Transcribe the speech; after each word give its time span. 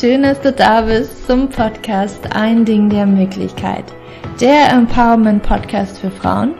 schön, 0.00 0.22
dass 0.22 0.40
du 0.40 0.50
da 0.50 0.80
bist 0.80 1.26
zum 1.26 1.50
Podcast 1.50 2.34
Ein 2.34 2.64
Ding 2.64 2.88
der 2.88 3.04
Möglichkeit. 3.04 3.84
Der 4.40 4.70
Empowerment 4.70 5.42
Podcast 5.42 5.98
für 5.98 6.10
Frauen, 6.10 6.54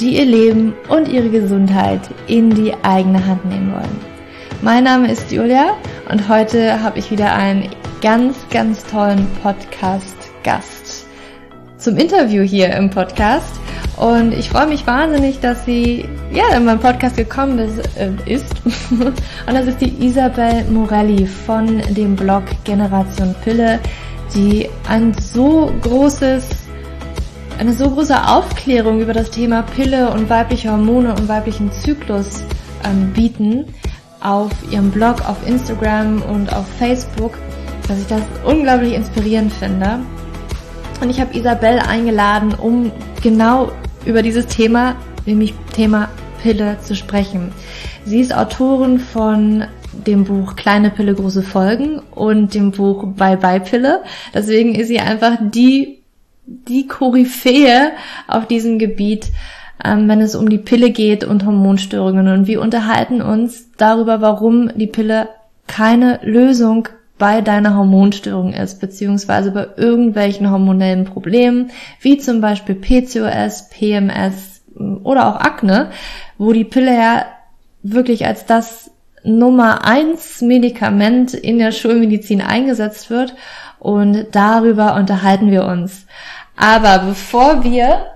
die 0.00 0.16
ihr 0.16 0.24
Leben 0.24 0.74
und 0.88 1.08
ihre 1.08 1.28
Gesundheit 1.28 2.02
in 2.28 2.50
die 2.50 2.72
eigene 2.84 3.26
Hand 3.26 3.44
nehmen 3.46 3.72
wollen. 3.72 4.00
Mein 4.62 4.84
Name 4.84 5.10
ist 5.10 5.32
Julia 5.32 5.76
und 6.08 6.28
heute 6.28 6.80
habe 6.84 7.00
ich 7.00 7.10
wieder 7.10 7.34
einen 7.34 7.68
ganz, 8.00 8.36
ganz 8.50 8.84
tollen 8.86 9.26
Podcast-Gast 9.42 11.08
zum 11.78 11.96
Interview 11.96 12.44
hier 12.44 12.72
im 12.76 12.90
Podcast. 12.90 13.63
Und 13.96 14.32
ich 14.32 14.50
freue 14.50 14.66
mich 14.66 14.86
wahnsinnig, 14.86 15.40
dass 15.40 15.64
sie 15.64 16.08
ja 16.32 16.56
in 16.56 16.64
meinem 16.64 16.80
Podcast 16.80 17.16
gekommen 17.16 17.58
ist. 17.58 17.78
Äh. 17.96 18.10
Und 18.90 19.54
das 19.54 19.66
ist 19.66 19.80
die 19.80 20.04
Isabel 20.04 20.64
Morelli 20.64 21.26
von 21.26 21.80
dem 21.90 22.16
Blog 22.16 22.42
Generation 22.64 23.34
Pille, 23.44 23.78
die 24.34 24.68
ein 24.88 25.14
so 25.14 25.72
großes, 25.82 26.48
eine 27.58 27.72
so 27.72 27.88
große 27.90 28.26
Aufklärung 28.26 29.00
über 29.00 29.12
das 29.12 29.30
Thema 29.30 29.62
Pille 29.62 30.10
und 30.10 30.28
weibliche 30.28 30.72
Hormone 30.72 31.14
und 31.14 31.28
weiblichen 31.28 31.70
Zyklus 31.70 32.42
ähm, 32.84 33.12
bieten 33.12 33.66
auf 34.20 34.50
ihrem 34.70 34.90
Blog, 34.90 35.28
auf 35.28 35.36
Instagram 35.46 36.22
und 36.22 36.52
auf 36.52 36.66
Facebook, 36.78 37.38
dass 37.86 38.00
ich 38.00 38.06
das 38.06 38.22
unglaublich 38.44 38.94
inspirierend 38.94 39.52
finde. 39.52 40.00
Und 41.00 41.10
ich 41.10 41.20
habe 41.20 41.36
Isabel 41.36 41.78
eingeladen, 41.78 42.54
um 42.54 42.90
genau 43.22 43.70
über 44.06 44.22
dieses 44.22 44.46
Thema, 44.46 44.96
nämlich 45.26 45.54
Thema 45.72 46.08
Pille, 46.42 46.78
zu 46.82 46.94
sprechen. 46.94 47.52
Sie 48.04 48.20
ist 48.20 48.34
Autorin 48.34 48.98
von 48.98 49.64
dem 50.06 50.24
Buch 50.24 50.56
Kleine 50.56 50.90
Pille, 50.90 51.14
große 51.14 51.42
Folgen 51.42 52.00
und 52.14 52.54
dem 52.54 52.72
Buch 52.72 53.04
Bye 53.16 53.36
Bye 53.36 53.60
Pille. 53.60 54.02
Deswegen 54.34 54.74
ist 54.74 54.88
sie 54.88 55.00
einfach 55.00 55.38
die, 55.40 56.00
die 56.46 56.86
Koryphäe 56.86 57.92
auf 58.28 58.46
diesem 58.46 58.78
Gebiet, 58.78 59.30
ähm, 59.82 60.08
wenn 60.08 60.20
es 60.20 60.34
um 60.34 60.48
die 60.48 60.58
Pille 60.58 60.90
geht 60.90 61.24
und 61.24 61.46
Hormonstörungen. 61.46 62.28
Und 62.28 62.46
wir 62.46 62.60
unterhalten 62.60 63.22
uns 63.22 63.70
darüber, 63.76 64.20
warum 64.20 64.70
die 64.76 64.86
Pille 64.86 65.28
keine 65.66 66.20
Lösung 66.22 66.88
bei 67.18 67.40
deiner 67.40 67.76
Hormonstörung 67.76 68.52
ist, 68.52 68.80
beziehungsweise 68.80 69.52
bei 69.52 69.68
irgendwelchen 69.76 70.50
hormonellen 70.50 71.04
Problemen, 71.04 71.70
wie 72.00 72.18
zum 72.18 72.40
Beispiel 72.40 72.74
PCOS, 72.74 73.70
PMS 73.70 74.62
mm, 74.74 74.96
oder 75.04 75.28
auch 75.28 75.40
Akne, 75.40 75.90
wo 76.38 76.52
die 76.52 76.64
Pille 76.64 76.94
ja 76.94 77.26
wirklich 77.82 78.26
als 78.26 78.46
das 78.46 78.90
Nummer 79.22 79.86
eins 79.86 80.42
Medikament 80.42 81.32
in 81.34 81.58
der 81.58 81.72
Schulmedizin 81.72 82.42
eingesetzt 82.42 83.10
wird 83.10 83.34
und 83.78 84.26
darüber 84.32 84.96
unterhalten 84.96 85.50
wir 85.50 85.64
uns. 85.64 86.06
Aber 86.56 86.98
bevor 86.98 87.64
wir 87.64 88.06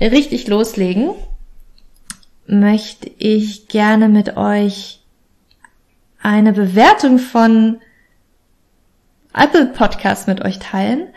richtig 0.00 0.48
loslegen, 0.48 1.10
möchte 2.46 3.10
ich 3.18 3.68
gerne 3.68 4.08
mit 4.08 4.36
euch 4.36 5.00
eine 6.22 6.52
Bewertung 6.52 7.18
von 7.18 7.78
Apple 9.34 9.66
Podcast 9.66 10.28
mit 10.28 10.44
euch 10.44 10.58
teilen. 10.58 11.08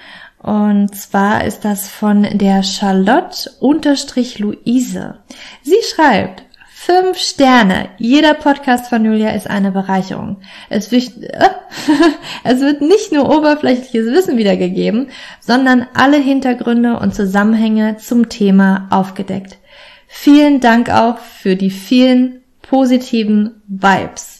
Und 0.42 0.96
zwar 0.96 1.44
ist 1.44 1.66
das 1.66 1.90
von 1.90 2.24
der 2.38 2.64
Charlotte 2.64 3.50
unterstrich 3.60 4.40
Luise. 4.40 5.20
Sie 5.64 5.82
schreibt, 5.94 6.44
Fünf 6.86 7.18
Sterne. 7.18 7.90
Jeder 7.98 8.36
Podcast 8.36 8.90
von 8.90 9.04
Julia 9.04 9.32
ist 9.32 9.50
eine 9.50 9.72
Bereicherung. 9.72 10.38
Es 10.70 10.92
wird, 10.92 11.18
äh, 11.20 11.50
es 12.44 12.60
wird 12.60 12.82
nicht 12.82 13.12
nur 13.12 13.36
oberflächliches 13.36 14.06
Wissen 14.14 14.38
wiedergegeben, 14.38 15.08
sondern 15.40 15.88
alle 15.96 16.18
Hintergründe 16.18 17.00
und 17.00 17.16
Zusammenhänge 17.16 17.98
zum 17.98 18.30
Thema 18.30 18.88
aufgedeckt. 18.92 19.58
Vielen 20.08 20.60
Dank 20.60 20.92
auch 20.92 21.18
für 21.18 21.56
die 21.56 21.72
vielen 21.72 22.44
positiven 22.62 23.64
Vibes. 23.68 24.35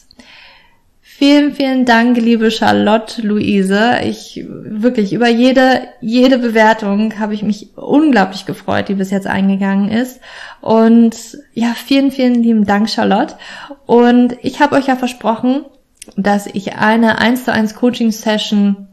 Vielen, 1.18 1.54
vielen 1.54 1.86
Dank, 1.86 2.18
liebe 2.18 2.50
Charlotte 2.50 3.22
Luise. 3.22 4.00
Ich 4.04 4.44
wirklich 4.46 5.14
über 5.14 5.28
jede, 5.28 5.88
jede 6.02 6.36
Bewertung 6.36 7.18
habe 7.18 7.32
ich 7.32 7.42
mich 7.42 7.70
unglaublich 7.74 8.44
gefreut, 8.44 8.90
die 8.90 8.96
bis 8.96 9.10
jetzt 9.10 9.26
eingegangen 9.26 9.90
ist. 9.90 10.20
Und 10.60 11.16
ja, 11.54 11.72
vielen, 11.72 12.10
vielen 12.10 12.42
lieben 12.42 12.66
Dank, 12.66 12.90
Charlotte. 12.90 13.36
Und 13.86 14.36
ich 14.42 14.60
habe 14.60 14.76
euch 14.76 14.88
ja 14.88 14.96
versprochen, 14.96 15.64
dass 16.18 16.46
ich 16.48 16.76
eine 16.76 17.18
1 17.18 17.46
zu 17.46 17.52
1 17.52 17.76
Coaching 17.76 18.12
Session 18.12 18.86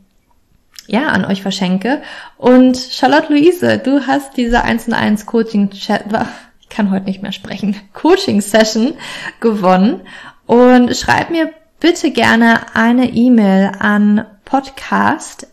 ja, 0.87 1.07
an 1.07 1.25
euch 1.25 1.41
verschenke. 1.41 2.01
Und 2.37 2.77
Charlotte 2.77 3.33
Luise, 3.33 3.79
du 3.79 4.07
hast 4.07 4.37
diese 4.37 4.63
1 4.63 4.85
zu 4.85 4.95
1 4.95 5.25
Coaching 5.25 5.71
ich 5.73 6.69
kann 6.69 6.89
heute 6.89 7.05
nicht 7.05 7.21
mehr 7.21 7.33
sprechen, 7.33 7.75
Coaching 7.91 8.39
Session 8.39 8.93
gewonnen. 9.41 9.99
Und 10.45 10.95
schreib 10.95 11.29
mir 11.29 11.51
bitte 11.83 12.11
gerne 12.11 12.73
eine 12.75 13.13
E-Mail 13.13 13.73
an 13.77 14.25
podcast 14.45 15.47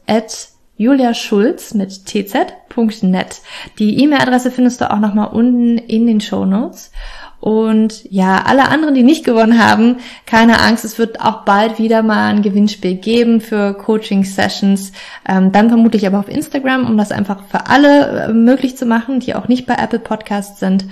juliaschulz 0.76 1.74
mit 1.74 2.06
tz.net. 2.06 3.40
Die 3.80 4.00
E-Mail-Adresse 4.00 4.52
findest 4.52 4.80
du 4.80 4.92
auch 4.92 5.00
nochmal 5.00 5.30
unten 5.32 5.76
in 5.76 6.06
den 6.06 6.20
Show 6.20 6.44
Notes. 6.44 6.92
Und 7.40 8.04
ja, 8.12 8.42
alle 8.44 8.68
anderen, 8.68 8.94
die 8.94 9.02
nicht 9.02 9.24
gewonnen 9.24 9.58
haben, 9.58 9.96
keine 10.24 10.60
Angst, 10.60 10.84
es 10.84 10.98
wird 10.98 11.20
auch 11.20 11.44
bald 11.44 11.80
wieder 11.80 12.04
mal 12.04 12.28
ein 12.28 12.42
Gewinnspiel 12.42 12.94
geben 12.94 13.40
für 13.40 13.74
Coaching-Sessions. 13.74 14.92
Ähm, 15.26 15.50
dann 15.50 15.68
vermutlich 15.68 16.06
aber 16.06 16.20
auf 16.20 16.28
Instagram, 16.28 16.86
um 16.86 16.96
das 16.96 17.10
einfach 17.10 17.42
für 17.50 17.66
alle 17.66 18.26
äh, 18.28 18.32
möglich 18.32 18.76
zu 18.76 18.86
machen, 18.86 19.18
die 19.18 19.34
auch 19.34 19.48
nicht 19.48 19.66
bei 19.66 19.74
Apple 19.74 19.98
Podcasts 19.98 20.60
sind. 20.60 20.84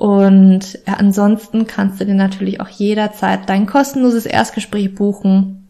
Und 0.00 0.78
ja, 0.86 0.94
ansonsten 0.94 1.66
kannst 1.66 2.00
du 2.00 2.06
dir 2.06 2.14
natürlich 2.14 2.58
auch 2.62 2.70
jederzeit 2.70 3.50
dein 3.50 3.66
kostenloses 3.66 4.24
Erstgespräch 4.24 4.94
buchen. 4.94 5.68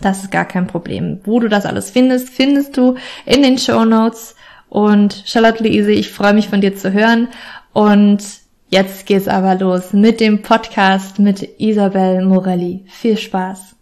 Das 0.00 0.22
ist 0.22 0.30
gar 0.30 0.46
kein 0.46 0.66
Problem. 0.66 1.20
Wo 1.24 1.40
du 1.40 1.50
das 1.50 1.66
alles 1.66 1.90
findest, 1.90 2.30
findest 2.30 2.74
du 2.78 2.94
in 3.26 3.42
den 3.42 3.58
Show 3.58 3.84
Notes. 3.84 4.34
Und 4.70 5.24
Charlotte 5.26 5.62
Luise, 5.62 5.92
ich 5.92 6.10
freue 6.10 6.32
mich 6.32 6.48
von 6.48 6.62
dir 6.62 6.74
zu 6.74 6.94
hören. 6.94 7.28
Und 7.74 8.24
jetzt 8.70 9.04
geht's 9.04 9.28
aber 9.28 9.56
los 9.56 9.92
mit 9.92 10.20
dem 10.20 10.40
Podcast 10.40 11.18
mit 11.18 11.60
Isabel 11.60 12.24
Morelli. 12.24 12.86
Viel 12.88 13.18
Spaß. 13.18 13.76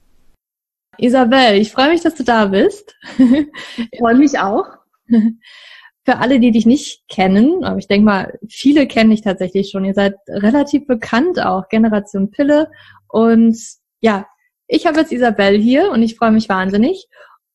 Isabel, 0.99 1.55
ich 1.55 1.71
freue 1.71 1.91
mich, 1.91 2.01
dass 2.01 2.17
du 2.17 2.25
da 2.25 2.47
bist. 2.47 2.97
Ich 3.93 4.01
freue 4.01 4.17
mich 4.17 4.41
auch. 4.41 4.67
für 6.05 6.19
alle, 6.19 6.41
die 6.41 6.51
dich 6.51 6.67
nicht 6.67 7.03
kennen, 7.09 7.65
aber 7.65 7.79
ich 7.79 7.87
denke 7.87 8.05
mal, 8.05 8.39
viele 8.49 8.87
kennen 8.87 9.11
dich 9.11 9.23
tatsächlich 9.23 9.71
schon. 9.71 9.85
Ihr 9.85 9.95
seid 9.95 10.15
relativ 10.29 10.87
bekannt 10.87 11.41
auch, 11.41 11.69
Generation 11.69 12.31
Pille. 12.31 12.69
Und 13.09 13.57
ja, 14.01 14.27
ich 14.67 14.87
habe 14.87 15.01
jetzt 15.01 15.13
Isabel 15.13 15.59
hier 15.59 15.91
und 15.93 16.03
ich 16.03 16.17
freue 16.17 16.33
mich 16.33 16.49
wahnsinnig. 16.49 17.07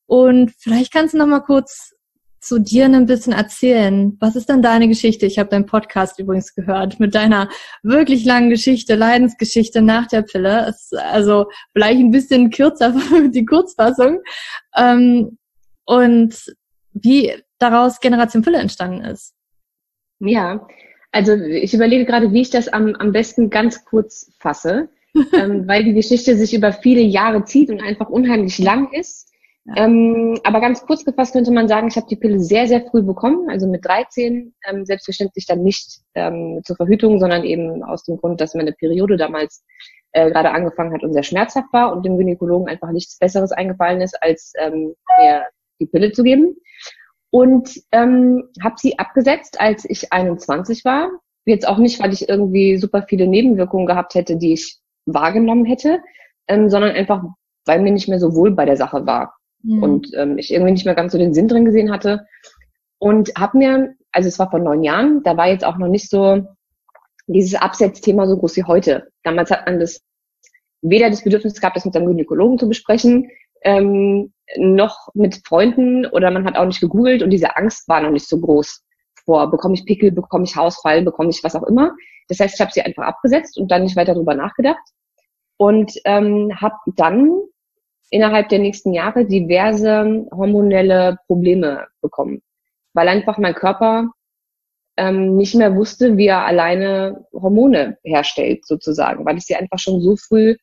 Und 0.06 0.54
vielleicht 0.60 0.94
kannst 0.94 1.14
du 1.14 1.18
noch 1.18 1.28
mal 1.28 1.42
kurz 1.42 1.94
zu 2.40 2.60
dir 2.60 2.86
ein 2.86 3.06
bisschen 3.06 3.34
erzählen. 3.34 4.16
Was 4.22 4.38
ist 4.38 4.48
denn 4.48 4.62
deine 4.62 4.88
Geschichte? 4.88 5.26
Ich 5.26 5.38
habe 5.38 5.50
deinen 5.50 5.66
Podcast 5.66 6.18
übrigens 6.20 6.56
gehört 6.56 7.00
mit 7.00 7.16
deiner 7.16 7.50
wirklich 7.84 8.24
langen 8.24 8.50
Geschichte, 8.50 8.96
Leidensgeschichte 8.96 9.82
nach 9.82 10.08
der 10.08 10.22
Pille. 10.22 10.74
Also 11.12 11.48
vielleicht 11.74 12.00
ein 12.00 12.12
bisschen 12.12 12.50
kürzer 12.50 12.96
die 13.30 13.46
Kurzfassung. 13.46 14.20
Ähm, 14.78 15.38
und 15.86 16.36
wie 17.04 17.34
daraus 17.60 18.00
Generation 18.00 18.44
Fülle 18.44 18.60
entstanden 18.60 19.04
ist. 19.04 19.34
Ja, 20.20 20.68
also 21.12 21.34
ich 21.34 21.74
überlege 21.74 22.06
gerade, 22.06 22.32
wie 22.32 22.42
ich 22.42 22.50
das 22.50 22.68
am, 22.68 22.96
am 22.96 23.12
besten 23.12 23.50
ganz 23.50 23.86
kurz 23.86 24.32
fasse, 24.40 24.90
ähm, 25.34 25.68
weil 25.68 25.84
die 25.84 25.94
Geschichte 25.94 26.36
sich 26.36 26.54
über 26.54 26.74
viele 26.74 27.02
Jahre 27.02 27.44
zieht 27.44 27.70
und 27.70 27.82
einfach 27.82 28.10
unheimlich 28.10 28.60
lang 28.60 28.92
ist. 28.94 29.32
Ja. 29.66 29.86
Ähm, 29.86 30.40
aber 30.44 30.62
ganz 30.62 30.86
kurz 30.86 31.04
gefasst 31.04 31.34
könnte 31.34 31.52
man 31.52 31.68
sagen, 31.68 31.88
ich 31.88 31.98
habe 31.98 32.08
die 32.08 32.16
Pille 32.16 32.40
sehr, 32.40 32.68
sehr 32.68 32.86
früh 32.90 33.02
bekommen, 33.02 33.50
also 33.50 33.68
mit 33.68 33.84
13, 33.86 34.54
ähm, 34.70 34.86
selbstverständlich 34.86 35.46
dann 35.46 35.62
nicht 35.62 36.00
ähm, 36.16 36.62
zur 36.64 36.78
Verhütung, 36.78 37.20
sondern 37.20 37.44
eben 37.44 37.84
aus 37.84 38.04
dem 38.04 38.18
Grund, 38.18 38.40
dass 38.40 38.54
meine 38.54 38.72
Periode 38.72 39.18
damals 39.18 39.66
äh, 40.14 40.32
gerade 40.32 40.52
angefangen 40.52 40.94
hat 40.94 41.04
und 41.04 41.14
sehr 41.14 41.24
schmerzhaft 41.24 41.68
war 41.74 41.92
und 41.92 42.06
dem 42.06 42.18
Gynäkologen 42.18 42.70
einfach 42.70 42.92
nichts 42.92 43.18
Besseres 43.20 43.52
eingefallen 43.52 44.00
ist, 44.02 44.22
als 44.22 44.54
ähm, 44.58 44.96
mir 45.20 45.44
die 45.80 45.86
Pille 45.86 46.12
zu 46.12 46.24
geben 46.24 46.56
und 47.30 47.82
ähm, 47.92 48.50
habe 48.64 48.76
sie 48.78 49.00
abgesetzt, 49.00 49.60
als 49.60 49.86
ich 49.86 50.12
21 50.14 50.86
war. 50.86 51.10
Jetzt 51.46 51.68
auch 51.68 51.78
nicht, 51.78 52.02
weil 52.02 52.14
ich 52.14 52.28
irgendwie 52.28 52.78
super 52.78 53.06
viele 53.08 53.28
Nebenwirkungen 53.28 53.86
gehabt 53.86 54.16
hätte, 54.16 54.38
die 54.38 54.54
ich 54.54 54.78
wahrgenommen 55.06 55.66
hätte, 55.66 56.00
ähm, 56.48 56.70
sondern 56.70 56.92
einfach, 56.92 57.24
weil 57.66 57.82
mir 57.82 57.92
nicht 57.92 58.10
mehr 58.10 58.20
so 58.20 58.36
wohl 58.36 58.52
bei 58.52 58.66
der 58.66 58.78
Sache 58.78 59.06
war 59.06 59.36
mhm. 59.64 59.84
und 59.84 60.14
ähm, 60.14 60.38
ich 60.38 60.52
irgendwie 60.52 60.74
nicht 60.74 60.86
mehr 60.86 60.96
ganz 60.96 61.12
so 61.12 61.18
den 61.18 61.34
Sinn 61.34 61.48
drin 61.48 61.66
gesehen 61.66 61.92
hatte 61.92 62.26
und 63.00 63.32
habe 63.38 63.58
mir, 63.58 63.96
also 64.12 64.28
es 64.28 64.40
war 64.40 64.50
vor 64.50 64.60
neun 64.60 64.84
Jahren, 64.84 65.24
da 65.24 65.38
war 65.38 65.48
jetzt 65.48 65.66
auch 65.66 65.78
noch 65.78 65.88
nicht 65.88 66.10
so 66.10 66.46
dieses 67.28 67.60
Absetzthema 67.60 68.26
so 68.28 68.38
groß 68.38 68.56
wie 68.58 68.64
heute. 68.64 69.10
Damals 69.24 69.52
hat 69.52 69.66
man 69.66 69.80
das 69.80 70.02
weder 70.82 71.10
das 71.10 71.24
Bedürfnis 71.24 71.60
gehabt, 71.60 71.76
das 71.76 71.86
mit 71.86 71.94
seinem 71.94 72.08
Gynäkologen 72.08 72.58
zu 72.58 72.68
besprechen, 72.68 73.30
ähm, 73.64 74.34
noch 74.56 75.10
mit 75.14 75.42
Freunden 75.46 76.06
oder 76.06 76.32
man 76.32 76.46
hat 76.46 76.58
auch 76.58 76.66
nicht 76.66 76.80
gegoogelt 76.80 77.22
und 77.22 77.30
diese 77.32 77.58
Angst 77.58 77.88
war 77.88 78.02
noch 78.02 78.12
nicht 78.12 78.28
so 78.28 78.40
groß 78.40 78.84
vor, 79.26 79.52
bekomme 79.52 79.74
ich 79.76 79.86
Pickel, 79.86 80.12
bekomme 80.12 80.46
ich 80.46 80.56
Hausfall, 80.56 81.02
bekomme 81.02 81.30
ich 81.30 81.44
was 81.44 81.56
auch 81.56 81.64
immer. 81.64 81.92
Das 82.30 82.40
heißt, 82.40 82.56
ich 82.56 82.62
habe 82.62 82.72
sie 82.72 82.82
einfach 82.82 83.04
abgesetzt 83.04 83.58
und 83.58 83.70
dann 83.70 83.84
nicht 83.84 83.96
weiter 83.96 84.14
darüber 84.14 84.36
nachgedacht 84.36 84.84
und 85.58 85.92
ähm, 86.06 86.52
habe 86.60 86.76
dann 86.96 87.32
innerhalb 88.10 88.50
der 88.50 88.60
nächsten 88.60 88.94
Jahre 88.94 89.26
diverse 89.26 90.26
hormonelle 90.32 91.18
Probleme 91.28 91.88
bekommen, 92.02 92.42
weil 92.94 93.10
einfach 93.10 93.38
mein 93.38 93.54
Körper 93.54 94.12
ähm, 94.98 95.36
nicht 95.36 95.56
mehr 95.56 95.76
wusste, 95.76 96.18
wie 96.18 96.28
er 96.28 96.46
alleine 96.46 97.26
Hormone 97.34 97.98
herstellt, 98.04 98.66
sozusagen, 98.66 99.26
weil 99.26 99.38
ich 99.38 99.46
sie 99.46 99.56
einfach 99.56 99.78
schon 99.78 100.02
so 100.02 100.16
früh 100.16 100.56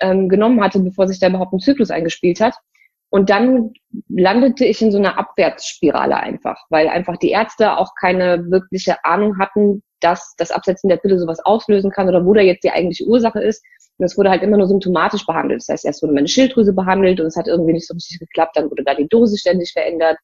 ähm, 0.00 0.28
genommen 0.28 0.62
hatte, 0.62 0.78
bevor 0.80 1.08
sich 1.08 1.18
da 1.18 1.28
überhaupt 1.28 1.52
ein 1.52 1.60
Zyklus 1.60 1.90
eingespielt 1.90 2.40
hat. 2.40 2.54
Und 3.10 3.28
dann 3.28 3.72
landete 4.08 4.64
ich 4.64 4.80
in 4.80 4.92
so 4.92 4.98
einer 4.98 5.18
Abwärtsspirale 5.18 6.16
einfach, 6.16 6.64
weil 6.70 6.88
einfach 6.88 7.16
die 7.16 7.30
Ärzte 7.30 7.76
auch 7.76 7.94
keine 8.00 8.48
wirkliche 8.50 9.04
Ahnung 9.04 9.38
hatten, 9.38 9.82
dass 9.98 10.34
das 10.38 10.52
Absetzen 10.52 10.88
der 10.88 10.96
Pille 10.96 11.18
sowas 11.18 11.40
auslösen 11.40 11.90
kann 11.90 12.08
oder 12.08 12.24
wo 12.24 12.32
da 12.32 12.40
jetzt 12.40 12.62
die 12.62 12.70
eigentliche 12.70 13.04
Ursache 13.04 13.42
ist. 13.42 13.64
Und 13.98 14.04
es 14.06 14.16
wurde 14.16 14.30
halt 14.30 14.42
immer 14.42 14.56
nur 14.56 14.68
symptomatisch 14.68 15.26
behandelt. 15.26 15.60
Das 15.60 15.68
heißt, 15.68 15.84
erst 15.84 16.02
wurde 16.02 16.14
meine 16.14 16.28
Schilddrüse 16.28 16.72
behandelt 16.72 17.20
und 17.20 17.26
es 17.26 17.36
hat 17.36 17.48
irgendwie 17.48 17.72
nicht 17.72 17.86
so 17.86 17.94
richtig 17.94 18.20
geklappt, 18.20 18.56
dann 18.56 18.70
wurde 18.70 18.84
da 18.84 18.94
die 18.94 19.08
Dosis 19.08 19.40
ständig 19.40 19.72
verändert. 19.72 20.16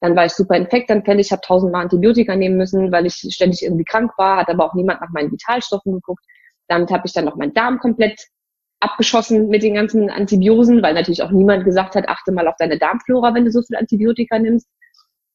Dann 0.00 0.16
war 0.16 0.24
ich 0.24 0.32
super 0.32 0.56
infektanfällig, 0.56 1.26
ich 1.26 1.32
habe 1.32 1.42
tausendmal 1.42 1.82
Antibiotika 1.82 2.34
nehmen 2.34 2.56
müssen, 2.56 2.90
weil 2.90 3.04
ich 3.04 3.14
ständig 3.14 3.62
irgendwie 3.62 3.84
krank 3.84 4.12
war, 4.16 4.38
hat 4.38 4.48
aber 4.48 4.64
auch 4.64 4.74
niemand 4.74 5.00
nach 5.02 5.10
meinen 5.10 5.30
Vitalstoffen 5.30 5.92
geguckt. 5.92 6.24
Damit 6.68 6.90
habe 6.90 7.02
ich 7.06 7.12
dann 7.12 7.26
noch 7.26 7.36
meinen 7.36 7.52
Darm 7.52 7.80
komplett 7.80 8.28
abgeschossen 8.80 9.48
mit 9.48 9.62
den 9.62 9.74
ganzen 9.74 10.10
Antibiosen, 10.10 10.82
weil 10.82 10.94
natürlich 10.94 11.22
auch 11.22 11.30
niemand 11.30 11.64
gesagt 11.64 11.94
hat, 11.94 12.08
achte 12.08 12.32
mal 12.32 12.48
auf 12.48 12.56
deine 12.58 12.78
Darmflora, 12.78 13.34
wenn 13.34 13.44
du 13.44 13.50
so 13.50 13.62
viel 13.62 13.76
Antibiotika 13.76 14.38
nimmst. 14.38 14.66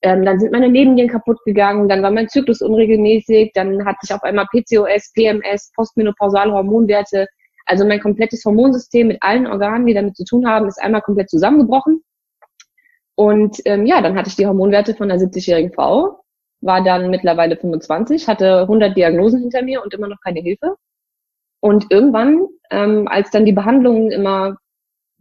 Ähm, 0.01 0.25
dann 0.25 0.39
sind 0.39 0.51
meine 0.51 0.69
Nebennieren 0.69 1.09
kaputt 1.09 1.37
gegangen, 1.45 1.87
dann 1.87 2.03
war 2.03 2.11
mein 2.11 2.27
Zyklus 2.27 2.61
unregelmäßig, 2.61 3.51
dann 3.53 3.85
hatte 3.85 3.99
ich 4.03 4.13
auf 4.13 4.23
einmal 4.23 4.45
PCOS, 4.51 5.13
PMS, 5.13 5.71
postmenopausale 5.75 6.51
Hormonwerte. 6.51 7.27
Also 7.65 7.85
mein 7.85 7.99
komplettes 7.99 8.43
Hormonsystem 8.45 9.07
mit 9.07 9.17
allen 9.21 9.47
Organen, 9.47 9.87
die 9.87 9.93
damit 9.93 10.15
zu 10.15 10.25
tun 10.25 10.47
haben, 10.47 10.67
ist 10.67 10.81
einmal 10.81 11.01
komplett 11.01 11.29
zusammengebrochen. 11.29 12.03
Und 13.15 13.61
ähm, 13.65 13.85
ja, 13.85 14.01
dann 14.01 14.17
hatte 14.17 14.29
ich 14.29 14.35
die 14.35 14.45
Hormonwerte 14.45 14.93
von 14.93 15.09
einer 15.09 15.19
70-jährigen 15.19 15.73
Frau, 15.73 16.19
war 16.61 16.83
dann 16.83 17.09
mittlerweile 17.09 17.55
25, 17.57 18.27
hatte 18.27 18.61
100 18.61 18.95
Diagnosen 18.95 19.41
hinter 19.41 19.63
mir 19.63 19.81
und 19.81 19.93
immer 19.93 20.07
noch 20.07 20.19
keine 20.21 20.41
Hilfe. 20.41 20.75
Und 21.65 21.87
irgendwann, 21.89 22.45
ähm, 22.69 23.07
als 23.07 23.31
dann 23.31 23.43
die 23.43 23.51
Behandlungen 23.51 24.11
immer 24.11 24.57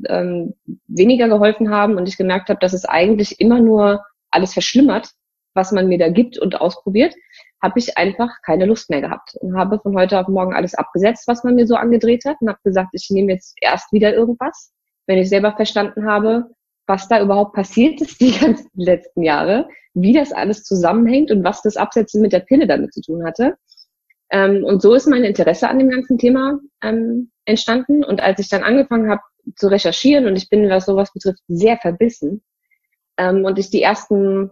ähm, 0.07 0.53
weniger 0.89 1.27
geholfen 1.27 1.71
haben 1.71 1.97
und 1.97 2.07
ich 2.07 2.19
gemerkt 2.19 2.51
habe, 2.51 2.61
dass 2.61 2.75
es 2.75 2.85
eigentlich 2.85 3.41
immer 3.41 3.61
nur 3.61 4.05
alles 4.31 4.53
verschlimmert, 4.53 5.09
was 5.55 5.73
man 5.73 5.89
mir 5.89 5.97
da 5.97 6.11
gibt 6.11 6.39
und 6.39 6.61
ausprobiert, 6.61 7.15
habe 7.63 7.79
ich 7.79 7.97
einfach 7.97 8.29
keine 8.45 8.67
Lust 8.67 8.91
mehr 8.91 9.01
gehabt 9.01 9.37
und 9.41 9.57
habe 9.57 9.81
von 9.81 9.97
heute 9.97 10.21
auf 10.21 10.29
morgen 10.29 10.53
alles 10.53 10.75
abgesetzt, 10.75 11.27
was 11.29 11.45
man 11.45 11.55
mir 11.55 11.67
so 11.67 11.77
angedreht 11.77 12.27
hat 12.27 12.37
und 12.43 12.51
habe 12.51 12.61
gesagt, 12.63 12.91
ich 12.93 13.09
nehme 13.09 13.33
jetzt 13.33 13.57
erst 13.63 13.91
wieder 13.95 14.13
irgendwas, 14.13 14.71
wenn 15.07 15.17
ich 15.17 15.31
selber 15.31 15.57
verstanden 15.57 16.05
habe, 16.05 16.51
was 16.87 17.09
da 17.09 17.23
überhaupt 17.23 17.55
passiert 17.55 18.03
ist 18.03 18.21
die 18.21 18.33
ganzen 18.39 18.69
letzten 18.75 19.23
Jahre, 19.23 19.67
wie 19.95 20.13
das 20.13 20.31
alles 20.31 20.63
zusammenhängt 20.63 21.31
und 21.31 21.43
was 21.43 21.63
das 21.63 21.79
Absetzen 21.79 22.21
mit 22.21 22.35
der 22.35 22.41
Pille 22.41 22.67
damit 22.67 22.93
zu 22.93 23.01
tun 23.01 23.25
hatte. 23.25 23.57
Ähm, 24.31 24.65
und 24.65 24.83
so 24.83 24.95
ist 24.95 25.07
mein 25.07 25.25
Interesse 25.25 25.69
an 25.69 25.79
dem 25.79 25.91
ganzen 25.91 26.19
Thema 26.19 26.59
ähm, 26.83 27.31
entstanden. 27.45 28.05
Und 28.05 28.23
als 28.23 28.41
ich 28.41 28.49
dann 28.49 28.63
angefangen 28.63 29.11
habe 29.11 29.23
zu 29.57 29.69
recherchieren, 29.69 30.27
und 30.27 30.37
ich 30.37 30.49
bin, 30.49 30.69
was 30.69 30.87
sowas 30.87 31.13
betrifft, 31.13 31.43
sehr 31.49 31.77
verbissen, 31.79 32.43
ähm, 33.17 33.45
und 33.45 33.59
ich 33.59 33.71
die 33.71 33.83
ersten 33.83 34.51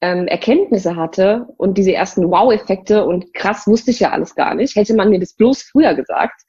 ähm, 0.00 0.26
Erkenntnisse 0.26 0.96
hatte 0.96 1.46
und 1.56 1.78
diese 1.78 1.92
ersten 1.92 2.30
Wow-Effekte 2.30 3.04
und 3.04 3.32
krass 3.32 3.66
wusste 3.66 3.90
ich 3.90 4.00
ja 4.00 4.10
alles 4.10 4.34
gar 4.34 4.54
nicht, 4.54 4.76
hätte 4.76 4.94
man 4.94 5.08
mir 5.08 5.20
das 5.20 5.34
bloß 5.34 5.62
früher 5.62 5.94
gesagt, 5.94 6.42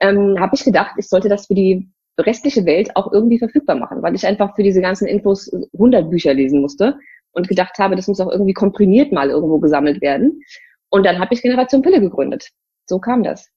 ähm, 0.00 0.36
habe 0.40 0.54
ich 0.54 0.64
gedacht, 0.64 0.94
ich 0.98 1.08
sollte 1.08 1.28
das 1.28 1.46
für 1.46 1.54
die 1.54 1.88
restliche 2.18 2.64
Welt 2.64 2.96
auch 2.96 3.12
irgendwie 3.12 3.38
verfügbar 3.38 3.76
machen, 3.76 4.02
weil 4.02 4.14
ich 4.14 4.26
einfach 4.26 4.56
für 4.56 4.64
diese 4.64 4.80
ganzen 4.80 5.06
Infos 5.06 5.50
100 5.74 6.10
Bücher 6.10 6.34
lesen 6.34 6.60
musste 6.60 6.98
und 7.32 7.48
gedacht 7.48 7.78
habe, 7.78 7.94
das 7.94 8.08
muss 8.08 8.20
auch 8.20 8.30
irgendwie 8.30 8.54
komprimiert 8.54 9.12
mal 9.12 9.30
irgendwo 9.30 9.58
gesammelt 9.58 10.00
werden. 10.00 10.42
Und 10.90 11.04
dann 11.04 11.18
habe 11.18 11.34
ich 11.34 11.42
Generation 11.42 11.82
Pille 11.82 12.00
gegründet. 12.00 12.48
So 12.86 12.98
kam 12.98 13.22
das. 13.22 13.50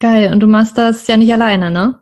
Geil. 0.00 0.32
Und 0.32 0.40
du 0.40 0.46
machst 0.46 0.76
das 0.76 1.06
ja 1.06 1.16
nicht 1.16 1.32
alleine, 1.32 1.70
ne? 1.70 2.00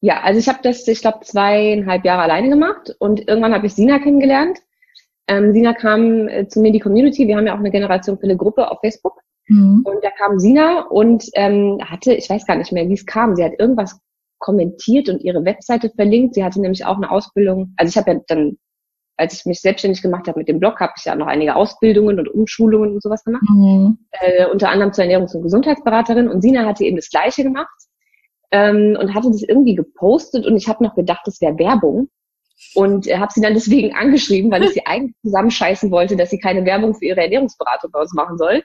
Ja, 0.00 0.20
also 0.22 0.40
ich 0.40 0.48
habe 0.48 0.58
das, 0.62 0.86
ich 0.88 1.00
glaube, 1.00 1.20
zweieinhalb 1.20 2.04
Jahre 2.04 2.22
alleine 2.22 2.48
gemacht 2.48 2.94
und 2.98 3.28
irgendwann 3.28 3.54
habe 3.54 3.66
ich 3.66 3.74
Sina 3.74 4.00
kennengelernt. 4.00 4.58
Ähm, 5.28 5.52
Sina 5.52 5.74
kam 5.74 6.26
äh, 6.26 6.48
zu 6.48 6.60
mir 6.60 6.68
in 6.68 6.72
die 6.74 6.80
Community. 6.80 7.28
Wir 7.28 7.36
haben 7.36 7.46
ja 7.46 7.54
auch 7.54 7.60
eine 7.60 7.70
Generation 7.70 8.18
Pille 8.18 8.36
Gruppe 8.36 8.68
auf 8.68 8.80
Facebook. 8.80 9.20
Mhm. 9.46 9.82
Und 9.84 10.02
da 10.02 10.10
kam 10.10 10.40
Sina 10.40 10.86
und 10.86 11.24
ähm, 11.34 11.78
hatte, 11.84 12.14
ich 12.14 12.28
weiß 12.28 12.46
gar 12.46 12.56
nicht 12.56 12.72
mehr, 12.72 12.88
wie 12.88 12.94
es 12.94 13.06
kam. 13.06 13.36
Sie 13.36 13.44
hat 13.44 13.52
irgendwas 13.58 14.00
kommentiert 14.38 15.08
und 15.08 15.22
ihre 15.22 15.44
Webseite 15.44 15.90
verlinkt. 15.90 16.34
Sie 16.34 16.44
hatte 16.44 16.60
nämlich 16.60 16.84
auch 16.84 16.96
eine 16.96 17.10
Ausbildung. 17.10 17.72
Also 17.76 17.90
ich 17.90 17.96
habe 17.96 18.12
ja 18.12 18.20
dann, 18.26 18.58
als 19.22 19.34
ich 19.34 19.46
mich 19.46 19.60
selbstständig 19.60 20.02
gemacht 20.02 20.26
habe 20.26 20.40
mit 20.40 20.48
dem 20.48 20.58
Blog, 20.58 20.80
habe 20.80 20.92
ich 20.98 21.04
ja 21.04 21.14
noch 21.14 21.28
einige 21.28 21.54
Ausbildungen 21.54 22.18
und 22.18 22.28
Umschulungen 22.28 22.92
und 22.92 23.02
sowas 23.02 23.22
gemacht. 23.22 23.44
Mhm. 23.48 23.98
Äh, 24.10 24.46
unter 24.46 24.68
anderem 24.68 24.92
zur 24.92 25.04
Ernährungs- 25.04 25.36
und 25.36 25.42
Gesundheitsberaterin. 25.42 26.28
Und 26.28 26.42
Sina 26.42 26.66
hatte 26.66 26.84
eben 26.84 26.96
das 26.96 27.08
Gleiche 27.08 27.44
gemacht 27.44 27.68
ähm, 28.50 28.98
und 29.00 29.14
hatte 29.14 29.30
das 29.30 29.42
irgendwie 29.42 29.76
gepostet. 29.76 30.44
Und 30.44 30.56
ich 30.56 30.68
habe 30.68 30.82
noch 30.82 30.96
gedacht, 30.96 31.22
das 31.24 31.40
wäre 31.40 31.56
Werbung. 31.56 32.08
Und 32.74 33.06
äh, 33.06 33.18
habe 33.18 33.32
sie 33.32 33.40
dann 33.40 33.54
deswegen 33.54 33.94
angeschrieben, 33.96 34.50
weil 34.50 34.64
ich 34.64 34.70
sie 34.70 34.86
eigentlich 34.86 35.14
zusammenscheißen 35.22 35.92
wollte, 35.92 36.16
dass 36.16 36.30
sie 36.30 36.40
keine 36.40 36.64
Werbung 36.64 36.94
für 36.94 37.04
ihre 37.04 37.20
Ernährungsberatung 37.20 37.92
bei 37.92 38.00
uns 38.00 38.12
machen 38.12 38.36
soll. 38.38 38.64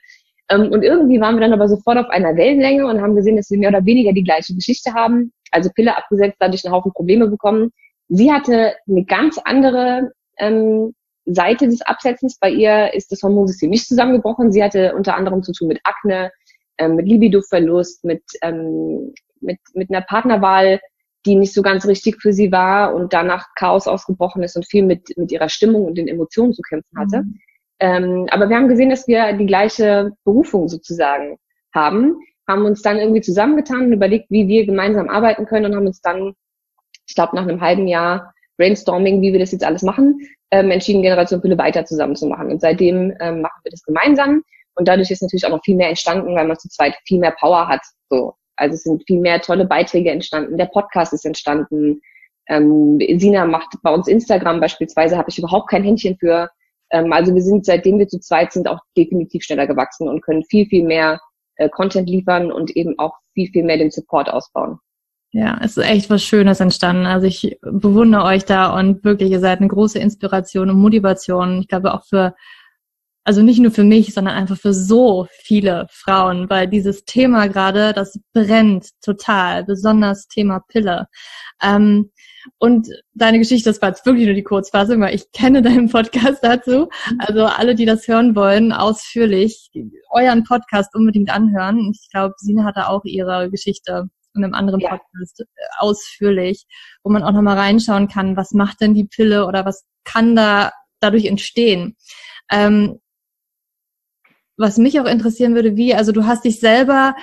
Ähm, 0.50 0.72
und 0.72 0.82
irgendwie 0.82 1.22
waren 1.22 1.36
wir 1.36 1.42
dann 1.42 1.54
aber 1.54 1.70
sofort 1.70 2.00
auf 2.00 2.10
einer 2.10 2.36
Wellenlänge 2.36 2.88
und 2.88 3.00
haben 3.00 3.16
gesehen, 3.16 3.36
dass 3.36 3.52
wir 3.52 3.60
mehr 3.60 3.70
oder 3.70 3.86
weniger 3.86 4.12
die 4.12 4.24
gleiche 4.24 4.56
Geschichte 4.56 4.94
haben. 4.96 5.32
Also 5.52 5.70
Pille 5.70 5.96
abgesetzt, 5.96 6.38
dadurch 6.40 6.66
einen 6.66 6.74
Haufen 6.74 6.94
Probleme 6.94 7.28
bekommen. 7.28 7.72
Sie 8.10 8.32
hatte 8.32 8.74
eine 8.88 9.06
ganz 9.06 9.38
andere 9.44 10.14
ähm, 10.38 10.94
Seite 11.26 11.68
des 11.68 11.82
Absetzens. 11.82 12.38
Bei 12.40 12.50
ihr 12.50 12.94
ist 12.94 13.12
das 13.12 13.22
Hormonsystem 13.22 13.70
nicht 13.70 13.88
zusammengebrochen. 13.88 14.52
Sie 14.52 14.64
hatte 14.64 14.96
unter 14.96 15.16
anderem 15.16 15.44
zu 15.44 15.52
tun 15.52 15.68
mit 15.68 15.82
Akne, 15.84 16.32
ähm, 16.78 16.96
mit 16.96 17.08
Libidoverlust, 17.08 18.04
mit, 18.06 18.24
ähm, 18.42 19.14
mit, 19.42 19.60
mit 19.74 19.90
einer 19.90 20.02
Partnerwahl, 20.02 20.80
die 21.26 21.36
nicht 21.36 21.54
so 21.54 21.62
ganz 21.62 21.86
richtig 21.86 22.22
für 22.22 22.32
sie 22.32 22.52
war 22.52 22.96
und 22.96 23.14
danach 23.14 23.48
Chaos 23.56 23.88
ausgebrochen 23.88 24.44
ist 24.44 24.56
und 24.56 24.66
viel 24.66 24.84
mit, 24.84 25.16
mit 25.18 25.32
ihrer 25.32 25.50
Stimmung 25.50 25.86
und 25.86 25.98
den 25.98 26.08
Emotionen 26.08 26.54
zu 26.54 26.62
kämpfen 26.62 26.98
hatte. 26.98 27.24
Mhm. 27.24 27.40
Ähm, 27.80 28.28
aber 28.32 28.50
wir 28.50 28.56
haben 28.56 28.70
gesehen, 28.70 28.90
dass 28.90 29.08
wir 29.08 29.34
die 29.34 29.46
gleiche 29.46 30.12
Berufung 30.24 30.68
sozusagen 30.68 31.38
haben, 31.76 32.16
haben 32.48 32.66
uns 32.66 32.82
dann 32.82 32.98
irgendwie 32.98 33.22
zusammengetan 33.22 33.88
und 33.88 33.94
überlegt, 33.94 34.32
wie 34.32 34.48
wir 34.48 34.66
gemeinsam 34.66 35.10
arbeiten 35.10 35.46
können 35.46 35.66
und 35.66 35.76
haben 35.76 35.88
uns 35.88 36.02
dann, 36.02 36.34
ich 37.06 37.14
glaube, 37.14 37.36
nach 37.36 37.44
einem 37.44 37.62
halben 37.62 37.88
Jahr 37.88 38.34
Brainstorming, 38.58 39.22
wie 39.22 39.32
wir 39.32 39.40
das 39.40 39.52
jetzt 39.52 39.64
alles 39.64 39.84
machen, 39.84 40.20
ähm, 40.52 40.72
entschieden, 40.72 41.02
Generation 41.02 41.42
Pille 41.42 41.58
weiter 41.58 41.86
zusammen 41.86 42.16
zu 42.16 42.28
machen. 42.28 42.52
Und 42.52 42.62
seitdem 42.62 43.14
ähm, 43.20 43.42
machen 43.42 43.60
wir 43.64 43.72
das 43.72 43.84
gemeinsam. 43.84 44.44
Und 44.76 44.88
dadurch 44.88 45.10
ist 45.10 45.22
natürlich 45.22 45.46
auch 45.46 45.52
noch 45.52 45.64
viel 45.64 45.76
mehr 45.76 45.90
entstanden, 45.90 46.36
weil 46.36 46.48
man 46.48 46.58
zu 46.58 46.70
zweit 46.70 46.96
viel 47.06 47.20
mehr 47.20 47.36
Power 47.40 47.68
hat. 47.68 47.82
So. 48.10 48.34
Also 48.56 48.76
es 48.76 48.84
sind 48.84 49.04
viel 49.06 49.20
mehr 49.20 49.42
tolle 49.42 49.66
Beiträge 49.66 50.12
entstanden. 50.12 50.58
Der 50.58 50.66
Podcast 50.66 51.14
ist 51.14 51.26
entstanden. 51.26 52.02
Ähm, 52.48 53.00
Sina 53.18 53.46
macht 53.46 53.76
bei 53.84 53.94
uns 53.94 54.08
Instagram 54.08 54.60
beispielsweise, 54.60 55.18
habe 55.18 55.30
ich 55.30 55.38
überhaupt 55.38 55.70
kein 55.70 55.84
Händchen 55.84 56.18
für. 56.18 56.50
Ähm, 56.92 57.12
also 57.12 57.34
wir 57.34 57.42
sind, 57.42 57.66
seitdem 57.66 58.00
wir 58.00 58.08
zu 58.08 58.20
zweit 58.20 58.54
sind, 58.54 58.68
auch 58.68 58.80
definitiv 58.96 59.44
schneller 59.44 59.68
gewachsen 59.68 60.08
und 60.08 60.22
können 60.22 60.44
viel, 60.46 60.66
viel 60.68 60.84
mehr 60.84 61.20
äh, 61.58 61.70
Content 61.70 62.10
liefern 62.10 62.52
und 62.52 62.72
eben 62.76 62.98
auch 62.98 63.16
viel, 63.34 63.50
viel 63.50 63.64
mehr 63.64 63.78
den 63.78 63.92
Support 63.92 64.30
ausbauen. 64.30 64.80
Ja, 65.40 65.60
es 65.62 65.78
ist 65.78 65.86
echt 65.86 66.10
was 66.10 66.24
Schönes 66.24 66.62
entstanden. 66.62 67.06
Also 67.06 67.28
ich 67.28 67.60
bewundere 67.62 68.24
euch 68.24 68.46
da 68.46 68.76
und 68.76 69.04
wirklich, 69.04 69.30
ihr 69.30 69.40
seid 69.40 69.60
eine 69.60 69.68
große 69.68 70.00
Inspiration 70.00 70.72
und 70.72 70.80
Motivation. 70.80 71.62
Ich 71.62 71.68
glaube 71.68 71.94
auch 71.94 72.04
für, 72.06 72.34
also 73.24 73.44
nicht 73.44 73.60
nur 73.60 73.70
für 73.70 73.84
mich, 73.84 74.16
sondern 74.16 74.34
einfach 74.34 74.58
für 74.58 74.74
so 74.74 75.28
viele 75.30 75.86
Frauen, 75.92 76.50
weil 76.50 76.68
dieses 76.68 77.06
Thema 77.06 77.50
gerade, 77.50 77.94
das 77.94 78.20
brennt 78.34 78.90
total, 79.04 79.64
besonders 79.64 80.28
Thema 80.28 80.62
Pille. 80.70 81.06
Ähm, 81.62 82.10
und 82.58 82.88
deine 83.14 83.38
Geschichte, 83.38 83.70
das 83.70 83.80
war 83.80 83.90
jetzt 83.90 84.08
wirklich 84.08 84.26
nur 84.26 84.34
die 84.34 84.44
Kurzfassung, 84.44 85.02
weil 85.02 85.14
ich 85.14 85.32
kenne 85.34 85.62
deinen 85.62 85.90
Podcast 85.92 86.40
dazu. 86.42 86.90
Also 87.20 87.46
alle, 87.46 87.76
die 87.76 87.86
das 87.86 88.08
hören 88.08 88.36
wollen, 88.36 88.74
ausführlich, 88.74 89.70
euren 90.10 90.44
Podcast 90.46 90.96
unbedingt 90.96 91.30
anhören. 91.30 91.92
Ich 91.94 92.10
glaube, 92.10 92.34
Sina 92.38 92.64
hatte 92.64 92.88
auch 92.90 93.04
ihre 93.06 93.52
Geschichte 93.52 94.10
in 94.38 94.44
einem 94.44 94.54
anderen 94.54 94.80
ja. 94.80 94.92
Podcast 94.98 95.42
äh, 95.42 95.46
ausführlich, 95.78 96.66
wo 97.04 97.12
man 97.12 97.24
auch 97.24 97.32
nochmal 97.32 97.58
reinschauen 97.58 98.08
kann, 98.08 98.38
was 98.38 98.52
macht 98.52 98.82
denn 98.82 98.94
die 98.94 99.06
Pille 99.06 99.46
oder 99.46 99.66
was 99.66 99.86
kann 100.04 100.36
da 100.36 100.72
dadurch 101.00 101.26
entstehen. 101.26 101.96
Ähm, 102.52 103.00
was 104.58 104.78
mich 104.78 105.00
auch 105.00 105.06
interessieren 105.06 105.54
würde, 105.54 105.76
wie, 105.76 105.94
also 105.94 106.12
du 106.12 106.26
hast 106.26 106.46
dich 106.46 106.60
selber 106.60 107.16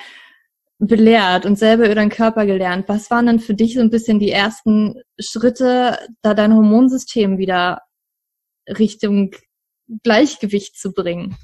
belehrt 0.79 1.45
und 1.45 1.57
selber 1.57 1.85
über 1.85 1.95
deinen 1.95 2.09
Körper 2.09 2.45
gelernt. 2.45 2.87
Was 2.87 3.09
waren 3.09 3.25
denn 3.25 3.39
für 3.39 3.53
dich 3.53 3.75
so 3.75 3.81
ein 3.81 3.89
bisschen 3.89 4.19
die 4.19 4.31
ersten 4.31 5.01
Schritte, 5.19 5.99
da 6.21 6.33
dein 6.33 6.53
Hormonsystem 6.53 7.37
wieder 7.37 7.81
Richtung 8.67 9.31
Gleichgewicht 10.03 10.77
zu 10.77 10.93
bringen? 10.93 11.37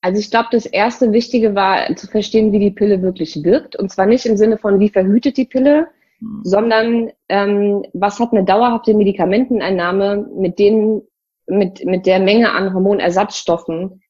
Also 0.00 0.20
ich 0.20 0.30
glaube, 0.30 0.48
das 0.52 0.66
erste 0.66 1.12
Wichtige 1.12 1.54
war 1.54 1.94
zu 1.96 2.06
verstehen, 2.06 2.52
wie 2.52 2.58
die 2.58 2.70
Pille 2.70 3.02
wirklich 3.02 3.42
wirkt. 3.42 3.76
Und 3.76 3.90
zwar 3.90 4.06
nicht 4.06 4.26
im 4.26 4.36
Sinne 4.36 4.58
von, 4.58 4.78
wie 4.78 4.88
verhütet 4.88 5.36
die 5.36 5.46
Pille, 5.46 5.88
mhm. 6.20 6.40
sondern 6.44 7.10
ähm, 7.28 7.84
was 7.92 8.20
hat 8.20 8.32
eine 8.32 8.44
dauerhafte 8.44 8.94
Medikamenteneinnahme 8.94 10.28
mit 10.36 10.58
denen, 10.58 11.02
mit, 11.46 11.84
mit 11.84 12.06
der 12.06 12.20
Menge 12.20 12.52
an 12.52 12.72
Hormonersatzstoffen 12.72 14.02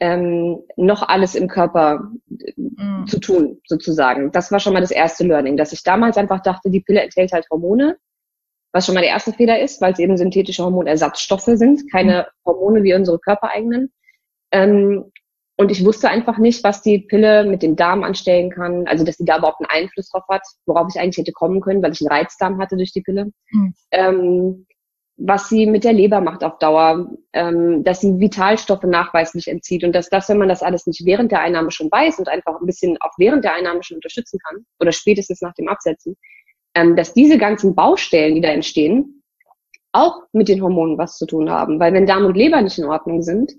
ähm, 0.00 0.62
noch 0.76 1.02
alles 1.06 1.34
im 1.34 1.46
Körper 1.46 2.10
mhm. 2.56 3.06
zu 3.06 3.20
tun, 3.20 3.60
sozusagen. 3.66 4.32
Das 4.32 4.50
war 4.50 4.58
schon 4.58 4.72
mal 4.72 4.80
das 4.80 4.90
erste 4.90 5.24
Learning, 5.24 5.56
dass 5.56 5.72
ich 5.72 5.82
damals 5.82 6.16
einfach 6.16 6.40
dachte, 6.42 6.70
die 6.70 6.80
Pille 6.80 7.02
enthält 7.02 7.32
halt 7.32 7.46
Hormone, 7.50 7.98
was 8.72 8.86
schon 8.86 8.94
mal 8.94 9.02
der 9.02 9.10
erste 9.10 9.32
Fehler 9.32 9.60
ist, 9.60 9.80
weil 9.80 9.92
es 9.92 9.98
eben 9.98 10.16
synthetische 10.16 10.64
Hormonersatzstoffe 10.64 11.42
sind, 11.44 11.90
keine 11.92 12.22
mhm. 12.22 12.50
Hormone 12.50 12.82
wie 12.82 12.94
unsere 12.94 13.18
körpereigenen. 13.18 13.92
Ähm, 14.52 15.12
und 15.60 15.70
ich 15.70 15.84
wusste 15.84 16.08
einfach 16.08 16.38
nicht, 16.38 16.64
was 16.64 16.80
die 16.80 17.00
Pille 17.00 17.44
mit 17.44 17.62
dem 17.62 17.76
Darm 17.76 18.02
anstellen 18.02 18.48
kann, 18.48 18.86
also 18.86 19.04
dass 19.04 19.18
sie 19.18 19.26
da 19.26 19.36
überhaupt 19.36 19.60
einen 19.60 19.82
Einfluss 19.82 20.08
drauf 20.08 20.22
hat, 20.30 20.40
worauf 20.64 20.86
ich 20.88 20.98
eigentlich 20.98 21.18
hätte 21.18 21.32
kommen 21.32 21.60
können, 21.60 21.82
weil 21.82 21.92
ich 21.92 22.00
einen 22.00 22.08
Reizdarm 22.08 22.58
hatte 22.58 22.78
durch 22.78 22.94
die 22.94 23.02
Pille. 23.02 23.30
Mhm. 23.50 23.74
Ähm, 23.90 24.66
was 25.18 25.50
sie 25.50 25.66
mit 25.66 25.84
der 25.84 25.92
Leber 25.92 26.22
macht 26.22 26.44
auf 26.44 26.56
Dauer, 26.60 27.10
ähm, 27.34 27.84
dass 27.84 28.00
sie 28.00 28.18
Vitalstoffe 28.18 28.84
nachweislich 28.84 29.48
entzieht 29.48 29.84
und 29.84 29.94
dass 29.94 30.08
das, 30.08 30.30
wenn 30.30 30.38
man 30.38 30.48
das 30.48 30.62
alles 30.62 30.86
nicht 30.86 31.04
während 31.04 31.30
der 31.30 31.42
Einnahme 31.42 31.70
schon 31.72 31.92
weiß 31.92 32.20
und 32.20 32.30
einfach 32.30 32.58
ein 32.58 32.64
bisschen 32.64 32.96
auch 33.02 33.12
während 33.18 33.44
der 33.44 33.54
Einnahme 33.54 33.82
schon 33.82 33.96
unterstützen 33.96 34.38
kann 34.42 34.64
oder 34.80 34.92
spätestens 34.92 35.42
nach 35.42 35.52
dem 35.52 35.68
Absetzen, 35.68 36.16
ähm, 36.74 36.96
dass 36.96 37.12
diese 37.12 37.36
ganzen 37.36 37.74
Baustellen, 37.74 38.34
die 38.34 38.40
da 38.40 38.48
entstehen, 38.48 39.22
auch 39.92 40.22
mit 40.32 40.48
den 40.48 40.62
Hormonen 40.62 40.96
was 40.96 41.18
zu 41.18 41.26
tun 41.26 41.50
haben. 41.50 41.78
Weil 41.78 41.92
wenn 41.92 42.06
Darm 42.06 42.24
und 42.24 42.34
Leber 42.34 42.62
nicht 42.62 42.78
in 42.78 42.86
Ordnung 42.86 43.20
sind 43.20 43.52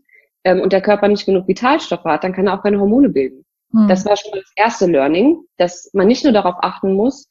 ähm, 0.43 0.61
und 0.61 0.73
der 0.73 0.81
Körper 0.81 1.07
nicht 1.07 1.25
genug 1.25 1.47
Vitalstoffe 1.47 2.03
hat, 2.05 2.23
dann 2.23 2.33
kann 2.33 2.47
er 2.47 2.57
auch 2.57 2.63
keine 2.63 2.79
Hormone 2.79 3.09
bilden. 3.09 3.45
Mhm. 3.71 3.87
Das 3.87 4.05
war 4.05 4.17
schon 4.17 4.31
das 4.33 4.51
erste 4.55 4.85
Learning, 4.87 5.39
dass 5.57 5.89
man 5.93 6.07
nicht 6.07 6.23
nur 6.23 6.33
darauf 6.33 6.55
achten 6.61 6.93
muss, 6.93 7.27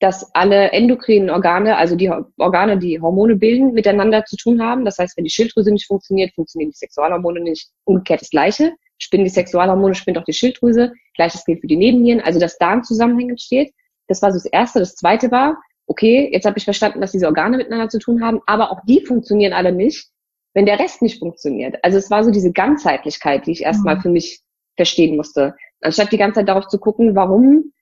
dass 0.00 0.34
alle 0.34 0.72
endokrinen 0.72 1.30
Organe, 1.30 1.76
also 1.76 1.94
die 1.94 2.10
Organe, 2.38 2.76
die 2.76 3.00
Hormone 3.00 3.36
bilden, 3.36 3.72
miteinander 3.72 4.24
zu 4.24 4.36
tun 4.36 4.60
haben. 4.60 4.84
Das 4.84 4.98
heißt, 4.98 5.16
wenn 5.16 5.24
die 5.24 5.30
Schilddrüse 5.30 5.70
nicht 5.70 5.86
funktioniert, 5.86 6.34
funktionieren 6.34 6.72
die 6.72 6.76
Sexualhormone 6.76 7.40
nicht. 7.40 7.70
Umgekehrt 7.84 8.20
das 8.20 8.30
Gleiche. 8.30 8.72
Spinnen 8.98 9.24
die 9.24 9.30
Sexualhormone, 9.30 9.94
spinnt 9.94 10.18
auch 10.18 10.24
die 10.24 10.32
Schilddrüse. 10.32 10.92
Gleiches 11.14 11.44
gilt 11.44 11.60
für 11.60 11.68
die 11.68 11.76
Nebennieren. 11.76 12.20
Also, 12.20 12.40
dass 12.40 12.58
da 12.58 12.70
ein 12.70 12.82
Zusammenhang 12.82 13.30
entsteht. 13.30 13.72
Das 14.08 14.22
war 14.22 14.32
so 14.32 14.38
das 14.38 14.46
Erste. 14.46 14.80
Das 14.80 14.96
Zweite 14.96 15.30
war, 15.30 15.56
okay, 15.86 16.28
jetzt 16.32 16.46
habe 16.46 16.58
ich 16.58 16.64
verstanden, 16.64 17.00
dass 17.00 17.12
diese 17.12 17.26
Organe 17.26 17.56
miteinander 17.56 17.88
zu 17.88 18.00
tun 18.00 18.24
haben, 18.24 18.40
aber 18.46 18.72
auch 18.72 18.80
die 18.86 19.04
funktionieren 19.06 19.52
alle 19.52 19.72
nicht, 19.72 20.08
wenn 20.54 20.66
der 20.66 20.78
Rest 20.78 21.02
nicht 21.02 21.18
funktioniert. 21.18 21.76
Also 21.82 21.98
es 21.98 22.10
war 22.10 22.24
so 22.24 22.30
diese 22.30 22.52
Ganzheitlichkeit, 22.52 23.46
die 23.46 23.52
ich 23.52 23.62
erstmal 23.62 23.96
mhm. 23.96 24.00
für 24.00 24.10
mich 24.10 24.42
verstehen 24.76 25.16
musste. 25.16 25.54
Anstatt 25.80 26.12
die 26.12 26.18
ganze 26.18 26.40
Zeit 26.40 26.48
darauf 26.48 26.68
zu 26.68 26.78
gucken, 26.78 27.14
warum 27.14 27.72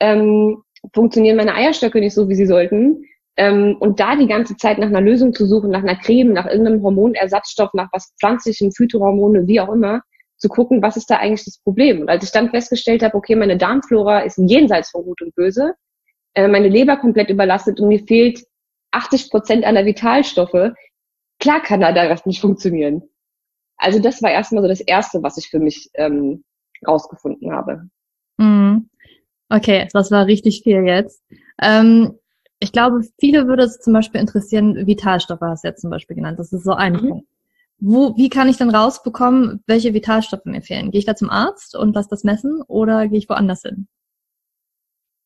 ähm, 0.00 0.62
funktionieren 0.92 1.36
meine 1.36 1.54
Eierstöcke 1.54 2.00
nicht 2.00 2.14
so, 2.14 2.28
wie 2.28 2.34
sie 2.34 2.46
sollten. 2.46 3.04
Ähm, 3.36 3.76
und 3.80 4.00
da 4.00 4.16
die 4.16 4.26
ganze 4.26 4.56
Zeit 4.56 4.78
nach 4.78 4.88
einer 4.88 5.00
Lösung 5.00 5.32
zu 5.32 5.46
suchen, 5.46 5.70
nach 5.70 5.82
einer 5.82 5.96
Creme, 5.96 6.32
nach 6.32 6.46
irgendeinem 6.46 6.82
Hormonersatzstoff, 6.82 7.72
nach 7.74 7.88
was 7.92 8.12
pflanzlichem, 8.20 8.72
Phytohormone, 8.72 9.46
wie 9.46 9.60
auch 9.60 9.72
immer, 9.72 10.02
zu 10.36 10.48
gucken, 10.48 10.82
was 10.82 10.96
ist 10.96 11.08
da 11.08 11.16
eigentlich 11.16 11.44
das 11.44 11.58
Problem. 11.58 12.02
Und 12.02 12.08
als 12.08 12.24
ich 12.24 12.32
dann 12.32 12.50
festgestellt 12.50 13.02
habe, 13.02 13.14
okay, 13.14 13.36
meine 13.36 13.56
Darmflora 13.56 14.20
ist 14.20 14.38
jenseits 14.38 14.90
von 14.90 15.04
Gut 15.04 15.22
und 15.22 15.34
Böse, 15.34 15.74
äh, 16.34 16.48
meine 16.48 16.68
Leber 16.68 16.96
komplett 16.96 17.30
überlastet 17.30 17.80
und 17.80 17.88
mir 17.88 18.00
fehlt 18.00 18.44
80 18.90 19.30
Prozent 19.30 19.64
aller 19.64 19.86
Vitalstoffe, 19.86 20.72
klar 21.42 21.60
kann 21.60 21.80
da 21.80 21.92
das 21.92 22.24
nicht 22.24 22.40
funktionieren. 22.40 23.02
Also 23.76 23.98
das 23.98 24.22
war 24.22 24.30
erstmal 24.30 24.62
so 24.62 24.68
das 24.68 24.80
Erste, 24.80 25.22
was 25.22 25.36
ich 25.36 25.50
für 25.50 25.58
mich 25.58 25.90
ähm, 25.94 26.44
rausgefunden 26.86 27.52
habe. 27.52 27.88
Mhm. 28.38 28.88
Okay, 29.48 29.88
das 29.92 30.10
war 30.12 30.26
richtig 30.26 30.62
viel 30.62 30.84
jetzt. 30.86 31.22
Ähm, 31.60 32.18
ich 32.60 32.70
glaube, 32.70 33.00
viele 33.18 33.48
würde 33.48 33.64
es 33.64 33.80
zum 33.80 33.92
Beispiel 33.92 34.20
interessieren, 34.20 34.86
Vitalstoffe 34.86 35.40
hast 35.40 35.64
du 35.64 35.68
jetzt 35.68 35.80
zum 35.80 35.90
Beispiel 35.90 36.14
genannt. 36.14 36.38
Das 36.38 36.52
ist 36.52 36.62
so 36.62 36.72
ein 36.72 36.92
mhm. 36.92 37.08
Punkt. 37.08 37.28
Wo, 37.80 38.16
wie 38.16 38.28
kann 38.28 38.48
ich 38.48 38.56
denn 38.56 38.70
rausbekommen, 38.70 39.64
welche 39.66 39.92
Vitalstoffe 39.92 40.44
mir 40.44 40.62
fehlen? 40.62 40.92
Gehe 40.92 41.00
ich 41.00 41.06
da 41.06 41.16
zum 41.16 41.28
Arzt 41.28 41.76
und 41.76 41.96
lasse 41.96 42.08
das 42.08 42.22
messen 42.22 42.62
oder 42.68 43.08
gehe 43.08 43.18
ich 43.18 43.28
woanders 43.28 43.62
hin? 43.62 43.88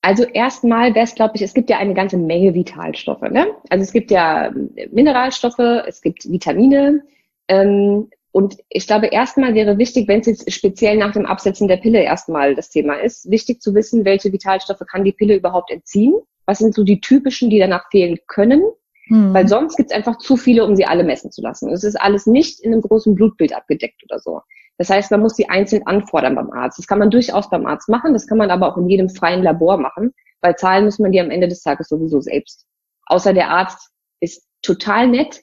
Also 0.07 0.23
erstmal 0.23 0.95
wäre 0.95 1.05
es, 1.05 1.17
glaube 1.17 1.33
ich, 1.35 1.43
es 1.43 1.53
gibt 1.53 1.69
ja 1.69 1.79
eine 1.79 1.93
ganze 1.93 2.17
Menge 2.17 2.55
Vitalstoffe. 2.55 3.23
Ne? 3.23 3.49
Also 3.71 3.83
es 3.83 3.93
gibt 3.93 4.13
ja 4.13 4.53
Mineralstoffe, 4.93 5.59
es 5.59 6.01
gibt 6.01 6.31
Vitamine. 6.31 7.03
Ähm, 7.49 8.09
und 8.31 8.57
ich 8.69 8.87
glaube, 8.87 9.07
erstmal 9.09 9.57
wäre 9.57 9.79
wichtig, 9.79 10.07
wenn 10.07 10.21
es 10.21 10.27
jetzt 10.27 10.53
speziell 10.53 10.97
nach 10.97 11.11
dem 11.11 11.27
Absetzen 11.27 11.67
der 11.67 11.79
Pille 11.79 12.05
erstmal 12.05 12.55
das 12.55 12.71
Thema 12.71 12.95
ist, 12.95 13.29
wichtig 13.33 13.61
zu 13.61 13.75
wissen, 13.75 14.05
welche 14.05 14.33
Vitalstoffe 14.33 14.85
kann 14.89 15.03
die 15.03 15.11
Pille 15.11 15.35
überhaupt 15.35 15.73
entziehen? 15.73 16.15
Was 16.45 16.59
sind 16.59 16.73
so 16.73 16.85
die 16.85 17.01
typischen, 17.01 17.51
die 17.51 17.59
danach 17.59 17.91
fehlen 17.91 18.17
können? 18.29 18.63
Mhm. 19.09 19.35
Weil 19.35 19.49
sonst 19.49 19.77
gibt 19.77 19.91
es 19.91 19.97
einfach 19.97 20.19
zu 20.19 20.37
viele, 20.37 20.65
um 20.65 20.77
sie 20.77 20.85
alle 20.85 21.03
messen 21.03 21.33
zu 21.33 21.43
lassen. 21.43 21.69
Es 21.73 21.83
ist 21.83 22.01
alles 22.01 22.27
nicht 22.27 22.61
in 22.61 22.73
einem 22.73 22.83
großen 22.83 23.17
Blutbild 23.17 23.53
abgedeckt 23.53 24.05
oder 24.09 24.21
so. 24.21 24.41
Das 24.79 24.91
heißt, 24.91 25.11
man 25.11 25.21
muss 25.21 25.35
die 25.35 25.49
einzeln 25.49 25.87
anfordern 25.87 26.35
beim 26.35 26.51
Arzt. 26.51 26.79
Das 26.79 26.87
kann 26.87 26.99
man 26.99 27.11
durchaus 27.11 27.49
beim 27.49 27.67
Arzt 27.67 27.89
machen, 27.89 28.13
das 28.13 28.27
kann 28.27 28.39
man 28.39 28.51
aber 28.51 28.69
auch 28.69 28.77
in 28.77 28.89
jedem 28.89 29.09
freien 29.09 29.43
Labor 29.43 29.79
machen, 29.79 30.13
weil 30.43 30.57
zahlen 30.57 30.85
muss 30.85 30.99
man 30.99 31.13
die 31.13 31.21
am 31.21 31.31
Ende 31.31 31.49
des 31.49 31.63
Tages 31.63 31.89
sowieso 31.89 32.21
selbst. 32.21 32.67
Außer 33.07 33.33
der 33.33 33.51
Arzt 33.51 33.91
ist 34.21 34.47
total 34.63 35.09
nett, 35.09 35.43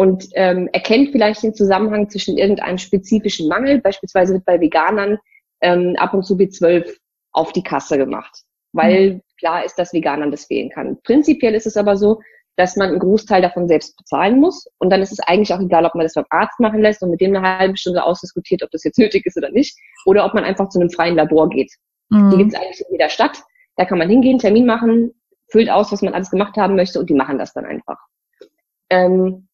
und 0.00 0.28
ähm, 0.32 0.66
erkennt 0.72 1.10
vielleicht 1.12 1.42
den 1.42 1.52
Zusammenhang 1.52 2.08
zwischen 2.08 2.38
irgendeinem 2.38 2.78
spezifischen 2.78 3.48
Mangel. 3.48 3.82
Beispielsweise 3.82 4.32
wird 4.32 4.46
bei 4.46 4.58
Veganern 4.58 5.18
ähm, 5.60 5.94
ab 5.98 6.14
und 6.14 6.22
zu 6.24 6.36
B12 6.36 6.90
auf 7.32 7.52
die 7.52 7.62
Kasse 7.62 7.98
gemacht, 7.98 8.44
weil 8.72 9.14
mhm. 9.14 9.20
klar 9.38 9.62
ist, 9.62 9.74
dass 9.74 9.92
Veganern 9.92 10.30
das 10.30 10.46
fehlen 10.46 10.70
kann. 10.70 10.96
Prinzipiell 11.02 11.54
ist 11.54 11.66
es 11.66 11.76
aber 11.76 11.98
so, 11.98 12.22
dass 12.60 12.76
man 12.76 12.90
einen 12.90 12.98
Großteil 12.98 13.40
davon 13.40 13.68
selbst 13.68 13.96
bezahlen 13.96 14.38
muss. 14.38 14.66
Und 14.78 14.90
dann 14.90 15.00
ist 15.00 15.12
es 15.12 15.20
eigentlich 15.20 15.52
auch 15.54 15.60
egal, 15.60 15.86
ob 15.86 15.94
man 15.94 16.04
das 16.04 16.12
beim 16.12 16.26
Arzt 16.28 16.60
machen 16.60 16.82
lässt 16.82 17.02
und 17.02 17.10
mit 17.10 17.20
dem 17.20 17.34
eine 17.34 17.58
halbe 17.58 17.76
Stunde 17.78 18.04
ausdiskutiert, 18.04 18.62
ob 18.62 18.70
das 18.70 18.84
jetzt 18.84 18.98
nötig 18.98 19.24
ist 19.24 19.38
oder 19.38 19.50
nicht, 19.50 19.76
oder 20.04 20.26
ob 20.26 20.34
man 20.34 20.44
einfach 20.44 20.68
zu 20.68 20.78
einem 20.78 20.90
freien 20.90 21.16
Labor 21.16 21.48
geht. 21.48 21.72
Mhm. 22.10 22.30
Die 22.30 22.36
gibt 22.36 22.52
es 22.52 22.60
eigentlich 22.60 22.80
in 22.80 22.92
jeder 22.92 23.08
Stadt. 23.08 23.42
Da 23.76 23.86
kann 23.86 23.96
man 23.96 24.10
hingehen, 24.10 24.38
Termin 24.38 24.66
machen, 24.66 25.12
füllt 25.48 25.70
aus, 25.70 25.90
was 25.90 26.02
man 26.02 26.12
alles 26.12 26.30
gemacht 26.30 26.58
haben 26.58 26.76
möchte 26.76 27.00
und 27.00 27.08
die 27.08 27.14
machen 27.14 27.38
das 27.38 27.54
dann 27.54 27.64
einfach. 27.64 27.98
Ähm, 28.90 29.48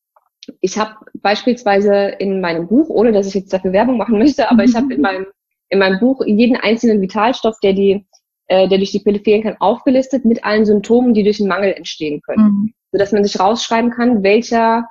ich 0.61 0.77
habe 0.77 0.97
beispielsweise 1.15 2.09
in 2.19 2.41
meinem 2.41 2.67
Buch, 2.67 2.89
ohne 2.89 3.13
dass 3.13 3.29
ich 3.29 3.35
jetzt 3.35 3.53
dafür 3.53 3.73
Werbung 3.73 3.99
machen 3.99 4.19
möchte, 4.19 4.51
aber 4.51 4.65
ich 4.65 4.75
habe 4.75 4.93
in 4.93 5.01
meinem, 5.01 5.27
in 5.69 5.79
meinem 5.79 6.01
Buch 6.01 6.23
jeden 6.27 6.57
einzelnen 6.57 7.01
Vitalstoff, 7.01 7.57
der 7.63 7.73
die, 7.73 8.05
äh, 8.49 8.69
der 8.69 8.79
durch 8.79 8.91
die 8.91 9.01
Pille 9.01 9.21
fehlen 9.21 9.45
kann, 9.45 9.57
aufgelistet 9.61 10.25
mit 10.25 10.45
allen 10.45 10.65
Symptomen, 10.65 11.15
die 11.15 11.23
durch 11.23 11.39
den 11.39 11.49
Mangel 11.49 11.73
entstehen 11.73 12.21
können. 12.23 12.43
Mhm. 12.43 12.75
Sodass 12.97 13.13
man 13.13 13.25
sich 13.25 13.39
rausschreiben 13.39 13.91
kann, 13.91 14.23
welcher, 14.23 14.89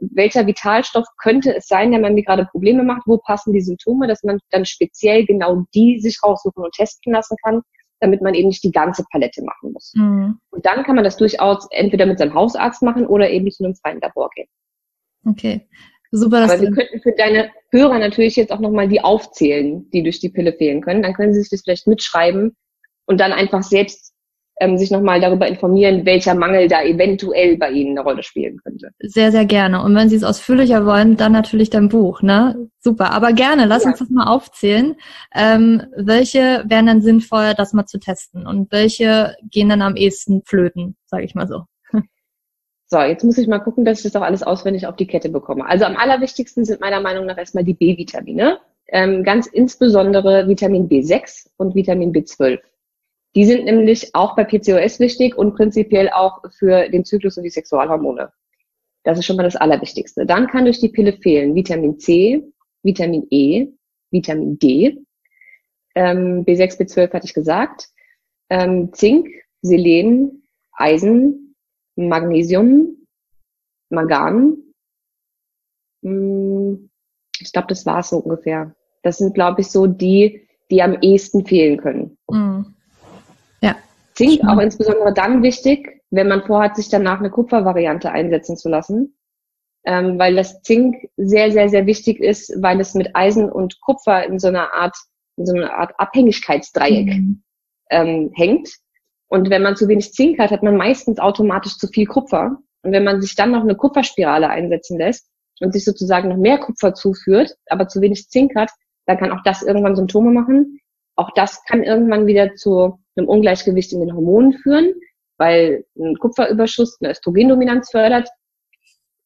welcher 0.00 0.48
Vitalstoff 0.48 1.06
könnte 1.22 1.54
es 1.54 1.68
sein, 1.68 1.92
der 1.92 2.00
man 2.00 2.14
mir 2.14 2.24
gerade 2.24 2.46
Probleme 2.46 2.82
macht, 2.82 3.02
wo 3.06 3.18
passen 3.18 3.52
die 3.52 3.60
Symptome, 3.60 4.08
dass 4.08 4.24
man 4.24 4.40
dann 4.50 4.64
speziell 4.64 5.24
genau 5.24 5.64
die 5.72 6.00
sich 6.00 6.18
raussuchen 6.24 6.64
und 6.64 6.74
testen 6.74 7.12
lassen 7.12 7.36
kann, 7.44 7.62
damit 8.00 8.20
man 8.20 8.34
eben 8.34 8.48
nicht 8.48 8.64
die 8.64 8.72
ganze 8.72 9.04
Palette 9.12 9.44
machen 9.44 9.72
muss. 9.72 9.92
Mhm. 9.94 10.40
Und 10.50 10.66
dann 10.66 10.82
kann 10.82 10.96
man 10.96 11.04
das 11.04 11.16
durchaus 11.18 11.68
entweder 11.70 12.04
mit 12.06 12.18
seinem 12.18 12.34
Hausarzt 12.34 12.82
machen 12.82 13.06
oder 13.06 13.30
eben 13.30 13.48
zu 13.52 13.64
einem 13.64 13.76
freien 13.76 14.00
Labor 14.00 14.28
gehen. 14.34 14.48
Okay. 15.24 15.68
Super. 16.10 16.42
Aber 16.42 16.60
wir 16.60 16.72
könnten 16.72 17.00
für 17.00 17.12
deine 17.12 17.52
Hörer 17.70 18.00
natürlich 18.00 18.34
jetzt 18.34 18.50
auch 18.50 18.58
nochmal 18.58 18.88
die 18.88 19.02
aufzählen, 19.02 19.88
die 19.90 20.02
durch 20.02 20.18
die 20.18 20.30
Pille 20.30 20.52
fehlen 20.52 20.80
können. 20.80 21.02
Dann 21.02 21.14
können 21.14 21.32
sie 21.32 21.42
sich 21.42 21.50
das 21.50 21.62
vielleicht 21.62 21.86
mitschreiben 21.86 22.56
und 23.06 23.20
dann 23.20 23.32
einfach 23.32 23.62
selbst 23.62 24.15
ähm, 24.58 24.78
sich 24.78 24.90
nochmal 24.90 25.20
darüber 25.20 25.46
informieren, 25.46 26.06
welcher 26.06 26.34
Mangel 26.34 26.68
da 26.68 26.82
eventuell 26.82 27.56
bei 27.56 27.70
Ihnen 27.70 27.90
eine 27.90 28.00
Rolle 28.00 28.22
spielen 28.22 28.58
könnte. 28.62 28.90
Sehr, 29.00 29.30
sehr 29.30 29.44
gerne. 29.44 29.82
Und 29.82 29.94
wenn 29.94 30.08
Sie 30.08 30.16
es 30.16 30.24
ausführlicher 30.24 30.86
wollen, 30.86 31.16
dann 31.16 31.32
natürlich 31.32 31.70
dein 31.70 31.88
Buch, 31.88 32.22
ne? 32.22 32.68
Super. 32.78 33.12
Aber 33.12 33.32
gerne, 33.32 33.66
lass 33.66 33.84
ja. 33.84 33.90
uns 33.90 33.98
das 33.98 34.08
mal 34.08 34.26
aufzählen. 34.26 34.96
Ähm, 35.34 35.82
welche 35.96 36.64
wären 36.66 36.86
dann 36.86 37.02
sinnvoll, 37.02 37.54
das 37.56 37.72
mal 37.72 37.86
zu 37.86 37.98
testen? 37.98 38.46
Und 38.46 38.72
welche 38.72 39.36
gehen 39.50 39.68
dann 39.68 39.82
am 39.82 39.96
ehesten 39.96 40.42
flöten, 40.44 40.96
sage 41.04 41.24
ich 41.24 41.34
mal 41.34 41.46
so? 41.46 41.62
So, 42.88 43.00
jetzt 43.00 43.24
muss 43.24 43.36
ich 43.36 43.48
mal 43.48 43.58
gucken, 43.58 43.84
dass 43.84 43.98
ich 43.98 44.04
das 44.04 44.14
auch 44.14 44.24
alles 44.24 44.44
auswendig 44.44 44.86
auf 44.86 44.94
die 44.94 45.08
Kette 45.08 45.28
bekomme. 45.28 45.66
Also 45.66 45.84
am 45.86 45.96
allerwichtigsten 45.96 46.64
sind 46.64 46.80
meiner 46.80 47.00
Meinung 47.00 47.26
nach 47.26 47.36
erstmal 47.36 47.64
die 47.64 47.74
B-Vitamine. 47.74 48.60
Ähm, 48.86 49.24
ganz 49.24 49.48
insbesondere 49.48 50.46
Vitamin 50.46 50.88
B6 50.88 51.48
und 51.56 51.74
Vitamin 51.74 52.12
B12. 52.12 52.60
Die 53.36 53.44
sind 53.44 53.66
nämlich 53.66 54.14
auch 54.14 54.34
bei 54.34 54.44
PCOS 54.44 54.98
wichtig 54.98 55.36
und 55.36 55.54
prinzipiell 55.54 56.08
auch 56.08 56.40
für 56.58 56.88
den 56.88 57.04
Zyklus 57.04 57.36
und 57.36 57.42
die 57.42 57.50
Sexualhormone. 57.50 58.32
Das 59.04 59.18
ist 59.18 59.26
schon 59.26 59.36
mal 59.36 59.42
das 59.42 59.56
Allerwichtigste. 59.56 60.24
Dann 60.24 60.46
kann 60.46 60.64
durch 60.64 60.80
die 60.80 60.88
Pille 60.88 61.12
fehlen 61.12 61.54
Vitamin 61.54 61.98
C, 61.98 62.42
Vitamin 62.82 63.26
E, 63.30 63.68
Vitamin 64.10 64.58
D. 64.58 64.98
ähm, 65.94 66.46
B6, 66.46 66.80
B12 66.80 67.12
hatte 67.12 67.26
ich 67.26 67.34
gesagt, 67.34 67.90
ähm, 68.48 68.92
Zink, 68.94 69.28
Selen, 69.60 70.42
Eisen, 70.72 71.54
Magnesium, 71.94 73.06
Mangan. 73.90 74.56
Hm, 76.02 76.88
ich 77.38 77.52
glaube, 77.52 77.68
das 77.68 77.84
war 77.84 77.98
es 77.98 78.08
so 78.08 78.16
ungefähr. 78.16 78.74
Das 79.02 79.18
sind, 79.18 79.34
glaube 79.34 79.60
ich, 79.60 79.68
so 79.68 79.86
die, 79.86 80.48
die 80.70 80.82
am 80.82 80.96
ehesten 81.02 81.44
fehlen 81.44 81.76
können. 81.76 82.16
Mhm. 82.30 82.75
Zink 84.16 84.42
auch 84.48 84.58
insbesondere 84.58 85.12
dann 85.12 85.42
wichtig, 85.42 86.02
wenn 86.10 86.28
man 86.28 86.42
vorhat, 86.42 86.76
sich 86.76 86.88
danach 86.88 87.20
eine 87.20 87.30
Kupfervariante 87.30 88.10
einsetzen 88.10 88.56
zu 88.56 88.68
lassen, 88.68 89.16
ähm, 89.84 90.18
weil 90.18 90.34
das 90.34 90.62
Zink 90.62 91.08
sehr, 91.16 91.52
sehr, 91.52 91.68
sehr 91.68 91.86
wichtig 91.86 92.20
ist, 92.20 92.52
weil 92.60 92.80
es 92.80 92.94
mit 92.94 93.14
Eisen 93.14 93.50
und 93.50 93.80
Kupfer 93.80 94.24
in 94.26 94.38
so 94.38 94.48
einer 94.48 94.72
Art, 94.74 94.96
in 95.36 95.46
so 95.46 95.54
einer 95.54 95.74
Art 95.74 95.92
Abhängigkeitsdreieck 95.98 97.06
mhm. 97.06 97.42
ähm, 97.90 98.30
hängt. 98.34 98.70
Und 99.28 99.50
wenn 99.50 99.62
man 99.62 99.76
zu 99.76 99.88
wenig 99.88 100.12
Zink 100.12 100.38
hat, 100.38 100.50
hat 100.50 100.62
man 100.62 100.76
meistens 100.76 101.18
automatisch 101.18 101.76
zu 101.76 101.88
viel 101.88 102.06
Kupfer. 102.06 102.58
Und 102.82 102.92
wenn 102.92 103.04
man 103.04 103.20
sich 103.20 103.34
dann 103.34 103.50
noch 103.50 103.62
eine 103.62 103.74
Kupferspirale 103.74 104.48
einsetzen 104.48 104.98
lässt 104.98 105.28
und 105.60 105.72
sich 105.72 105.84
sozusagen 105.84 106.28
noch 106.28 106.36
mehr 106.36 106.58
Kupfer 106.58 106.94
zuführt, 106.94 107.56
aber 107.66 107.88
zu 107.88 108.00
wenig 108.00 108.28
Zink 108.28 108.54
hat, 108.54 108.70
dann 109.06 109.18
kann 109.18 109.32
auch 109.32 109.42
das 109.44 109.62
irgendwann 109.62 109.96
Symptome 109.96 110.30
machen. 110.30 110.78
Auch 111.16 111.30
das 111.34 111.64
kann 111.64 111.82
irgendwann 111.82 112.26
wieder 112.26 112.54
zu 112.54 112.98
einem 113.16 113.28
Ungleichgewicht 113.28 113.92
in 113.92 114.00
den 114.00 114.14
Hormonen 114.14 114.52
führen, 114.52 114.94
weil 115.38 115.84
ein 115.98 116.16
Kupferüberschuss 116.18 116.98
eine 117.00 117.10
Östrogendominanz 117.10 117.90
fördert. 117.90 118.28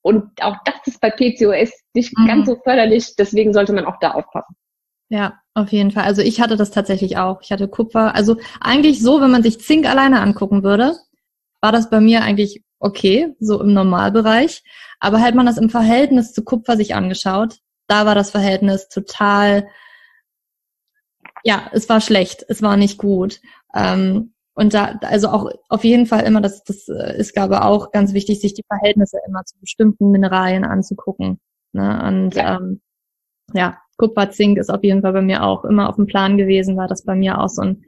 Und 0.03 0.31
auch 0.41 0.57
das 0.65 0.77
ist 0.87 1.01
bei 1.01 1.11
PCOS 1.11 1.73
nicht 1.95 2.17
mhm. 2.17 2.27
ganz 2.27 2.47
so 2.47 2.57
förderlich, 2.57 3.15
deswegen 3.17 3.53
sollte 3.53 3.73
man 3.73 3.85
auch 3.85 3.99
da 4.01 4.13
aufpassen. 4.13 4.57
Ja, 5.11 5.41
auf 5.55 5.73
jeden 5.73 5.91
Fall. 5.91 6.05
Also 6.05 6.23
ich 6.23 6.41
hatte 6.41 6.57
das 6.57 6.71
tatsächlich 6.71 7.19
auch. 7.19 7.43
Ich 7.43 7.51
hatte 7.51 7.69
Kupfer. 7.69 8.15
Also 8.15 8.37
eigentlich 8.61 9.03
so, 9.03 9.21
wenn 9.21 9.33
man 9.33 9.43
sich 9.43 9.61
Zink 9.61 9.87
alleine 9.87 10.21
angucken 10.21 10.63
würde, 10.63 10.97
war 11.61 11.73
das 11.73 11.91
bei 11.91 12.01
mir 12.01 12.23
eigentlich 12.23 12.63
okay, 12.79 13.35
so 13.39 13.61
im 13.61 13.73
Normalbereich. 13.75 14.63
Aber 15.01 15.21
halt 15.21 15.35
man 15.35 15.47
das 15.47 15.59
im 15.59 15.69
Verhältnis 15.69 16.33
zu 16.33 16.43
Kupfer 16.45 16.77
sich 16.77 16.95
angeschaut, 16.95 17.57
da 17.87 18.07
war 18.07 18.15
das 18.15 18.31
Verhältnis 18.31 18.89
total, 18.89 19.69
ja, 21.45 21.71
es 21.73 21.89
war 21.89 22.01
schlecht, 22.01 22.45
es 22.49 22.63
war 22.63 22.77
nicht 22.77 22.99
gut. 22.99 23.41
Ähm, 23.75 24.33
und 24.55 24.75
da, 24.75 24.99
also 25.03 25.29
auch 25.29 25.51
auf 25.69 25.85
jeden 25.85 26.07
Fall 26.07 26.25
immer, 26.25 26.41
das, 26.41 26.65
das 26.65 26.89
äh, 26.89 27.19
ist, 27.19 27.33
glaube 27.35 27.55
ich, 27.55 27.61
auch 27.61 27.93
ganz 27.93 28.13
wichtig, 28.13 28.41
sich 28.41 28.55
die 28.55 28.65
Verhältnisse 28.67 29.19
immer 29.27 29.45
zu 29.45 29.59
bestimmten 29.61 30.11
Mineralien 30.11 30.65
anzugucken. 30.65 31.41
Ne? 31.73 32.03
Und 32.07 32.35
ja. 32.35 32.57
Ähm, 32.57 32.81
ja, 33.55 33.79
Kupfer, 33.97 34.31
Zink 34.31 34.59
ist 34.59 34.71
auf 34.71 34.83
jeden 34.83 35.03
Fall 35.03 35.13
bei 35.13 35.23
mir 35.23 35.43
auch 35.43 35.65
immer 35.65 35.89
auf 35.89 35.97
dem 35.97 36.07
Plan 36.07 36.37
gewesen, 36.37 36.77
weil 36.77 36.89
das 36.89 37.05
bei 37.05 37.15
mir 37.15 37.39
auch 37.39 37.49
so 37.49 37.63
ein 37.63 37.85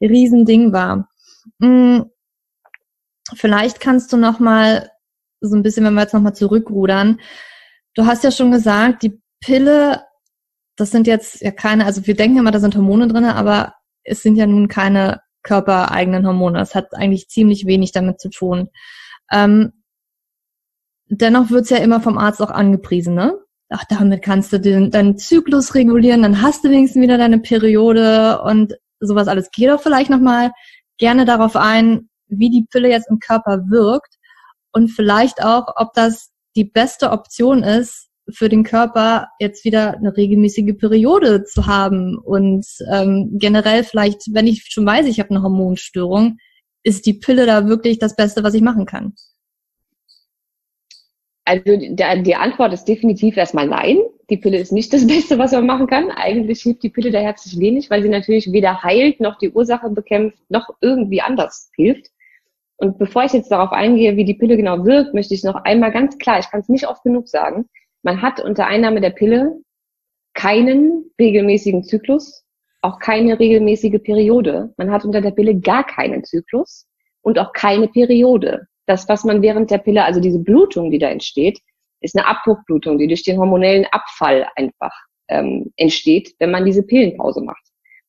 Riesending 0.00 0.72
war. 0.72 1.08
Hm, 1.60 2.06
vielleicht 3.34 3.80
kannst 3.80 4.12
du 4.12 4.16
noch 4.16 4.38
mal 4.38 4.90
so 5.40 5.56
ein 5.56 5.62
bisschen, 5.62 5.84
wenn 5.84 5.94
wir 5.94 6.02
jetzt 6.02 6.14
noch 6.14 6.20
mal 6.20 6.34
zurückrudern. 6.34 7.20
Du 7.94 8.06
hast 8.06 8.24
ja 8.24 8.30
schon 8.30 8.50
gesagt, 8.50 9.02
die 9.02 9.20
Pille, 9.40 10.02
das 10.76 10.90
sind 10.90 11.06
jetzt 11.06 11.40
ja 11.40 11.50
keine, 11.50 11.86
also 11.86 12.06
wir 12.06 12.14
denken 12.14 12.38
immer, 12.38 12.50
da 12.50 12.60
sind 12.60 12.76
Hormone 12.76 13.08
drinne, 13.08 13.34
aber 13.34 13.74
es 14.04 14.22
sind 14.22 14.36
ja 14.36 14.46
nun 14.46 14.68
keine 14.68 15.20
körpereigenen 15.42 16.26
Hormone. 16.26 16.58
Das 16.58 16.74
hat 16.74 16.94
eigentlich 16.94 17.28
ziemlich 17.28 17.66
wenig 17.66 17.92
damit 17.92 18.20
zu 18.20 18.30
tun. 18.30 18.68
Ähm, 19.32 19.72
dennoch 21.08 21.50
wird's 21.50 21.70
ja 21.70 21.78
immer 21.78 22.00
vom 22.00 22.18
Arzt 22.18 22.42
auch 22.42 22.50
angepriesen, 22.50 23.14
ne? 23.14 23.38
ach, 23.68 23.84
damit 23.88 24.22
kannst 24.22 24.52
du 24.52 24.60
den, 24.60 24.90
deinen 24.90 25.18
Zyklus 25.18 25.74
regulieren, 25.74 26.22
dann 26.22 26.42
hast 26.42 26.64
du 26.64 26.70
wenigstens 26.70 27.02
wieder 27.02 27.18
deine 27.18 27.40
Periode 27.40 28.40
und 28.42 28.74
sowas 29.00 29.28
alles. 29.28 29.50
Geh 29.52 29.66
doch 29.66 29.80
vielleicht 29.80 30.10
nochmal 30.10 30.52
gerne 30.98 31.24
darauf 31.24 31.56
ein, 31.56 32.08
wie 32.28 32.50
die 32.50 32.66
Pille 32.70 32.88
jetzt 32.88 33.10
im 33.10 33.18
Körper 33.18 33.68
wirkt 33.68 34.16
und 34.72 34.88
vielleicht 34.88 35.42
auch, 35.42 35.66
ob 35.76 35.92
das 35.94 36.30
die 36.54 36.64
beste 36.64 37.10
Option 37.10 37.62
ist, 37.62 38.05
für 38.28 38.48
den 38.48 38.64
Körper 38.64 39.28
jetzt 39.38 39.64
wieder 39.64 39.96
eine 39.96 40.16
regelmäßige 40.16 40.76
Periode 40.76 41.44
zu 41.44 41.66
haben 41.66 42.18
und 42.18 42.66
ähm, 42.92 43.30
generell 43.34 43.84
vielleicht, 43.84 44.34
wenn 44.34 44.46
ich 44.46 44.64
schon 44.68 44.86
weiß, 44.86 45.06
ich 45.06 45.20
habe 45.20 45.30
eine 45.30 45.42
Hormonstörung, 45.42 46.38
ist 46.82 47.06
die 47.06 47.14
Pille 47.14 47.46
da 47.46 47.68
wirklich 47.68 47.98
das 47.98 48.16
Beste, 48.16 48.42
was 48.42 48.54
ich 48.54 48.62
machen 48.62 48.86
kann? 48.86 49.14
Also 51.44 51.76
der, 51.76 52.22
die 52.22 52.34
Antwort 52.34 52.72
ist 52.72 52.84
definitiv 52.86 53.36
erstmal 53.36 53.68
nein. 53.68 53.98
Die 54.30 54.36
Pille 54.36 54.58
ist 54.58 54.72
nicht 54.72 54.92
das 54.92 55.06
Beste, 55.08 55.38
was 55.38 55.52
man 55.52 55.66
machen 55.66 55.86
kann. 55.86 56.10
Eigentlich 56.10 56.62
hilft 56.62 56.82
die 56.82 56.90
Pille 56.90 57.12
da 57.12 57.20
herzlich 57.20 57.58
wenig, 57.58 57.90
weil 57.90 58.02
sie 58.02 58.08
natürlich 58.08 58.50
weder 58.52 58.82
heilt, 58.82 59.20
noch 59.20 59.38
die 59.38 59.50
Ursache 59.50 59.88
bekämpft, 59.90 60.38
noch 60.48 60.68
irgendwie 60.80 61.20
anders 61.20 61.70
hilft. 61.76 62.10
Und 62.78 62.98
bevor 62.98 63.24
ich 63.24 63.32
jetzt 63.32 63.50
darauf 63.50 63.72
eingehe, 63.72 64.16
wie 64.16 64.24
die 64.24 64.34
Pille 64.34 64.56
genau 64.56 64.84
wirkt, 64.84 65.14
möchte 65.14 65.34
ich 65.34 65.44
noch 65.44 65.54
einmal 65.64 65.92
ganz 65.92 66.18
klar, 66.18 66.40
ich 66.40 66.50
kann 66.50 66.60
es 66.60 66.68
nicht 66.68 66.86
oft 66.86 67.02
genug 67.04 67.28
sagen, 67.28 67.68
man 68.06 68.22
hat 68.22 68.40
unter 68.40 68.66
Einnahme 68.66 69.02
der 69.02 69.10
Pille 69.10 69.60
keinen 70.32 71.10
regelmäßigen 71.20 71.84
Zyklus, 71.84 72.44
auch 72.80 72.98
keine 72.98 73.38
regelmäßige 73.38 74.02
Periode. 74.02 74.72
Man 74.78 74.90
hat 74.90 75.04
unter 75.04 75.20
der 75.20 75.32
Pille 75.32 75.60
gar 75.60 75.84
keinen 75.84 76.24
Zyklus 76.24 76.86
und 77.20 77.38
auch 77.38 77.52
keine 77.52 77.88
Periode 77.88 78.66
das, 78.86 79.08
was 79.08 79.24
man 79.24 79.42
während 79.42 79.70
der 79.70 79.78
Pille, 79.78 80.04
also 80.04 80.20
diese 80.20 80.38
Blutung, 80.38 80.90
die 80.90 80.98
da 80.98 81.08
entsteht, 81.08 81.60
ist 82.00 82.16
eine 82.16 82.26
Abbruchblutung, 82.26 82.98
die 82.98 83.08
durch 83.08 83.24
den 83.24 83.38
hormonellen 83.38 83.86
Abfall 83.90 84.46
einfach 84.54 84.92
ähm, 85.28 85.72
entsteht, 85.76 86.34
wenn 86.38 86.52
man 86.52 86.64
diese 86.64 86.84
Pillenpause 86.84 87.42
macht. 87.42 87.62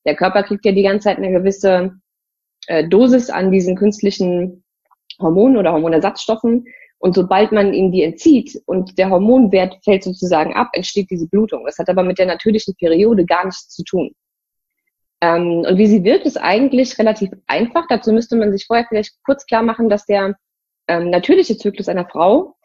Der 0.06 0.14
Körper 0.14 0.44
kriegt 0.44 0.64
ja 0.64 0.72
die 0.72 0.82
ganze 0.82 1.08
Zeit 1.08 1.18
eine 1.18 1.32
gewisse 1.32 1.92
äh, 2.68 2.86
Dosis 2.88 3.28
an 3.28 3.50
diesen 3.50 3.76
künstlichen 3.76 4.64
Hormonen 5.20 5.56
oder 5.56 5.72
Hormonersatzstoffen. 5.72 6.66
Und 6.98 7.14
sobald 7.14 7.52
man 7.52 7.72
ihnen 7.72 7.92
die 7.92 8.02
entzieht 8.02 8.60
und 8.66 8.98
der 8.98 9.10
Hormonwert 9.10 9.78
fällt 9.84 10.02
sozusagen 10.02 10.54
ab, 10.54 10.70
entsteht 10.72 11.10
diese 11.10 11.28
Blutung. 11.28 11.64
Das 11.64 11.78
hat 11.78 11.88
aber 11.88 12.02
mit 12.02 12.18
der 12.18 12.26
natürlichen 12.26 12.74
Periode 12.74 13.24
gar 13.24 13.44
nichts 13.44 13.68
zu 13.68 13.84
tun. 13.84 14.12
Ähm, 15.20 15.64
und 15.68 15.78
wie 15.78 15.86
sie 15.86 16.04
wirkt, 16.04 16.26
ist 16.26 16.36
eigentlich 16.36 16.98
relativ 16.98 17.30
einfach. 17.46 17.86
Dazu 17.88 18.12
müsste 18.12 18.36
man 18.36 18.52
sich 18.52 18.66
vorher 18.66 18.86
vielleicht 18.88 19.14
kurz 19.24 19.46
klar 19.46 19.62
machen, 19.62 19.88
dass 19.88 20.06
der 20.06 20.34
ähm, 20.88 21.10
natürliche 21.10 21.56
Zyklus 21.56 21.88
einer 21.88 22.08
Frau 22.08 22.56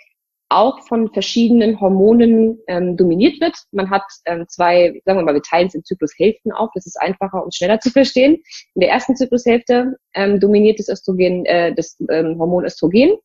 auch 0.50 0.86
von 0.88 1.12
verschiedenen 1.12 1.80
Hormonen 1.80 2.60
ähm, 2.68 2.96
dominiert 2.96 3.42
wird. 3.42 3.56
Man 3.72 3.90
hat 3.90 4.04
ähm, 4.26 4.46
zwei, 4.48 5.02
sagen 5.04 5.20
wir 5.20 5.24
mal, 5.24 5.34
wir 5.34 5.42
teilen 5.42 5.68
es 5.68 5.74
in 5.74 5.84
Zyklushälften 5.84 6.52
auf, 6.52 6.70
das 6.76 6.86
ist 6.86 7.00
einfacher 7.02 7.44
und 7.44 7.56
schneller 7.56 7.80
zu 7.80 7.90
verstehen. 7.90 8.36
In 8.76 8.82
der 8.82 8.90
ersten 8.90 9.16
Zyklushälfte 9.16 9.96
ähm, 10.14 10.40
dominiert 10.40 10.78
das 10.80 10.90
Östrogen, 10.90 11.46
äh, 11.46 11.74
das 11.74 11.98
ähm, 12.10 12.38
Hormon 12.38 12.66
Östrogen. 12.66 13.18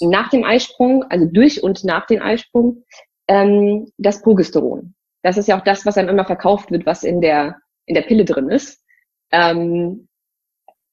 Nach 0.00 0.30
dem 0.30 0.44
Eisprung, 0.44 1.04
also 1.04 1.26
durch 1.26 1.62
und 1.62 1.84
nach 1.84 2.06
dem 2.06 2.22
Eisprung, 2.22 2.84
ähm, 3.28 3.90
das 3.98 4.22
Progesteron. 4.22 4.94
Das 5.22 5.36
ist 5.36 5.48
ja 5.48 5.58
auch 5.58 5.64
das, 5.64 5.84
was 5.84 5.96
dann 5.96 6.08
immer 6.08 6.24
verkauft 6.24 6.70
wird, 6.70 6.86
was 6.86 7.04
in 7.04 7.20
der, 7.20 7.56
in 7.86 7.94
der 7.94 8.02
Pille 8.02 8.24
drin 8.24 8.48
ist. 8.48 8.82
Ähm, 9.30 10.08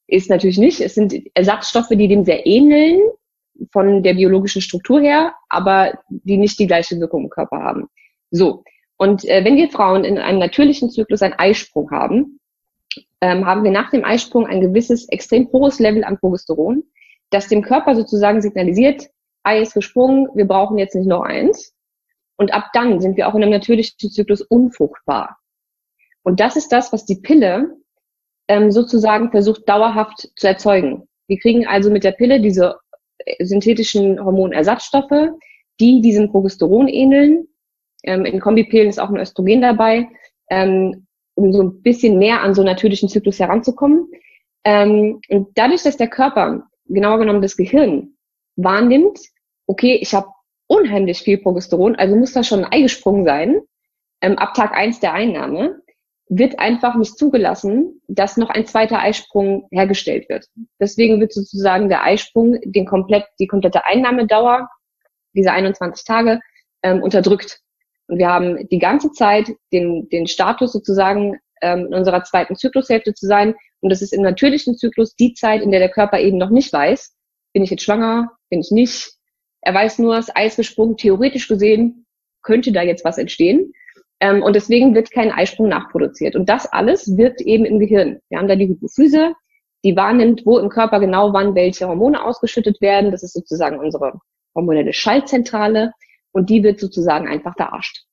ist 0.08 0.30
natürlich 0.30 0.58
nicht. 0.58 0.82
Es 0.82 0.96
sind 0.96 1.14
Ersatzstoffe, 1.34 1.90
die 1.90 2.08
dem 2.08 2.24
sehr 2.24 2.46
ähneln, 2.46 3.00
von 3.72 4.04
der 4.04 4.14
biologischen 4.14 4.62
Struktur 4.62 5.02
her, 5.02 5.34
aber 5.50 6.00
die 6.10 6.38
nicht 6.38 6.60
die 6.60 6.68
gleiche 6.68 7.00
Wirkung 7.00 7.24
im 7.24 7.30
Körper 7.30 7.58
haben. 7.58 7.88
So. 8.32 8.64
Und 8.98 9.26
äh, 9.26 9.44
wenn 9.44 9.56
wir 9.56 9.70
Frauen 9.70 10.04
in 10.04 10.18
einem 10.18 10.40
natürlichen 10.40 10.90
Zyklus 10.90 11.22
einen 11.22 11.34
Eisprung 11.34 11.92
haben, 11.92 12.40
ähm, 13.22 13.46
haben 13.46 13.64
wir 13.64 13.72
nach 13.72 13.90
dem 13.92 14.06
Eisprung 14.06 14.48
ein 14.48 14.62
gewisses 14.62 15.08
extrem 15.10 15.52
hohes 15.52 15.80
Level 15.80 16.04
an 16.04 16.18
Progesteron, 16.18 16.84
das 17.30 17.48
dem 17.48 17.62
Körper 17.62 17.96
sozusagen 17.96 18.42
signalisiert, 18.42 19.10
Ei 19.44 19.62
ist 19.62 19.74
gesprungen, 19.74 20.28
wir 20.34 20.46
brauchen 20.46 20.78
jetzt 20.78 20.96
nicht 20.96 21.08
noch 21.08 21.22
eins. 21.22 21.74
Und 22.38 22.54
ab 22.54 22.70
dann 22.74 23.00
sind 23.00 23.18
wir 23.18 23.28
auch 23.28 23.36
in 23.36 23.44
einem 23.44 23.54
natürlichen 23.54 23.98
Zyklus 24.12 24.42
unfruchtbar. 24.42 25.38
Und 26.24 26.40
das 26.40 26.56
ist 26.56 26.72
das, 26.72 26.92
was 26.92 27.06
die 27.06 27.16
Pille 27.16 27.78
ähm, 28.48 28.72
sozusagen 28.72 29.32
versucht 29.32 29.68
dauerhaft 29.68 30.30
zu 30.36 30.48
erzeugen. 30.48 31.08
Wir 31.28 31.40
kriegen 31.40 31.66
also 31.66 31.90
mit 31.90 32.04
der 32.04 32.12
Pille 32.12 32.42
diese 32.42 32.78
synthetischen 33.40 34.24
Hormonersatzstoffe, 34.24 35.32
die 35.80 36.02
diesem 36.02 36.30
Progesteron 36.30 36.88
ähneln. 36.88 37.48
Ähm, 38.04 38.26
in 38.26 38.40
Kombipillen 38.40 38.90
ist 38.90 39.00
auch 39.00 39.10
ein 39.10 39.18
Östrogen 39.18 39.62
dabei, 39.62 40.08
ähm, 40.50 41.08
um 41.36 41.54
so 41.54 41.64
ein 41.64 41.82
bisschen 41.82 42.18
näher 42.18 42.42
an 42.42 42.54
so 42.54 42.62
einen 42.62 42.70
natürlichen 42.70 43.10
Zyklus 43.10 43.40
heranzukommen. 43.40 44.10
Ähm, 44.64 45.22
und 45.30 45.50
dadurch, 45.56 45.84
dass 45.84 45.98
der 45.98 46.10
Körper, 46.10 46.64
genauer 46.90 47.20
genommen 47.20 47.42
das 47.42 47.58
Gehirn, 47.58 48.16
wahrnimmt, 48.56 49.20
okay, 49.68 49.98
ich 50.02 50.14
habe 50.14 50.28
unheimlich 50.68 51.20
viel 51.20 51.38
Progesteron, 51.38 51.96
also 51.96 52.16
muss 52.16 52.34
da 52.34 52.44
schon 52.44 52.66
ein 52.66 52.72
Ei 52.72 52.82
gesprungen 52.82 53.26
sein, 53.26 53.62
ähm, 54.22 54.38
ab 54.38 54.54
Tag 54.54 54.74
eins 54.74 55.00
der 55.00 55.14
Einnahme, 55.14 55.82
wird 56.30 56.60
einfach 56.60 56.96
nicht 56.96 57.18
zugelassen, 57.18 58.02
dass 58.08 58.38
noch 58.38 58.50
ein 58.50 58.66
zweiter 58.66 59.00
Eisprung 59.00 59.68
hergestellt 59.72 60.28
wird. 60.28 60.46
Deswegen 60.80 61.22
wird 61.22 61.32
sozusagen 61.32 61.88
der 61.88 62.04
Eisprung 62.04 62.60
den 62.66 62.86
komplett, 62.86 63.26
die 63.40 63.48
komplette 63.48 63.86
Einnahmedauer 63.86 64.70
dieser 65.34 65.54
21 65.54 66.06
Tage 66.06 66.42
ähm, 66.84 67.02
unterdrückt. 67.02 67.62
Und 68.08 68.18
wir 68.18 68.28
haben 68.28 68.68
die 68.70 68.80
ganze 68.80 69.12
Zeit 69.12 69.52
den, 69.72 70.10
den 70.10 70.28
Status 70.28 70.74
sozusagen 70.74 71.40
ähm, 71.62 71.88
in 71.88 71.94
unserer 71.94 72.24
zweiten 72.24 72.56
Zyklushälfte 72.56 73.14
zu 73.14 73.26
sein. 73.26 73.56
Und 73.82 73.90
das 73.90 74.02
ist 74.02 74.14
im 74.14 74.22
natürlichen 74.22 74.76
Zyklus 74.76 75.16
die 75.16 75.34
Zeit, 75.34 75.62
in 75.62 75.72
der 75.72 75.80
der 75.80 75.90
Körper 75.90 76.20
eben 76.20 76.38
noch 76.38 76.50
nicht 76.50 76.74
weiß, 76.74 77.16
bin 77.54 77.64
ich 77.64 77.70
jetzt 77.70 77.84
schwanger, 77.84 78.32
bin 78.50 78.60
ich 78.60 78.72
nicht. 78.72 79.12
Er 79.62 79.74
weiß 79.74 80.00
nur, 80.00 80.18
es 80.18 80.28
ist 80.28 80.36
Eis 80.36 80.56
gesprungen, 80.56 80.98
theoretisch 80.98 81.48
gesehen 81.48 82.06
könnte 82.42 82.72
da 82.72 82.82
jetzt 82.82 83.04
was 83.04 83.18
entstehen. 83.18 83.74
Ähm, 84.20 84.42
und 84.42 84.56
deswegen 84.56 84.96
wird 84.96 85.12
kein 85.12 85.32
Eisprung 85.32 85.68
nachproduziert. 85.68 86.36
Und 86.36 86.50
das 86.50 86.66
alles 86.66 87.18
wirkt 87.18 87.42
eben 87.42 87.66
im 87.66 87.80
Gehirn. 87.80 88.20
Wir 88.30 88.40
haben 88.40 88.48
da 88.48 88.56
die 88.56 88.68
Hypophyse, 88.68 89.34
die 89.84 89.96
wahrnimmt, 89.96 90.46
wo 90.46 90.58
im 90.58 90.70
Körper 90.70 91.00
genau 91.00 91.34
wann 91.34 91.54
welche 91.54 91.88
Hormone 91.88 92.24
ausgeschüttet 92.24 92.82
werden. 92.82 93.12
Das 93.12 93.22
ist 93.22 93.34
sozusagen 93.34 93.80
unsere 93.80 94.20
hormonelle 94.56 94.94
Schaltzentrale. 94.94 95.92
Und 96.32 96.50
die 96.50 96.64
wird 96.64 96.80
sozusagen 96.80 97.28
einfach 97.28 97.56
verarscht. 97.56 98.06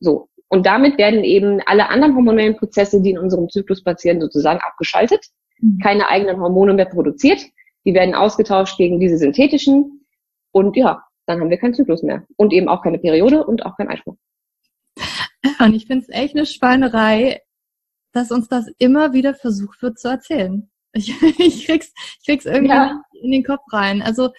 So. 0.00 0.28
Und 0.54 0.66
damit 0.66 0.98
werden 0.98 1.24
eben 1.24 1.60
alle 1.66 1.88
anderen 1.88 2.14
hormonellen 2.14 2.56
Prozesse, 2.56 3.02
die 3.02 3.10
in 3.10 3.18
unserem 3.18 3.48
Zyklus 3.48 3.82
passieren, 3.82 4.20
sozusagen 4.20 4.60
abgeschaltet. 4.60 5.26
Mhm. 5.58 5.80
Keine 5.80 6.06
eigenen 6.06 6.38
Hormone 6.38 6.74
mehr 6.74 6.84
produziert. 6.84 7.44
Die 7.84 7.92
werden 7.92 8.14
ausgetauscht 8.14 8.76
gegen 8.76 9.00
diese 9.00 9.18
synthetischen. 9.18 10.06
Und 10.52 10.76
ja, 10.76 11.02
dann 11.26 11.40
haben 11.40 11.50
wir 11.50 11.58
keinen 11.58 11.74
Zyklus 11.74 12.04
mehr. 12.04 12.24
Und 12.36 12.52
eben 12.52 12.68
auch 12.68 12.82
keine 12.82 13.00
Periode 13.00 13.44
und 13.44 13.66
auch 13.66 13.76
kein 13.76 13.88
Eisprung. 13.88 14.16
Und 15.58 15.74
ich 15.74 15.88
finde 15.88 16.06
es 16.08 16.16
echt 16.16 16.36
eine 16.36 16.46
Schweinerei, 16.46 17.42
dass 18.12 18.30
uns 18.30 18.46
das 18.46 18.68
immer 18.78 19.12
wieder 19.12 19.34
versucht 19.34 19.82
wird 19.82 19.98
zu 19.98 20.06
erzählen. 20.06 20.70
Ich, 20.96 21.10
ich 21.40 21.66
krieg's, 21.66 21.92
ich 22.20 22.26
krieg's 22.26 22.46
irgendwie 22.46 22.72
ja. 22.72 23.02
in 23.20 23.32
den 23.32 23.42
Kopf 23.42 23.64
rein. 23.72 24.02
Also, 24.02 24.30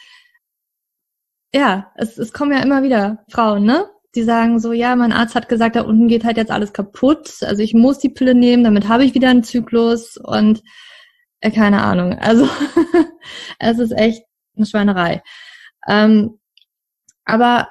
ja, 1.54 1.92
es, 1.96 2.18
es 2.18 2.32
kommen 2.32 2.54
ja 2.54 2.64
immer 2.64 2.84
wieder 2.84 3.26
Frauen, 3.28 3.66
ne? 3.66 3.90
Die 4.16 4.24
sagen 4.24 4.60
so, 4.60 4.72
ja, 4.72 4.96
mein 4.96 5.12
Arzt 5.12 5.36
hat 5.36 5.50
gesagt, 5.50 5.76
da 5.76 5.82
unten 5.82 6.08
geht 6.08 6.24
halt 6.24 6.38
jetzt 6.38 6.52
alles 6.52 6.74
kaputt. 6.74 7.44
Also 7.44 7.62
ich 7.62 7.74
muss 7.74 8.00
die 8.00 8.10
Pille 8.10 8.34
nehmen, 8.34 8.64
damit 8.64 8.88
habe 8.88 9.04
ich 9.04 9.14
wieder 9.14 9.30
einen 9.30 9.44
Zyklus 9.44 10.18
und 10.18 10.64
äh, 11.42 11.52
keine 11.52 11.82
Ahnung. 11.84 12.18
Also 12.18 12.48
es 13.60 13.80
ist 13.80 13.92
echt 13.92 14.24
eine 14.56 14.66
Schweinerei. 14.66 15.22
Ähm, 15.88 16.40
aber 17.26 17.70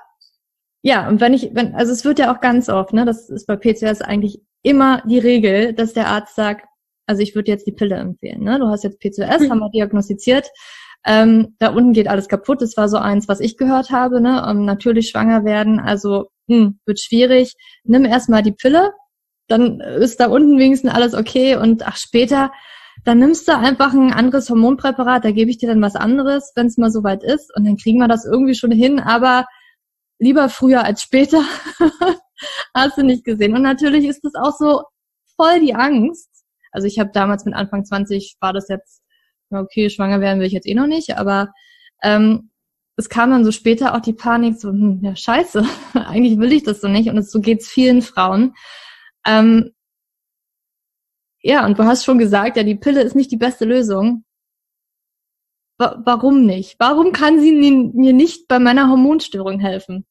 ja, 0.82 1.08
und 1.08 1.20
wenn 1.20 1.32
ich, 1.32 1.50
wenn, 1.54 1.74
also 1.74 1.92
es 1.92 2.04
wird 2.04 2.18
ja 2.18 2.34
auch 2.34 2.40
ganz 2.40 2.68
oft, 2.68 2.92
ne, 2.92 3.06
das 3.06 3.30
ist 3.30 3.46
bei 3.46 3.56
PCOS 3.56 4.02
eigentlich 4.02 4.42
immer 4.62 5.02
die 5.06 5.18
Regel, 5.18 5.72
dass 5.72 5.94
der 5.94 6.08
Arzt 6.08 6.34
sagt, 6.34 6.66
also 7.06 7.22
ich 7.22 7.34
würde 7.34 7.50
jetzt 7.50 7.66
die 7.66 7.72
Pille 7.72 7.96
empfehlen. 7.96 8.42
Ne? 8.42 8.58
Du 8.58 8.66
hast 8.68 8.84
jetzt 8.84 9.00
PCOS, 9.00 9.40
mhm. 9.40 9.50
haben 9.50 9.58
wir 9.60 9.70
diagnostiziert. 9.70 10.50
Ähm, 11.06 11.54
da 11.58 11.68
unten 11.68 11.92
geht 11.92 12.08
alles 12.08 12.28
kaputt. 12.28 12.62
Das 12.62 12.76
war 12.76 12.88
so 12.88 12.96
eins, 12.96 13.28
was 13.28 13.40
ich 13.40 13.56
gehört 13.56 13.90
habe. 13.90 14.20
Ne? 14.20 14.44
Und 14.46 14.64
natürlich 14.64 15.10
schwanger 15.10 15.44
werden, 15.44 15.80
also 15.80 16.28
hm, 16.48 16.78
wird 16.86 17.00
schwierig. 17.00 17.54
Nimm 17.84 18.04
erstmal 18.04 18.42
die 18.42 18.52
Pille, 18.52 18.92
dann 19.48 19.80
ist 19.80 20.20
da 20.20 20.28
unten 20.28 20.58
wenigstens 20.58 20.92
alles 20.92 21.14
okay. 21.14 21.56
Und 21.56 21.86
ach 21.86 21.96
später, 21.96 22.50
dann 23.04 23.18
nimmst 23.18 23.48
du 23.48 23.56
einfach 23.56 23.92
ein 23.92 24.12
anderes 24.12 24.48
Hormonpräparat. 24.48 25.24
Da 25.24 25.30
gebe 25.30 25.50
ich 25.50 25.58
dir 25.58 25.68
dann 25.68 25.82
was 25.82 25.96
anderes, 25.96 26.52
wenn 26.54 26.66
es 26.66 26.78
mal 26.78 26.90
soweit 26.90 27.22
ist. 27.22 27.54
Und 27.56 27.66
dann 27.66 27.76
kriegen 27.76 27.98
wir 27.98 28.08
das 28.08 28.24
irgendwie 28.24 28.54
schon 28.54 28.70
hin. 28.70 29.00
Aber 29.00 29.46
lieber 30.18 30.48
früher 30.48 30.84
als 30.84 31.02
später. 31.02 31.42
Hast 32.74 32.98
du 32.98 33.02
nicht 33.02 33.24
gesehen. 33.24 33.54
Und 33.54 33.62
natürlich 33.62 34.06
ist 34.06 34.24
das 34.24 34.34
auch 34.34 34.56
so 34.56 34.82
voll 35.36 35.60
die 35.60 35.74
Angst. 35.74 36.28
Also 36.72 36.86
ich 36.86 36.98
habe 36.98 37.10
damals 37.12 37.44
mit 37.44 37.54
Anfang 37.54 37.84
20 37.84 38.36
war 38.40 38.52
das 38.52 38.68
jetzt, 38.68 39.00
okay, 39.50 39.90
schwanger 39.90 40.20
werden 40.20 40.40
will 40.40 40.46
ich 40.46 40.52
jetzt 40.52 40.66
eh 40.66 40.74
noch 40.74 40.86
nicht, 40.86 41.16
aber 41.16 41.52
ähm, 42.02 42.50
es 42.96 43.08
kam 43.08 43.30
dann 43.30 43.44
so 43.44 43.50
später 43.50 43.94
auch 43.94 44.00
die 44.00 44.12
Panik, 44.12 44.58
so, 44.58 44.68
hm, 44.70 45.00
ja, 45.02 45.16
scheiße, 45.16 45.64
eigentlich 45.94 46.38
will 46.38 46.52
ich 46.52 46.62
das 46.62 46.80
so 46.80 46.88
nicht. 46.88 47.08
Und 47.08 47.28
so 47.28 47.40
geht's 47.40 47.68
vielen 47.68 48.02
Frauen. 48.02 48.54
Ähm, 49.26 49.72
ja, 51.42 51.66
und 51.66 51.78
du 51.78 51.84
hast 51.84 52.04
schon 52.04 52.18
gesagt, 52.18 52.56
ja, 52.56 52.62
die 52.62 52.76
Pille 52.76 53.02
ist 53.02 53.16
nicht 53.16 53.30
die 53.30 53.36
beste 53.36 53.64
Lösung. 53.64 54.24
Wa 55.78 56.00
warum 56.04 56.46
nicht? 56.46 56.76
Warum 56.78 57.12
kann 57.12 57.40
sie 57.40 57.52
mir 57.52 58.12
nicht 58.12 58.46
bei 58.48 58.58
meiner 58.60 58.88
Hormonstörung 58.88 59.58
helfen? 59.58 60.06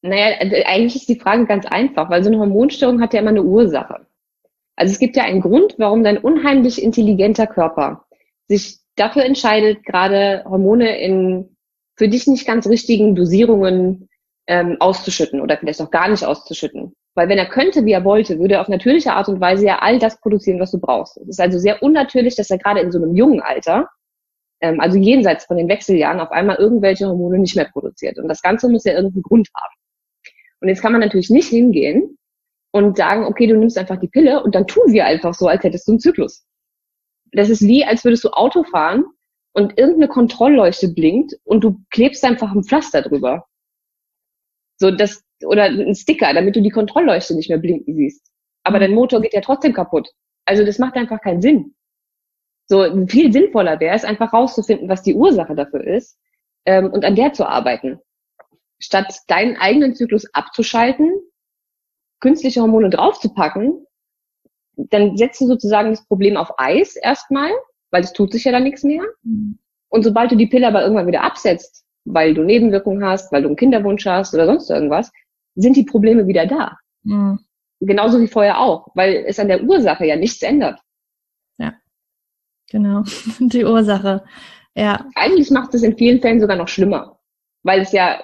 Naja, 0.00 0.38
eigentlich 0.66 0.96
ist 0.96 1.08
die 1.08 1.20
Frage 1.20 1.46
ganz 1.46 1.66
einfach, 1.66 2.08
weil 2.08 2.22
so 2.22 2.30
eine 2.30 2.38
Hormonstörung 2.38 3.00
hat 3.00 3.12
ja 3.12 3.20
immer 3.20 3.30
eine 3.30 3.42
Ursache. 3.42 4.06
Also 4.76 4.92
es 4.92 4.98
gibt 4.98 5.16
ja 5.16 5.24
einen 5.24 5.40
Grund, 5.40 5.74
warum 5.78 6.02
dein 6.02 6.18
unheimlich 6.18 6.82
intelligenter 6.82 7.46
Körper 7.46 8.07
sich 8.48 8.78
dafür 8.96 9.24
entscheidet, 9.24 9.84
gerade 9.84 10.44
Hormone 10.44 10.98
in 11.00 11.56
für 11.96 12.08
dich 12.08 12.26
nicht 12.26 12.46
ganz 12.46 12.66
richtigen 12.66 13.14
Dosierungen 13.14 14.08
ähm, 14.46 14.76
auszuschütten 14.80 15.40
oder 15.40 15.58
vielleicht 15.58 15.80
auch 15.80 15.90
gar 15.90 16.08
nicht 16.08 16.24
auszuschütten. 16.24 16.94
Weil 17.14 17.28
wenn 17.28 17.38
er 17.38 17.48
könnte, 17.48 17.84
wie 17.84 17.92
er 17.92 18.04
wollte, 18.04 18.38
würde 18.38 18.54
er 18.54 18.60
auf 18.60 18.68
natürliche 18.68 19.12
Art 19.12 19.28
und 19.28 19.40
Weise 19.40 19.66
ja 19.66 19.80
all 19.80 19.98
das 19.98 20.20
produzieren, 20.20 20.60
was 20.60 20.70
du 20.70 20.78
brauchst. 20.78 21.16
Es 21.16 21.28
ist 21.28 21.40
also 21.40 21.58
sehr 21.58 21.82
unnatürlich, 21.82 22.36
dass 22.36 22.50
er 22.50 22.58
gerade 22.58 22.80
in 22.80 22.92
so 22.92 22.98
einem 22.98 23.16
jungen 23.16 23.40
Alter 23.40 23.88
ähm, 24.60 24.80
also 24.80 24.98
jenseits 24.98 25.44
von 25.44 25.56
den 25.56 25.68
Wechseljahren, 25.68 26.20
auf 26.20 26.30
einmal 26.30 26.56
irgendwelche 26.56 27.06
Hormone 27.06 27.38
nicht 27.38 27.56
mehr 27.56 27.68
produziert. 27.72 28.18
Und 28.18 28.28
das 28.28 28.42
Ganze 28.42 28.68
muss 28.68 28.84
ja 28.84 28.92
irgendeinen 28.92 29.22
Grund 29.22 29.48
haben. 29.54 29.74
Und 30.60 30.68
jetzt 30.68 30.82
kann 30.82 30.92
man 30.92 31.00
natürlich 31.00 31.30
nicht 31.30 31.48
hingehen 31.48 32.18
und 32.72 32.96
sagen, 32.96 33.24
okay, 33.24 33.46
du 33.46 33.56
nimmst 33.56 33.78
einfach 33.78 33.98
die 33.98 34.08
Pille 34.08 34.42
und 34.42 34.54
dann 34.54 34.66
tun 34.66 34.92
wir 34.92 35.06
einfach 35.06 35.34
so, 35.34 35.46
als 35.46 35.62
hättest 35.62 35.86
du 35.86 35.92
einen 35.92 36.00
Zyklus. 36.00 36.44
Das 37.32 37.48
ist 37.50 37.62
wie, 37.62 37.84
als 37.84 38.04
würdest 38.04 38.24
du 38.24 38.30
Auto 38.30 38.64
fahren 38.64 39.04
und 39.52 39.78
irgendeine 39.78 40.08
Kontrollleuchte 40.08 40.88
blinkt 40.88 41.34
und 41.44 41.64
du 41.64 41.80
klebst 41.90 42.24
einfach 42.24 42.52
ein 42.52 42.64
Pflaster 42.64 43.02
drüber. 43.02 43.46
So, 44.76 44.90
das, 44.90 45.24
oder 45.44 45.64
ein 45.64 45.94
Sticker, 45.94 46.32
damit 46.32 46.56
du 46.56 46.62
die 46.62 46.70
Kontrollleuchte 46.70 47.34
nicht 47.34 47.48
mehr 47.48 47.58
blinken 47.58 47.94
siehst. 47.94 48.30
Aber 48.64 48.78
dein 48.78 48.94
Motor 48.94 49.20
geht 49.20 49.34
ja 49.34 49.40
trotzdem 49.40 49.72
kaputt. 49.72 50.08
Also 50.44 50.64
das 50.64 50.78
macht 50.78 50.94
einfach 50.96 51.20
keinen 51.20 51.42
Sinn. 51.42 51.74
So 52.66 53.06
viel 53.06 53.32
sinnvoller 53.32 53.80
wäre 53.80 53.96
es, 53.96 54.04
einfach 54.04 54.32
rauszufinden, 54.32 54.88
was 54.88 55.02
die 55.02 55.14
Ursache 55.14 55.54
dafür 55.54 55.84
ist 55.84 56.18
ähm, 56.66 56.90
und 56.92 57.04
an 57.04 57.16
der 57.16 57.32
zu 57.32 57.48
arbeiten. 57.48 57.98
Statt 58.78 59.12
deinen 59.26 59.56
eigenen 59.56 59.94
Zyklus 59.94 60.32
abzuschalten, 60.34 61.18
künstliche 62.20 62.60
Hormone 62.60 62.90
draufzupacken, 62.90 63.86
dann 64.90 65.16
setzt 65.16 65.40
du 65.40 65.46
sozusagen 65.46 65.90
das 65.90 66.06
Problem 66.06 66.36
auf 66.36 66.52
Eis 66.58 66.96
erstmal, 66.96 67.50
weil 67.90 68.02
es 68.02 68.12
tut 68.12 68.32
sich 68.32 68.44
ja 68.44 68.52
dann 68.52 68.64
nichts 68.64 68.84
mehr. 68.84 69.02
Mhm. 69.22 69.58
Und 69.88 70.04
sobald 70.04 70.30
du 70.30 70.36
die 70.36 70.46
Pille 70.46 70.66
aber 70.66 70.82
irgendwann 70.82 71.06
wieder 71.06 71.22
absetzt, 71.22 71.84
weil 72.04 72.34
du 72.34 72.42
Nebenwirkungen 72.42 73.04
hast, 73.04 73.32
weil 73.32 73.42
du 73.42 73.48
einen 73.48 73.56
Kinderwunsch 73.56 74.06
hast 74.06 74.34
oder 74.34 74.46
sonst 74.46 74.70
irgendwas, 74.70 75.10
sind 75.54 75.76
die 75.76 75.84
Probleme 75.84 76.26
wieder 76.26 76.46
da. 76.46 76.78
Mhm. 77.02 77.40
Genauso 77.80 78.20
wie 78.20 78.28
vorher 78.28 78.60
auch, 78.60 78.88
weil 78.94 79.24
es 79.26 79.38
an 79.38 79.48
der 79.48 79.62
Ursache 79.62 80.06
ja 80.06 80.16
nichts 80.16 80.42
ändert. 80.42 80.80
Genau, 82.70 83.02
die 83.40 83.64
Ursache. 83.64 84.24
Ja. 84.74 85.06
Eigentlich 85.14 85.50
macht 85.50 85.74
es 85.74 85.82
in 85.82 85.96
vielen 85.96 86.20
Fällen 86.20 86.40
sogar 86.40 86.56
noch 86.56 86.68
schlimmer, 86.68 87.18
weil 87.62 87.80
es 87.80 87.92
ja 87.92 88.22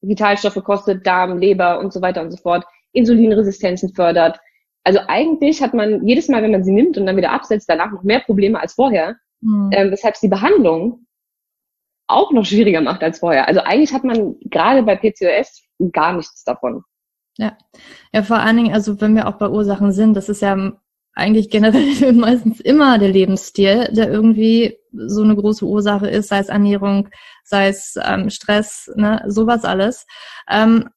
Vitalstoffe 0.00 0.62
kostet, 0.64 1.06
Darm, 1.06 1.38
Leber 1.38 1.78
und 1.78 1.92
so 1.92 2.02
weiter 2.02 2.22
und 2.22 2.30
so 2.30 2.38
fort, 2.38 2.64
Insulinresistenzen 2.92 3.94
fördert. 3.94 4.40
Also 4.84 5.00
eigentlich 5.08 5.62
hat 5.62 5.74
man 5.74 6.06
jedes 6.06 6.28
Mal, 6.28 6.42
wenn 6.42 6.52
man 6.52 6.64
sie 6.64 6.72
nimmt 6.72 6.96
und 6.96 7.06
dann 7.06 7.16
wieder 7.16 7.32
absetzt, 7.32 7.68
danach 7.68 7.92
noch 7.92 8.02
mehr 8.02 8.20
Probleme 8.20 8.60
als 8.60 8.74
vorher, 8.74 9.16
mhm. 9.40 9.70
ähm, 9.72 9.90
weshalb 9.90 10.14
es 10.14 10.20
die 10.20 10.28
Behandlung 10.28 11.06
auch 12.06 12.32
noch 12.32 12.44
schwieriger 12.44 12.80
macht 12.80 13.02
als 13.02 13.20
vorher. 13.20 13.46
Also 13.46 13.60
eigentlich 13.60 13.92
hat 13.92 14.04
man 14.04 14.36
gerade 14.40 14.82
bei 14.82 14.96
PCOS 14.96 15.62
gar 15.92 16.14
nichts 16.14 16.42
davon. 16.44 16.82
Ja, 17.38 17.56
ja, 18.12 18.22
vor 18.22 18.38
allen 18.38 18.56
Dingen, 18.56 18.74
also 18.74 19.00
wenn 19.00 19.14
wir 19.14 19.28
auch 19.28 19.38
bei 19.38 19.48
Ursachen 19.48 19.92
sind, 19.92 20.14
das 20.14 20.28
ist 20.28 20.42
ja 20.42 20.72
eigentlich 21.14 21.50
generell 21.50 22.12
meistens 22.12 22.60
immer 22.60 22.98
der 22.98 23.08
Lebensstil, 23.08 23.88
der 23.92 24.10
irgendwie 24.10 24.78
so 24.92 25.22
eine 25.22 25.36
große 25.36 25.64
Ursache 25.64 26.08
ist, 26.08 26.28
sei 26.28 26.38
es 26.38 26.48
Ernährung, 26.48 27.08
sei 27.44 27.68
es 27.68 27.96
ähm, 28.02 28.30
Stress, 28.30 28.90
ne, 28.96 29.22
sowas 29.26 29.64
alles. 29.64 30.06
Ähm, 30.48 30.90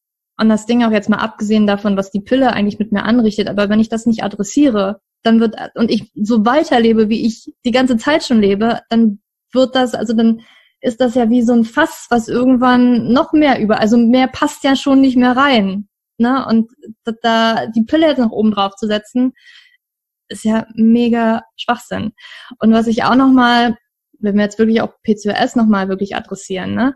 und 0.44 0.50
das 0.50 0.66
Ding 0.66 0.84
auch 0.84 0.92
jetzt 0.92 1.10
mal 1.10 1.18
abgesehen 1.18 1.66
davon, 1.66 1.98
was 1.98 2.12
die 2.12 2.22
Pille 2.22 2.54
eigentlich 2.54 2.80
mit 2.80 2.92
mir 2.92 3.04
anrichtet, 3.04 3.48
aber 3.48 3.70
wenn 3.70 3.80
ich 3.80 3.90
das 3.90 4.06
nicht 4.06 4.24
adressiere, 4.24 5.02
dann 5.24 5.40
wird, 5.40 5.56
und 5.76 5.90
ich 5.90 6.12
so 6.16 6.46
weiterlebe, 6.46 7.10
wie 7.10 7.26
ich 7.26 7.54
die 7.66 7.72
ganze 7.72 7.98
Zeit 7.98 8.24
schon 8.24 8.42
lebe, 8.42 8.82
dann 8.90 9.22
wird 9.54 9.76
das, 9.76 9.96
also 9.96 10.14
dann 10.14 10.42
ist 10.82 11.00
das 11.00 11.16
ja 11.16 11.30
wie 11.30 11.42
so 11.42 11.54
ein 11.54 11.64
Fass, 11.64 12.08
was 12.10 12.28
irgendwann 12.28 13.12
noch 13.12 13.32
mehr 13.32 13.60
über, 13.62 13.80
also 13.80 13.98
mehr 13.98 14.28
passt 14.28 14.64
ja 14.64 14.76
schon 14.76 15.02
nicht 15.02 15.16
mehr 15.16 15.36
rein. 15.36 15.88
Ne? 16.18 16.46
Und 16.46 16.72
da 17.22 17.68
die 17.68 17.84
Pille 17.84 18.08
jetzt 18.08 18.20
noch 18.20 18.32
oben 18.32 18.52
drauf 18.52 18.76
zu 18.76 18.86
setzen, 18.88 19.34
ist 20.28 20.44
ja 20.44 20.68
mega 20.76 21.44
Schwachsinn. 21.56 22.12
Und 22.60 22.74
was 22.74 22.88
ich 22.88 23.04
auch 23.04 23.16
nochmal, 23.16 23.78
wenn 24.20 24.36
wir 24.36 24.44
jetzt 24.44 24.60
wirklich 24.60 24.82
auch 24.82 24.94
PCOS 25.04 25.56
nochmal 25.56 25.90
wirklich 25.90 26.16
adressieren, 26.16 26.76
ne? 26.76 26.96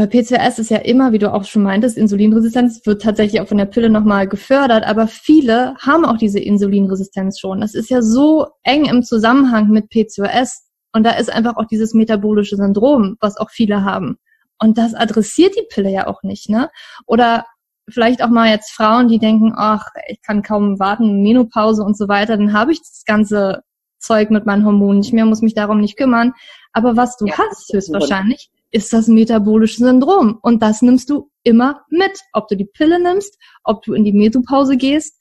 Bei 0.00 0.06
PCOS 0.06 0.58
ist 0.58 0.70
ja 0.70 0.78
immer, 0.78 1.12
wie 1.12 1.18
du 1.18 1.30
auch 1.30 1.44
schon 1.44 1.62
meintest, 1.62 1.98
Insulinresistenz 1.98 2.80
wird 2.86 3.02
tatsächlich 3.02 3.38
auch 3.42 3.48
von 3.48 3.58
der 3.58 3.66
Pille 3.66 3.90
nochmal 3.90 4.26
gefördert, 4.26 4.82
aber 4.82 5.06
viele 5.06 5.74
haben 5.76 6.06
auch 6.06 6.16
diese 6.16 6.40
Insulinresistenz 6.40 7.38
schon. 7.38 7.60
Das 7.60 7.74
ist 7.74 7.90
ja 7.90 8.00
so 8.00 8.46
eng 8.62 8.86
im 8.86 9.02
Zusammenhang 9.02 9.68
mit 9.68 9.90
PCOS 9.90 10.62
und 10.94 11.04
da 11.04 11.10
ist 11.10 11.30
einfach 11.30 11.58
auch 11.58 11.66
dieses 11.66 11.92
metabolische 11.92 12.56
Syndrom, 12.56 13.18
was 13.20 13.36
auch 13.36 13.50
viele 13.50 13.84
haben. 13.84 14.16
Und 14.58 14.78
das 14.78 14.94
adressiert 14.94 15.54
die 15.54 15.66
Pille 15.68 15.90
ja 15.90 16.06
auch 16.06 16.22
nicht, 16.22 16.48
ne? 16.48 16.70
Oder 17.04 17.44
vielleicht 17.90 18.24
auch 18.24 18.30
mal 18.30 18.48
jetzt 18.48 18.72
Frauen, 18.72 19.08
die 19.08 19.18
denken, 19.18 19.52
ach, 19.54 19.84
ich 20.08 20.22
kann 20.22 20.42
kaum 20.42 20.78
warten, 20.78 21.20
Menopause 21.20 21.82
und 21.82 21.98
so 21.98 22.08
weiter, 22.08 22.38
dann 22.38 22.54
habe 22.54 22.72
ich 22.72 22.78
das 22.78 23.02
ganze 23.04 23.60
Zeug 23.98 24.30
mit 24.30 24.46
meinen 24.46 24.64
Hormonen 24.64 25.00
nicht 25.00 25.12
mehr, 25.12 25.26
muss 25.26 25.42
mich 25.42 25.52
darum 25.52 25.78
nicht 25.78 25.98
kümmern. 25.98 26.32
Aber 26.72 26.96
was 26.96 27.18
du 27.18 27.26
ja, 27.26 27.36
hast 27.36 27.70
höchstwahrscheinlich, 27.70 28.50
ist 28.70 28.92
das 28.92 29.08
metabolische 29.08 29.78
Syndrom. 29.78 30.38
Und 30.42 30.62
das 30.62 30.82
nimmst 30.82 31.10
du 31.10 31.30
immer 31.42 31.84
mit. 31.88 32.20
Ob 32.32 32.48
du 32.48 32.56
die 32.56 32.66
Pille 32.66 33.00
nimmst, 33.02 33.36
ob 33.64 33.82
du 33.82 33.94
in 33.94 34.04
die 34.04 34.12
Menopause 34.12 34.76
gehst, 34.76 35.20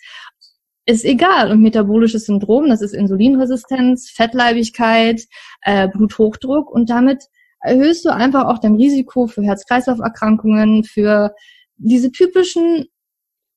ist 0.85 1.05
egal. 1.05 1.51
Und 1.51 1.61
metabolisches 1.61 2.25
Syndrom, 2.25 2.69
das 2.69 2.81
ist 2.81 2.93
Insulinresistenz, 2.93 4.09
Fettleibigkeit, 4.09 5.21
äh, 5.61 5.87
Bluthochdruck 5.87 6.71
und 6.71 6.89
damit 6.89 7.23
erhöhst 7.61 8.05
du 8.05 8.13
einfach 8.13 8.45
auch 8.45 8.59
dein 8.59 8.75
Risiko 8.75 9.27
für 9.27 9.43
Herz-Kreislauf-Erkrankungen, 9.43 10.83
für 10.83 11.35
diese 11.77 12.11
typischen 12.11 12.85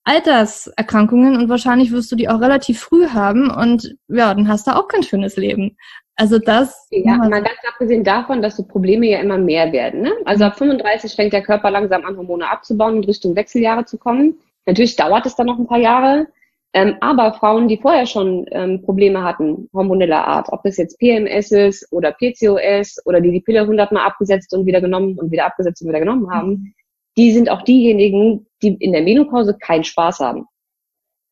Alterserkrankungen 0.05 1.37
und 1.37 1.49
wahrscheinlich 1.49 1.93
wirst 1.93 2.11
du 2.11 2.17
die 2.17 2.29
auch 2.29 2.41
relativ 2.41 2.81
früh 2.81 3.09
haben 3.09 3.51
und 3.51 3.95
ja, 4.09 4.35
dann 4.35 4.49
hast 4.49 4.67
du 4.67 4.75
auch 4.75 4.89
kein 4.89 5.05
schönes 5.05 5.37
Leben. 5.37 5.77
Also 6.17 6.39
das. 6.39 6.89
Ja, 6.91 7.17
mal 7.17 7.43
ganz 7.43 7.59
abgesehen 7.67 8.05
davon, 8.05 8.43
dass 8.43 8.57
die 8.57 8.65
Probleme 8.65 9.07
ja 9.07 9.21
immer 9.21 9.39
mehr 9.39 9.73
werden. 9.73 10.03
Ne? 10.03 10.13
Also 10.25 10.45
ab 10.45 10.59
35 10.59 11.15
fängt 11.15 11.33
der 11.33 11.43
Körper 11.43 11.71
langsam 11.71 12.05
an, 12.05 12.17
Hormone 12.17 12.49
abzubauen 12.49 12.97
und 12.97 13.09
Richtung 13.09 13.35
Wechseljahre 13.35 13.85
zu 13.85 13.99
kommen. 13.99 14.39
Natürlich 14.67 14.97
dauert 14.97 15.27
es 15.27 15.35
dann 15.35 15.47
noch 15.47 15.59
ein 15.59 15.67
paar 15.67 15.79
Jahre. 15.79 16.27
Ähm, 16.75 16.97
aber 17.01 17.35
Frauen, 17.35 17.69
die 17.69 17.77
vorher 17.77 18.07
schon 18.07 18.47
ähm, 18.51 18.81
Probleme 18.83 19.23
hatten, 19.23 19.69
hormoneller 19.75 20.27
Art, 20.27 20.49
ob 20.51 20.63
das 20.63 20.79
jetzt 20.79 20.99
PMS 20.99 21.51
ist 21.51 21.93
oder 21.93 22.13
PCOS 22.13 22.99
oder 23.05 23.21
die 23.21 23.31
die 23.31 23.41
Pille 23.41 23.67
hundertmal 23.67 24.07
abgesetzt 24.07 24.55
und 24.55 24.65
wieder 24.65 24.81
genommen 24.81 25.19
und 25.19 25.31
wieder 25.31 25.45
abgesetzt 25.45 25.83
und 25.83 25.89
wieder 25.89 26.01
genommen 26.01 26.31
haben, 26.31 26.51
mhm. 26.51 26.75
die 27.19 27.33
sind 27.33 27.51
auch 27.51 27.63
diejenigen, 27.63 28.47
die 28.63 28.75
in 28.75 28.93
der 28.93 29.03
Menopause 29.03 29.55
keinen 29.59 29.85
Spaß 29.85 30.21
haben. 30.21 30.47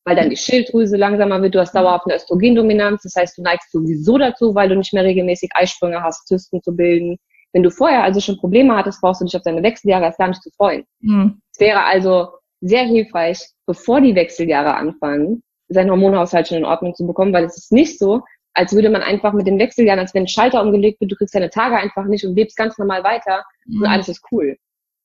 Weil 0.04 0.16
dann 0.16 0.30
die 0.30 0.36
Schilddrüse 0.36 0.96
langsamer 0.96 1.42
wird, 1.42 1.54
du 1.54 1.60
hast 1.60 1.74
dauerhaft 1.74 2.06
eine 2.06 2.16
Östrogendominanz, 2.16 3.02
das 3.02 3.14
heißt, 3.16 3.36
du 3.36 3.42
neigst 3.42 3.70
sowieso 3.70 4.16
dazu, 4.16 4.54
weil 4.54 4.68
du 4.68 4.76
nicht 4.76 4.92
mehr 4.94 5.04
regelmäßig 5.04 5.50
Eisprünge 5.54 6.02
hast, 6.02 6.26
Zysten 6.26 6.62
zu 6.62 6.74
bilden. 6.74 7.18
Wenn 7.52 7.62
du 7.62 7.70
vorher 7.70 8.02
also 8.02 8.20
schon 8.20 8.38
Probleme 8.38 8.76
hattest, 8.76 9.00
brauchst 9.00 9.20
du 9.20 9.26
dich 9.26 9.36
auf 9.36 9.42
deine 9.42 9.62
Wechseljahre 9.62 10.04
erst 10.04 10.18
gar 10.18 10.28
nicht 10.28 10.42
zu 10.42 10.50
freuen. 10.50 10.84
Mhm. 11.00 11.40
Es 11.52 11.60
wäre 11.60 11.84
also 11.84 12.28
sehr 12.60 12.84
hilfreich, 12.84 13.40
bevor 13.66 14.00
die 14.00 14.14
Wechseljahre 14.14 14.74
anfangen, 14.74 15.42
seinen 15.68 15.90
Hormonhaushalt 15.90 16.48
schon 16.48 16.58
in 16.58 16.64
Ordnung 16.64 16.94
zu 16.94 17.06
bekommen, 17.06 17.32
weil 17.32 17.44
es 17.44 17.56
ist 17.56 17.72
nicht 17.72 17.98
so, 17.98 18.22
als 18.54 18.74
würde 18.74 18.90
man 18.90 19.02
einfach 19.02 19.32
mit 19.32 19.46
den 19.46 19.58
Wechseljahren, 19.58 20.00
als 20.00 20.14
wenn 20.14 20.24
ein 20.24 20.28
Schalter 20.28 20.62
umgelegt 20.62 21.00
wird, 21.00 21.12
du 21.12 21.16
kriegst 21.16 21.34
deine 21.34 21.50
Tage 21.50 21.76
einfach 21.76 22.04
nicht 22.06 22.24
und 22.24 22.34
lebst 22.34 22.56
ganz 22.56 22.78
normal 22.78 23.04
weiter 23.04 23.44
mhm. 23.66 23.82
und 23.82 23.88
alles 23.88 24.08
ist 24.08 24.24
cool. 24.32 24.56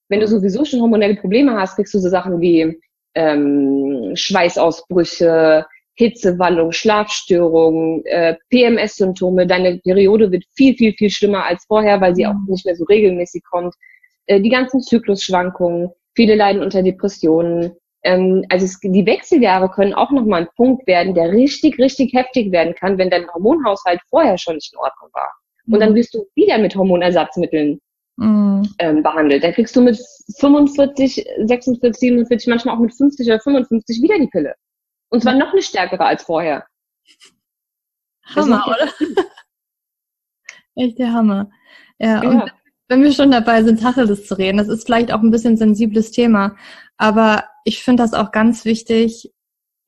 Wenn 0.09 0.19
du 0.19 0.27
sowieso 0.27 0.65
schon 0.65 0.81
hormonelle 0.81 1.15
Probleme 1.15 1.53
hast, 1.59 1.75
kriegst 1.75 1.93
du 1.93 1.99
so 1.99 2.09
Sachen 2.09 2.39
wie 2.41 2.79
ähm, 3.15 3.94
Schweißausbrüche, 4.15 5.65
Hitzewallung, 5.95 6.71
Schlafstörungen, 6.71 8.05
äh, 8.05 8.35
PMS-Symptome. 8.49 9.47
Deine 9.47 9.77
Periode 9.77 10.31
wird 10.31 10.43
viel, 10.55 10.75
viel, 10.75 10.93
viel 10.93 11.09
schlimmer 11.09 11.45
als 11.45 11.65
vorher, 11.65 12.01
weil 12.01 12.15
sie 12.15 12.27
auch 12.27 12.33
mhm. 12.33 12.47
nicht 12.49 12.65
mehr 12.65 12.75
so 12.75 12.83
regelmäßig 12.85 13.43
kommt. 13.49 13.73
Äh, 14.25 14.41
die 14.41 14.49
ganzen 14.49 14.81
Zyklusschwankungen. 14.81 15.89
Viele 16.15 16.35
leiden 16.35 16.61
unter 16.61 16.83
Depressionen. 16.83 17.71
Ähm, 18.03 18.45
also 18.49 18.65
es, 18.65 18.79
die 18.81 19.05
Wechseljahre 19.05 19.69
können 19.69 19.93
auch 19.93 20.11
nochmal 20.11 20.41
ein 20.41 20.49
Punkt 20.57 20.85
werden, 20.85 21.13
der 21.13 21.31
richtig, 21.31 21.79
richtig 21.79 22.13
heftig 22.13 22.51
werden 22.51 22.75
kann, 22.75 22.97
wenn 22.97 23.09
dein 23.09 23.27
Hormonhaushalt 23.33 24.01
vorher 24.09 24.37
schon 24.37 24.55
nicht 24.55 24.73
in 24.73 24.79
Ordnung 24.79 25.09
war. 25.13 25.31
Und 25.67 25.79
dann 25.79 25.91
mhm. 25.91 25.95
wirst 25.95 26.13
du 26.13 26.25
wieder 26.35 26.57
mit 26.57 26.75
Hormonersatzmitteln 26.75 27.79
mhm. 28.17 28.67
ähm, 28.79 29.03
behandelt. 29.03 29.43
Dann 29.43 29.53
kriegst 29.53 29.75
du 29.75 29.81
mit 29.81 29.99
45, 30.39 31.25
46, 31.45 31.99
47, 31.99 32.47
manchmal 32.47 32.75
auch 32.75 32.79
mit 32.79 32.93
50 32.93 33.27
oder 33.27 33.39
55 33.39 34.01
wieder 34.01 34.19
die 34.19 34.27
Pille. 34.27 34.55
Und 35.09 35.21
zwar 35.21 35.35
noch 35.35 35.51
eine 35.51 35.61
stärkere 35.61 36.05
als 36.05 36.23
vorher. 36.23 36.65
Hammer, 38.35 38.65
oder? 38.67 38.91
Echt 40.75 40.99
der 40.99 41.13
Hammer. 41.13 41.49
Ja, 41.99 42.23
ja. 42.23 42.29
Und 42.29 42.51
wenn 42.87 43.03
wir 43.03 43.11
schon 43.11 43.31
dabei 43.31 43.63
sind, 43.63 43.81
Tacheles 43.81 44.27
zu 44.27 44.37
reden, 44.37 44.57
das 44.57 44.67
ist 44.67 44.85
vielleicht 44.85 45.11
auch 45.11 45.21
ein 45.21 45.31
bisschen 45.31 45.57
sensibles 45.57 46.11
Thema, 46.11 46.55
aber 46.97 47.45
ich 47.63 47.83
finde 47.83 48.03
das 48.03 48.13
auch 48.13 48.31
ganz 48.31 48.65
wichtig, 48.65 49.33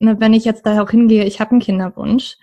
ne, 0.00 0.18
wenn 0.18 0.32
ich 0.32 0.44
jetzt 0.44 0.66
da 0.66 0.82
auch 0.82 0.90
hingehe, 0.90 1.24
ich 1.24 1.40
habe 1.40 1.52
einen 1.52 1.60
Kinderwunsch, 1.60 2.36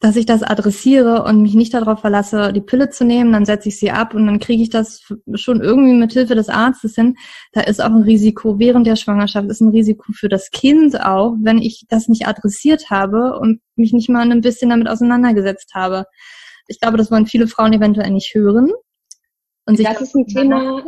dass 0.00 0.16
ich 0.16 0.26
das 0.26 0.42
adressiere 0.42 1.24
und 1.24 1.42
mich 1.42 1.54
nicht 1.54 1.74
darauf 1.74 2.00
verlasse, 2.00 2.52
die 2.52 2.62
Pille 2.62 2.90
zu 2.90 3.04
nehmen, 3.04 3.32
dann 3.32 3.44
setze 3.44 3.68
ich 3.68 3.78
sie 3.78 3.90
ab 3.90 4.14
und 4.14 4.26
dann 4.26 4.38
kriege 4.38 4.62
ich 4.62 4.70
das 4.70 5.02
schon 5.34 5.60
irgendwie 5.60 5.92
mit 5.92 6.12
Hilfe 6.12 6.34
des 6.34 6.48
Arztes 6.48 6.94
hin. 6.94 7.16
Da 7.52 7.60
ist 7.60 7.82
auch 7.82 7.90
ein 7.90 8.02
Risiko 8.02 8.58
während 8.58 8.86
der 8.86 8.96
Schwangerschaft, 8.96 9.48
ist 9.50 9.60
ein 9.60 9.68
Risiko 9.68 10.12
für 10.12 10.28
das 10.28 10.50
Kind 10.50 11.00
auch, 11.00 11.36
wenn 11.42 11.58
ich 11.58 11.84
das 11.88 12.08
nicht 12.08 12.26
adressiert 12.26 12.90
habe 12.90 13.38
und 13.38 13.60
mich 13.76 13.92
nicht 13.92 14.08
mal 14.08 14.30
ein 14.30 14.40
bisschen 14.40 14.70
damit 14.70 14.88
auseinandergesetzt 14.88 15.74
habe. 15.74 16.06
Ich 16.66 16.80
glaube, 16.80 16.96
das 16.96 17.10
wollen 17.10 17.26
viele 17.26 17.46
Frauen 17.46 17.72
eventuell 17.72 18.10
nicht 18.10 18.34
hören, 18.34 18.70
und 19.70 19.76
sich 19.76 19.86
das 19.86 20.00
ist 20.00 20.16
ein 20.16 20.26
Thema, 20.26 20.82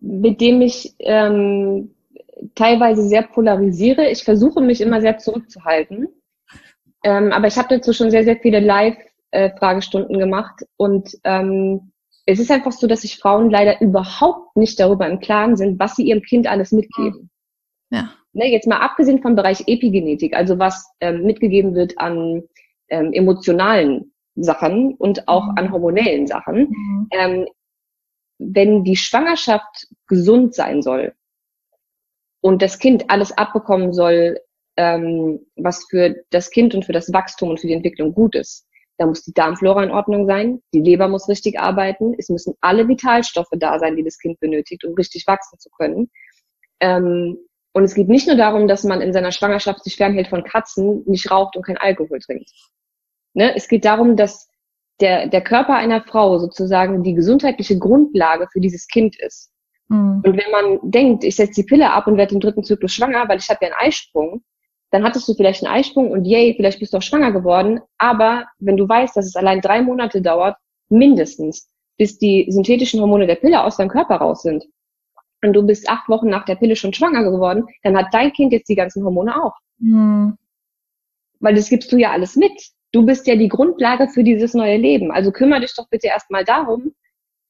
mit 0.00 0.40
dem 0.40 0.60
ich 0.60 0.94
ähm, 0.98 1.94
teilweise 2.54 3.02
sehr 3.02 3.22
polarisiere. 3.22 4.10
Ich 4.10 4.22
versuche 4.22 4.60
mich 4.60 4.82
immer 4.82 5.00
sehr 5.00 5.16
zurückzuhalten. 5.16 6.08
Ähm, 7.02 7.32
aber 7.32 7.46
ich 7.46 7.56
habe 7.56 7.68
dazu 7.68 7.92
schon 7.92 8.10
sehr, 8.10 8.24
sehr 8.24 8.36
viele 8.36 8.60
Live-Fragestunden 8.60 10.18
gemacht. 10.18 10.64
Und 10.76 11.16
ähm, 11.24 11.92
es 12.26 12.38
ist 12.38 12.50
einfach 12.50 12.72
so, 12.72 12.86
dass 12.86 13.02
sich 13.02 13.18
Frauen 13.18 13.50
leider 13.50 13.80
überhaupt 13.80 14.56
nicht 14.56 14.78
darüber 14.78 15.08
im 15.08 15.20
Klaren 15.20 15.56
sind, 15.56 15.78
was 15.78 15.96
sie 15.96 16.04
ihrem 16.04 16.22
Kind 16.22 16.46
alles 16.46 16.72
mitgeben. 16.72 17.30
Ja. 17.90 18.10
Ne, 18.32 18.46
jetzt 18.50 18.68
mal 18.68 18.78
abgesehen 18.78 19.22
vom 19.22 19.34
Bereich 19.34 19.64
Epigenetik, 19.66 20.36
also 20.36 20.58
was 20.58 20.88
ähm, 21.00 21.24
mitgegeben 21.24 21.74
wird 21.74 21.98
an 21.98 22.44
ähm, 22.88 23.12
emotionalen 23.12 24.12
Sachen 24.36 24.94
und 24.94 25.26
auch 25.26 25.46
mhm. 25.46 25.54
an 25.56 25.72
hormonellen 25.72 26.26
Sachen, 26.28 26.68
mhm. 26.68 27.08
ähm, 27.10 27.46
wenn 28.38 28.84
die 28.84 28.96
Schwangerschaft 28.96 29.88
gesund 30.06 30.54
sein 30.54 30.82
soll 30.82 31.14
und 32.40 32.62
das 32.62 32.78
Kind 32.78 33.10
alles 33.10 33.36
abbekommen 33.36 33.92
soll, 33.92 34.38
ähm, 34.76 35.40
was 35.56 35.86
für 35.88 36.16
das 36.30 36.50
Kind 36.50 36.74
und 36.74 36.84
für 36.84 36.92
das 36.92 37.12
Wachstum 37.12 37.50
und 37.50 37.60
für 37.60 37.66
die 37.66 37.74
Entwicklung 37.74 38.14
gut 38.14 38.34
ist, 38.34 38.66
da 38.98 39.06
muss 39.06 39.22
die 39.22 39.32
Darmflora 39.32 39.82
in 39.82 39.90
Ordnung 39.90 40.26
sein, 40.26 40.60
die 40.74 40.80
Leber 40.80 41.08
muss 41.08 41.28
richtig 41.28 41.58
arbeiten, 41.58 42.14
es 42.18 42.28
müssen 42.28 42.54
alle 42.60 42.86
Vitalstoffe 42.86 43.48
da 43.52 43.78
sein, 43.78 43.96
die 43.96 44.04
das 44.04 44.18
Kind 44.18 44.38
benötigt, 44.40 44.84
um 44.84 44.94
richtig 44.94 45.26
wachsen 45.26 45.58
zu 45.58 45.70
können. 45.70 46.10
Ähm, 46.80 47.38
und 47.72 47.84
es 47.84 47.94
geht 47.94 48.08
nicht 48.08 48.26
nur 48.26 48.36
darum, 48.36 48.68
dass 48.68 48.84
man 48.84 49.00
in 49.00 49.12
seiner 49.12 49.32
Schwangerschaft 49.32 49.84
sich 49.84 49.96
fernhält 49.96 50.28
von 50.28 50.44
Katzen, 50.44 51.02
nicht 51.06 51.30
raucht 51.30 51.56
und 51.56 51.64
kein 51.64 51.78
Alkohol 51.78 52.18
trinkt. 52.18 52.50
Ne? 53.32 53.54
Es 53.54 53.68
geht 53.68 53.84
darum, 53.84 54.16
dass 54.16 54.50
der, 55.00 55.28
der 55.28 55.40
Körper 55.40 55.76
einer 55.76 56.02
Frau 56.02 56.38
sozusagen 56.38 57.02
die 57.02 57.14
gesundheitliche 57.14 57.78
Grundlage 57.78 58.48
für 58.52 58.60
dieses 58.60 58.86
Kind 58.86 59.18
ist. 59.18 59.50
Mhm. 59.88 60.22
Und 60.24 60.36
wenn 60.36 60.50
man 60.50 60.90
denkt, 60.90 61.24
ich 61.24 61.36
setze 61.36 61.62
die 61.62 61.66
Pille 61.66 61.90
ab 61.90 62.06
und 62.06 62.16
werde 62.16 62.34
im 62.34 62.40
dritten 62.40 62.64
Zyklus 62.64 62.92
schwanger, 62.92 63.28
weil 63.28 63.38
ich 63.38 63.48
habe 63.48 63.64
ja 63.64 63.68
einen 63.68 63.88
Eisprung, 63.88 64.42
dann 64.90 65.04
hattest 65.04 65.28
du 65.28 65.34
vielleicht 65.34 65.64
einen 65.64 65.72
Eisprung 65.72 66.10
und 66.10 66.24
yay, 66.24 66.54
vielleicht 66.56 66.80
bist 66.80 66.92
du 66.92 66.98
auch 66.98 67.02
schwanger 67.02 67.32
geworden. 67.32 67.80
Aber 67.98 68.46
wenn 68.58 68.76
du 68.76 68.88
weißt, 68.88 69.16
dass 69.16 69.26
es 69.26 69.36
allein 69.36 69.60
drei 69.60 69.82
Monate 69.82 70.20
dauert, 70.20 70.56
mindestens, 70.88 71.68
bis 71.96 72.18
die 72.18 72.46
synthetischen 72.48 73.00
Hormone 73.00 73.26
der 73.26 73.36
Pille 73.36 73.62
aus 73.62 73.76
deinem 73.76 73.90
Körper 73.90 74.16
raus 74.16 74.42
sind, 74.42 74.64
und 75.42 75.52
du 75.54 75.62
bist 75.62 75.88
acht 75.88 76.08
Wochen 76.08 76.28
nach 76.28 76.44
der 76.44 76.56
Pille 76.56 76.76
schon 76.76 76.92
schwanger 76.92 77.24
geworden, 77.24 77.64
dann 77.82 77.96
hat 77.96 78.12
dein 78.12 78.32
Kind 78.32 78.52
jetzt 78.52 78.68
die 78.68 78.74
ganzen 78.74 79.04
Hormone 79.04 79.42
auch. 79.42 79.54
Mhm. 79.78 80.36
Weil 81.38 81.54
das 81.54 81.70
gibst 81.70 81.90
du 81.92 81.96
ja 81.96 82.10
alles 82.10 82.36
mit. 82.36 82.52
Du 82.92 83.06
bist 83.06 83.26
ja 83.26 83.36
die 83.36 83.48
Grundlage 83.48 84.08
für 84.08 84.24
dieses 84.24 84.52
neue 84.52 84.76
Leben. 84.76 85.10
Also 85.10 85.32
kümmere 85.32 85.60
dich 85.60 85.74
doch 85.74 85.88
bitte 85.88 86.08
erstmal 86.08 86.44
darum, 86.44 86.92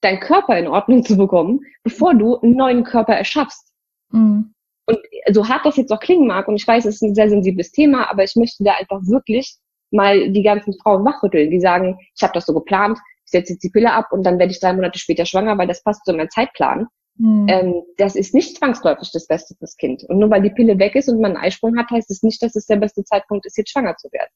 deinen 0.03 0.20
Körper 0.20 0.57
in 0.59 0.68
Ordnung 0.68 1.05
zu 1.05 1.16
bekommen, 1.16 1.61
bevor 1.83 2.14
du 2.14 2.38
einen 2.38 2.55
neuen 2.55 2.85
Körper 2.85 3.14
erschaffst. 3.14 3.72
Mhm. 4.11 4.55
Und 4.90 5.35
so 5.35 5.48
hart 5.48 5.64
das 5.64 5.76
jetzt 5.76 5.92
auch 5.92 6.00
klingen 6.00 6.26
mag, 6.26 6.48
und 6.48 6.57
ich 6.57 6.66
weiß, 6.66 6.85
es 6.85 6.96
ist 6.96 7.03
ein 7.03 7.14
sehr 7.14 7.29
sensibles 7.29 7.72
Thema, 7.72 8.11
aber 8.11 8.24
ich 8.24 8.37
möchte 8.37 8.64
da 8.64 8.74
einfach 8.74 9.00
wirklich 9.03 9.57
mal 9.90 10.31
die 10.31 10.42
ganzen 10.42 10.74
Frauen 10.83 11.05
wachrütteln, 11.05 11.50
die 11.50 11.61
sagen, 11.61 11.98
ich 12.16 12.22
habe 12.22 12.33
das 12.33 12.46
so 12.46 12.55
geplant, 12.55 12.98
ich 13.24 13.31
setze 13.31 13.53
jetzt 13.55 13.62
die 13.62 13.70
Pille 13.70 13.92
ab 13.92 14.09
und 14.12 14.24
dann 14.24 14.38
werde 14.38 14.53
ich 14.53 14.61
drei 14.61 14.72
Monate 14.72 14.98
später 14.98 15.26
schwanger, 15.26 15.57
weil 15.59 15.66
das 15.66 15.83
passt 15.83 16.05
zu 16.05 16.12
meinem 16.12 16.31
Zeitplan. 16.31 16.87
Mhm. 17.18 17.46
Ähm, 17.48 17.83
das 17.98 18.16
ist 18.16 18.35
nicht 18.35 18.57
zwangsläufig 18.57 19.11
das 19.12 19.26
Beste 19.26 19.55
fürs 19.57 19.76
Kind. 19.76 20.05
Und 20.05 20.18
nur 20.18 20.31
weil 20.31 20.42
die 20.42 20.50
Pille 20.50 20.79
weg 20.79 20.94
ist 20.94 21.09
und 21.09 21.20
man 21.20 21.37
einen 21.37 21.44
Eisprung 21.44 21.76
hat, 21.79 21.90
heißt 21.90 22.11
es 22.11 22.18
das 22.18 22.22
nicht, 22.22 22.42
dass 22.42 22.57
es 22.57 22.66
der 22.66 22.76
beste 22.76 23.05
Zeitpunkt 23.05 23.46
ist, 23.46 23.59
jetzt 23.59 23.70
schwanger 23.70 23.96
zu 23.96 24.09
werden. 24.12 24.31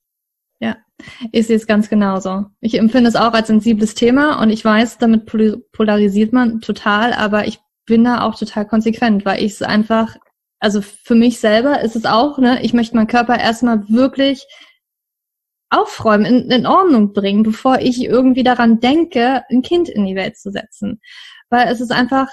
Ja, 0.61 0.77
ich 1.33 1.47
sehe 1.47 1.57
es 1.57 1.67
ganz 1.67 1.89
genauso. 1.91 2.47
Ich 2.61 2.79
empfinde 2.79 3.09
es 3.09 3.17
auch 3.17 3.33
als 3.33 3.49
sensibles 3.49 3.95
Thema 3.95 4.41
und 4.41 4.51
ich 4.51 4.65
weiß, 4.65 4.99
damit 4.99 5.27
polarisiert 5.73 6.33
man 6.33 6.61
total, 6.61 7.13
aber 7.13 7.47
ich 7.47 7.59
bin 7.87 8.05
da 8.05 8.23
auch 8.23 8.39
total 8.39 8.67
konsequent, 8.67 9.25
weil 9.25 9.43
ich 9.43 9.53
es 9.53 9.63
einfach, 9.63 10.17
also 10.65 10.81
für 10.81 11.15
mich 11.15 11.41
selber 11.41 11.83
ist 11.83 11.95
es 11.95 12.07
auch, 12.07 12.39
ne, 12.39 12.63
ich 12.63 12.73
möchte 12.73 12.97
meinen 12.97 13.07
Körper 13.07 13.39
erstmal 13.39 13.87
wirklich 13.87 14.47
aufräumen, 15.69 16.25
in, 16.25 16.51
in 16.51 16.67
Ordnung 16.67 17.13
bringen, 17.13 17.43
bevor 17.43 17.81
ich 17.81 18.03
irgendwie 18.03 18.45
daran 18.45 18.81
denke, 18.81 19.43
ein 19.51 19.61
Kind 19.61 19.91
in 19.91 20.07
die 20.07 20.17
Welt 20.17 20.39
zu 20.39 20.51
setzen. 20.51 21.03
Weil 21.51 21.69
es 21.69 21.83
ist 21.83 21.93
einfach 21.93 22.29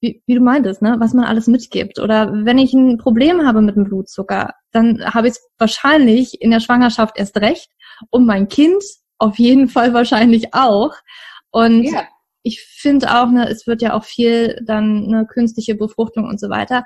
wie, 0.00 0.20
wie 0.26 0.34
du 0.34 0.40
meintest, 0.40 0.82
ne, 0.82 0.96
was 0.98 1.14
man 1.14 1.26
alles 1.26 1.46
mitgibt. 1.46 2.00
Oder 2.00 2.32
wenn 2.44 2.58
ich 2.58 2.72
ein 2.72 2.98
Problem 2.98 3.46
habe 3.46 3.62
mit 3.62 3.76
dem 3.76 3.84
Blutzucker, 3.84 4.54
dann 4.72 5.04
habe 5.04 5.28
ich 5.28 5.34
es 5.34 5.48
wahrscheinlich 5.58 6.42
in 6.42 6.50
der 6.50 6.60
Schwangerschaft 6.60 7.18
erst 7.18 7.36
recht 7.36 7.70
und 8.10 8.26
mein 8.26 8.48
Kind 8.48 8.82
auf 9.18 9.38
jeden 9.38 9.68
Fall 9.68 9.94
wahrscheinlich 9.94 10.54
auch. 10.54 10.92
Und 11.52 11.84
ja. 11.84 12.02
ich 12.42 12.62
finde 12.62 13.16
auch, 13.16 13.30
ne, 13.30 13.48
es 13.48 13.68
wird 13.68 13.80
ja 13.80 13.94
auch 13.94 14.02
viel 14.02 14.60
dann 14.66 15.04
eine 15.06 15.24
künstliche 15.24 15.76
Befruchtung 15.76 16.24
und 16.24 16.40
so 16.40 16.50
weiter. 16.50 16.84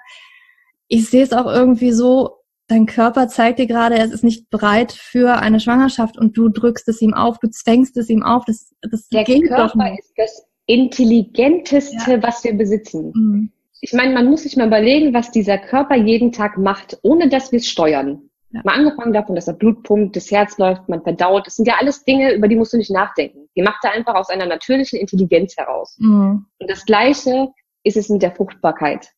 Ich 0.93 1.09
sehe 1.09 1.23
es 1.23 1.33
auch 1.33 1.47
irgendwie 1.47 1.93
so, 1.93 2.43
dein 2.69 2.85
Körper 2.85 3.27
zeigt 3.27 3.59
dir 3.59 3.67
gerade, 3.67 3.97
es 3.97 4.13
ist 4.13 4.25
nicht 4.25 4.51
bereit 4.51 4.93
für 4.93 5.39
eine 5.39 5.59
Schwangerschaft 5.59 6.19
und 6.19 6.37
du 6.37 6.51
drückst 6.51 6.87
es 6.87 7.01
ihm 7.01 7.15
auf, 7.15 7.39
du 7.39 7.49
zwängst 7.49 7.97
es 7.97 8.11
ihm 8.11 8.23
auf. 8.23 8.45
Das, 8.45 8.75
das 8.83 9.09
der 9.09 9.25
geht 9.25 9.49
Körper 9.49 9.69
doch 9.69 9.75
nicht. 9.75 10.01
ist 10.01 10.13
das 10.17 10.47
intelligenteste, 10.67 12.13
ja. 12.13 12.23
was 12.23 12.45
wir 12.45 12.53
besitzen. 12.53 13.11
Mhm. 13.15 13.53
Ich 13.81 13.95
meine, 13.95 14.13
man 14.13 14.27
muss 14.27 14.43
sich 14.43 14.55
mal 14.59 14.67
überlegen, 14.67 15.15
was 15.15 15.31
dieser 15.31 15.57
Körper 15.57 15.97
jeden 15.97 16.31
Tag 16.31 16.59
macht, 16.59 16.99
ohne 17.03 17.31
dass 17.31 17.53
wir 17.53 17.59
es 17.59 17.67
steuern. 17.67 18.29
Ja. 18.51 18.61
Mal 18.63 18.75
angefangen 18.75 19.15
davon, 19.15 19.35
dass 19.35 19.49
er 19.49 19.55
Blut 19.55 19.83
pumpt, 19.85 20.15
das 20.15 20.31
Herz 20.31 20.59
läuft, 20.59 20.91
man 20.91 21.03
verdaut. 21.03 21.47
Das 21.47 21.57
sind 21.57 21.67
ja 21.67 21.77
alles 21.81 22.05
Dinge, 22.05 22.35
über 22.35 22.49
die 22.49 22.57
musst 22.57 22.75
du 22.75 22.77
nicht 22.77 22.91
nachdenken. 22.91 23.49
Die 23.57 23.63
macht 23.63 23.83
er 23.83 23.93
einfach 23.93 24.15
aus 24.15 24.29
einer 24.29 24.45
natürlichen 24.45 25.01
Intelligenz 25.01 25.57
heraus. 25.57 25.97
Mhm. 25.99 26.45
Und 26.59 26.71
das 26.71 26.85
Gleiche 26.85 27.49
ist 27.83 27.97
es 27.97 28.11
mit 28.11 28.21
der 28.21 28.33
Fruchtbarkeit. 28.33 29.09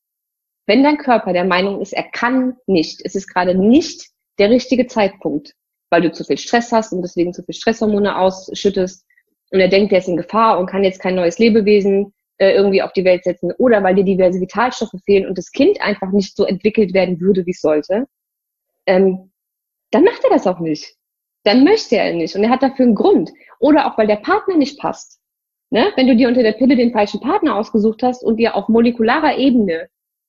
Wenn 0.67 0.83
dein 0.83 0.97
Körper 0.97 1.33
der 1.33 1.45
Meinung 1.45 1.81
ist, 1.81 1.93
er 1.93 2.03
kann 2.03 2.57
nicht, 2.65 3.01
es 3.03 3.15
ist 3.15 3.27
gerade 3.27 3.55
nicht 3.55 4.09
der 4.39 4.49
richtige 4.49 4.87
Zeitpunkt, 4.87 5.53
weil 5.89 6.01
du 6.01 6.11
zu 6.11 6.23
viel 6.23 6.37
Stress 6.37 6.71
hast 6.71 6.91
und 6.91 7.01
deswegen 7.01 7.33
zu 7.33 7.43
viel 7.43 7.55
Stresshormone 7.55 8.17
ausschüttest 8.17 9.05
und 9.51 9.59
er 9.59 9.67
denkt, 9.67 9.93
er 9.93 9.99
ist 9.99 10.07
in 10.07 10.17
Gefahr 10.17 10.59
und 10.59 10.65
kann 10.65 10.83
jetzt 10.83 10.99
kein 10.99 11.15
neues 11.15 11.37
Lebewesen 11.37 12.13
äh, 12.37 12.51
irgendwie 12.51 12.81
auf 12.81 12.93
die 12.93 13.05
Welt 13.05 13.23
setzen 13.23 13.51
oder 13.57 13.83
weil 13.83 13.95
dir 13.95 14.03
diverse 14.03 14.41
Vitalstoffe 14.41 14.99
fehlen 15.05 15.27
und 15.27 15.37
das 15.37 15.51
Kind 15.51 15.79
einfach 15.81 16.11
nicht 16.11 16.35
so 16.35 16.45
entwickelt 16.45 16.93
werden 16.93 17.19
würde, 17.21 17.45
wie 17.45 17.51
es 17.51 17.61
sollte, 17.61 18.07
ähm, 18.87 19.31
dann 19.91 20.03
macht 20.03 20.23
er 20.23 20.31
das 20.31 20.47
auch 20.47 20.59
nicht. 20.59 20.95
Dann 21.43 21.63
möchte 21.63 21.95
er 21.95 22.11
nicht 22.13 22.35
und 22.35 22.43
er 22.43 22.49
hat 22.49 22.63
dafür 22.63 22.85
einen 22.85 22.95
Grund. 22.95 23.31
Oder 23.59 23.85
auch 23.85 23.97
weil 23.97 24.07
der 24.07 24.15
Partner 24.17 24.57
nicht 24.57 24.79
passt. 24.79 25.19
Ne? 25.69 25.91
Wenn 25.95 26.07
du 26.07 26.15
dir 26.15 26.27
unter 26.27 26.43
der 26.43 26.53
Pille 26.53 26.75
den 26.75 26.91
falschen 26.91 27.19
Partner 27.19 27.55
ausgesucht 27.55 28.01
hast 28.03 28.23
und 28.23 28.39
ihr 28.39 28.55
auf 28.55 28.67
molekularer 28.67 29.37
Ebene 29.37 29.87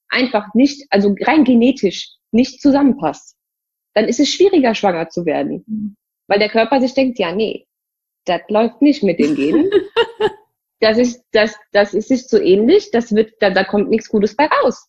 einfach 0.08 0.54
nicht, 0.54 0.86
also 0.90 1.14
rein 1.22 1.44
genetisch 1.44 2.10
nicht 2.32 2.60
zusammenpasst, 2.60 3.36
dann 3.94 4.06
ist 4.06 4.20
es 4.20 4.28
schwieriger, 4.28 4.74
schwanger 4.74 5.08
zu 5.08 5.24
werden. 5.24 5.64
Mhm. 5.66 5.96
Weil 6.28 6.38
der 6.38 6.48
Körper 6.48 6.80
sich 6.80 6.94
denkt, 6.94 7.18
ja, 7.18 7.32
nee, 7.32 7.66
das 8.24 8.42
läuft 8.48 8.82
nicht 8.82 9.02
mit 9.02 9.18
den 9.18 9.34
Genen. 9.34 9.70
das 10.80 10.98
ist, 10.98 11.24
das, 11.32 11.54
das 11.72 11.94
ist 11.94 12.08
sich 12.08 12.26
so 12.26 12.38
ähnlich, 12.38 12.90
das 12.90 13.14
wird, 13.14 13.34
da, 13.40 13.50
da 13.50 13.64
kommt 13.64 13.88
nichts 13.88 14.08
Gutes 14.08 14.36
bei 14.36 14.46
raus. 14.46 14.88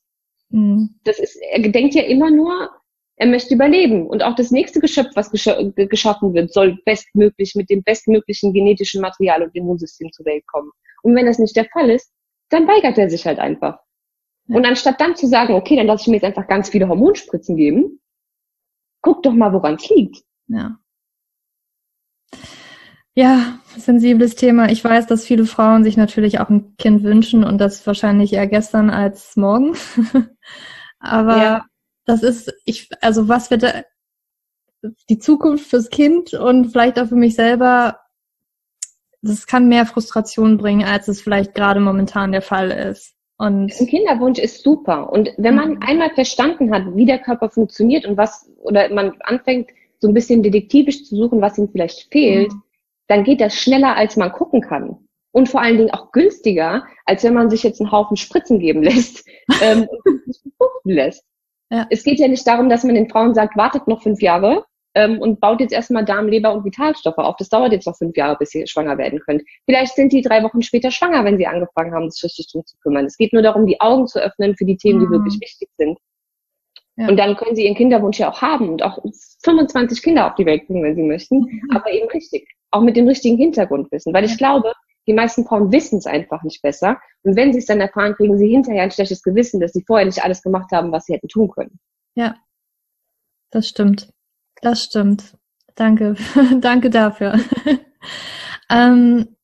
Mhm. 0.49 0.99
Das 1.03 1.19
ist, 1.19 1.37
er 1.51 1.59
denkt 1.69 1.95
ja 1.95 2.03
immer 2.03 2.29
nur, 2.29 2.69
er 3.17 3.27
möchte 3.27 3.53
überleben. 3.53 4.07
Und 4.07 4.23
auch 4.23 4.35
das 4.35 4.51
nächste 4.51 4.79
Geschöpf, 4.79 5.09
was 5.15 5.31
gesch 5.31 5.49
geschaffen 5.75 6.33
wird, 6.33 6.53
soll 6.53 6.77
bestmöglich 6.85 7.55
mit 7.55 7.69
dem 7.69 7.83
bestmöglichen 7.83 8.53
genetischen 8.53 9.01
Material 9.01 9.43
und 9.43 9.55
Immunsystem 9.55 10.11
zur 10.11 10.25
Welt 10.25 10.45
kommen. 10.47 10.71
Und 11.01 11.15
wenn 11.15 11.25
das 11.25 11.39
nicht 11.39 11.55
der 11.55 11.65
Fall 11.65 11.89
ist, 11.89 12.11
dann 12.49 12.67
weigert 12.67 12.97
er 12.97 13.09
sich 13.09 13.25
halt 13.25 13.39
einfach. 13.39 13.79
Ja. 14.47 14.57
Und 14.57 14.65
anstatt 14.65 14.99
dann 14.99 15.15
zu 15.15 15.27
sagen, 15.27 15.53
okay, 15.53 15.75
dann 15.75 15.87
lasse 15.87 16.03
ich 16.03 16.07
mir 16.07 16.15
jetzt 16.15 16.25
einfach 16.25 16.47
ganz 16.47 16.69
viele 16.69 16.87
Hormonspritzen 16.87 17.55
geben, 17.55 17.99
guck 19.01 19.23
doch 19.23 19.33
mal, 19.33 19.53
woran 19.53 19.75
es 19.75 19.89
liegt. 19.89 20.23
Ja. 20.47 20.79
Ja, 23.13 23.59
sensibles 23.75 24.35
Thema. 24.35 24.69
Ich 24.69 24.83
weiß, 24.83 25.07
dass 25.07 25.25
viele 25.25 25.45
Frauen 25.45 25.83
sich 25.83 25.97
natürlich 25.97 26.39
auch 26.39 26.49
ein 26.49 26.77
Kind 26.77 27.03
wünschen 27.03 27.43
und 27.43 27.57
das 27.57 27.85
wahrscheinlich 27.87 28.33
eher 28.33 28.45
gestern 28.45 28.91
als 28.91 29.35
morgen. 29.35 29.75
Aber 30.99 31.37
ja. 31.37 31.65
das 32.05 32.21
ist, 32.21 32.53
ich, 32.63 32.89
also 33.01 33.27
was 33.27 33.49
wird 33.49 33.63
da, 33.63 33.81
die 35.09 35.17
Zukunft 35.17 35.67
fürs 35.67 35.89
Kind 35.89 36.35
und 36.35 36.71
vielleicht 36.71 36.99
auch 36.99 37.07
für 37.07 37.15
mich 37.15 37.33
selber, 37.33 37.99
das 39.23 39.47
kann 39.47 39.67
mehr 39.67 39.87
Frustration 39.87 40.57
bringen, 40.57 40.85
als 40.85 41.07
es 41.07 41.19
vielleicht 41.19 41.55
gerade 41.55 41.79
momentan 41.79 42.31
der 42.31 42.43
Fall 42.43 42.69
ist. 42.69 43.16
Und 43.37 43.71
ein 43.79 43.87
Kinderwunsch 43.87 44.39
ist 44.39 44.63
super. 44.63 45.11
Und 45.11 45.31
wenn 45.37 45.55
man 45.55 45.75
mhm. 45.75 45.81
einmal 45.81 46.09
verstanden 46.11 46.73
hat, 46.73 46.95
wie 46.95 47.05
der 47.05 47.19
Körper 47.19 47.49
funktioniert 47.49 48.05
und 48.05 48.17
was, 48.17 48.49
oder 48.57 48.91
man 48.93 49.13
anfängt, 49.21 49.69
so 49.99 50.07
ein 50.07 50.13
bisschen 50.13 50.43
detektivisch 50.43 51.05
zu 51.05 51.15
suchen, 51.15 51.41
was 51.41 51.57
ihm 51.57 51.69
vielleicht 51.69 52.11
fehlt, 52.11 52.51
mhm 52.51 52.63
dann 53.07 53.23
geht 53.23 53.41
das 53.41 53.55
schneller, 53.55 53.95
als 53.95 54.15
man 54.15 54.31
gucken 54.31 54.61
kann. 54.61 54.97
Und 55.31 55.49
vor 55.49 55.61
allen 55.61 55.77
Dingen 55.77 55.91
auch 55.91 56.11
günstiger, 56.11 56.85
als 57.05 57.23
wenn 57.23 57.33
man 57.33 57.49
sich 57.49 57.63
jetzt 57.63 57.79
einen 57.79 57.91
Haufen 57.91 58.17
Spritzen 58.17 58.59
geben 58.59 58.83
lässt 58.83 59.25
ähm, 59.61 59.87
und 60.05 60.25
sich 60.25 60.43
befruchten 60.43 60.91
lässt. 60.91 61.23
Ja. 61.69 61.85
Es 61.89 62.03
geht 62.03 62.19
ja 62.19 62.27
nicht 62.27 62.47
darum, 62.47 62.69
dass 62.69 62.83
man 62.83 62.95
den 62.95 63.09
Frauen 63.09 63.33
sagt, 63.33 63.57
wartet 63.57 63.87
noch 63.87 64.01
fünf 64.01 64.21
Jahre 64.21 64.65
ähm, 64.97 65.19
und 65.19 65.39
baut 65.39 65.59
jetzt 65.59 65.73
erstmal 65.73 66.03
Darm, 66.03 66.27
Leber 66.27 66.51
und 66.51 66.65
Vitalstoffe 66.65 67.19
auf. 67.19 67.35
Das 67.37 67.49
dauert 67.49 67.71
jetzt 67.71 67.85
noch 67.85 67.95
fünf 67.95 68.17
Jahre, 68.17 68.35
bis 68.39 68.55
ihr 68.55 68.65
schwanger 68.65 68.97
werden 68.97 69.19
könnt. 69.19 69.43
Vielleicht 69.65 69.93
sind 69.93 70.11
die 70.11 70.21
drei 70.21 70.41
Wochen 70.41 70.63
später 70.63 70.89
schwanger, 70.89 71.23
wenn 71.23 71.37
sie 71.37 71.45
angefangen 71.45 71.93
haben, 71.93 72.09
sich 72.09 72.23
richtig 72.23 72.51
drum 72.51 72.65
zu 72.65 72.75
kümmern. 72.79 73.05
Es 73.05 73.15
geht 73.15 73.31
nur 73.31 73.43
darum, 73.43 73.67
die 73.67 73.79
Augen 73.79 74.07
zu 74.07 74.19
öffnen 74.19 74.55
für 74.57 74.65
die 74.65 74.75
Themen, 74.75 74.99
die 74.99 75.05
mhm. 75.05 75.11
wirklich 75.11 75.39
wichtig 75.39 75.69
sind. 75.77 75.99
Ja. 76.95 77.09
Und 77.09 77.17
dann 77.17 77.35
können 77.35 77.55
sie 77.55 77.65
ihren 77.65 77.75
Kinderwunsch 77.75 78.17
ja 78.17 78.31
auch 78.31 78.41
haben 78.41 78.69
und 78.69 78.81
auch 78.81 78.97
25 79.43 80.01
Kinder 80.01 80.25
auf 80.25 80.35
die 80.35 80.47
Welt 80.47 80.65
bringen, 80.65 80.83
wenn 80.83 80.95
sie 80.95 81.03
möchten, 81.03 81.41
mhm. 81.41 81.61
aber 81.75 81.91
eben 81.91 82.09
richtig 82.09 82.47
auch 82.71 82.81
mit 82.81 82.97
dem 82.97 83.07
richtigen 83.07 83.37
Hintergrundwissen. 83.37 84.13
Weil 84.15 84.25
ich 84.25 84.35
glaube, 84.37 84.73
die 85.05 85.13
meisten 85.13 85.45
Frauen 85.45 85.71
wissen 85.71 85.99
es 85.99 86.07
einfach 86.07 86.41
nicht 86.41 86.61
besser. 86.63 86.99
Und 87.21 87.35
wenn 87.35 87.53
sie 87.53 87.59
es 87.59 87.67
dann 87.67 87.79
erfahren, 87.79 88.15
kriegen 88.15 88.37
sie 88.37 88.49
hinterher 88.49 88.81
ein 88.81 88.91
schlechtes 88.91 89.21
Gewissen, 89.21 89.59
dass 89.59 89.73
sie 89.73 89.83
vorher 89.85 90.07
nicht 90.07 90.23
alles 90.23 90.41
gemacht 90.41 90.71
haben, 90.71 90.91
was 90.91 91.05
sie 91.05 91.13
hätten 91.13 91.27
tun 91.27 91.49
können. 91.49 91.79
Ja, 92.15 92.35
das 93.51 93.67
stimmt. 93.67 94.11
Das 94.61 94.83
stimmt. 94.83 95.37
Danke. 95.75 96.15
Danke 96.61 96.89
dafür. 96.89 97.39
ähm, 98.69 99.35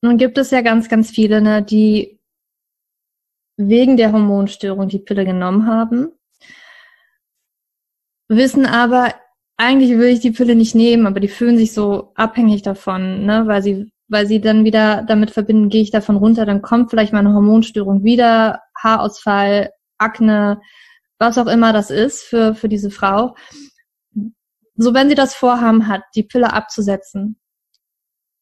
nun 0.00 0.16
gibt 0.16 0.38
es 0.38 0.50
ja 0.50 0.62
ganz, 0.62 0.88
ganz 0.88 1.10
viele, 1.10 1.40
ne, 1.40 1.62
die 1.62 2.20
wegen 3.56 3.96
der 3.96 4.12
Hormonstörung 4.12 4.88
die 4.88 4.98
Pille 4.98 5.24
genommen 5.24 5.66
haben, 5.66 6.08
wissen 8.28 8.66
aber, 8.66 9.14
eigentlich 9.56 9.90
will 9.90 10.08
ich 10.08 10.20
die 10.20 10.32
Pille 10.32 10.56
nicht 10.56 10.74
nehmen, 10.74 11.06
aber 11.06 11.20
die 11.20 11.28
fühlen 11.28 11.56
sich 11.56 11.72
so 11.72 12.12
abhängig 12.14 12.62
davon, 12.62 13.24
ne, 13.26 13.46
weil 13.46 13.62
sie, 13.62 13.92
weil 14.08 14.26
sie 14.26 14.40
dann 14.40 14.64
wieder 14.64 15.02
damit 15.02 15.30
verbinden, 15.30 15.68
gehe 15.68 15.82
ich 15.82 15.90
davon 15.90 16.16
runter, 16.16 16.46
dann 16.46 16.62
kommt 16.62 16.90
vielleicht 16.90 17.12
meine 17.12 17.32
Hormonstörung 17.32 18.02
wieder, 18.02 18.60
Haarausfall, 18.76 19.70
Akne, 19.98 20.60
was 21.18 21.38
auch 21.38 21.46
immer 21.46 21.72
das 21.72 21.90
ist 21.90 22.22
für, 22.22 22.54
für 22.54 22.68
diese 22.68 22.90
Frau. 22.90 23.36
So, 24.74 24.94
wenn 24.94 25.08
sie 25.08 25.14
das 25.14 25.34
Vorhaben 25.34 25.88
hat, 25.88 26.02
die 26.14 26.22
Pille 26.22 26.52
abzusetzen, 26.52 27.38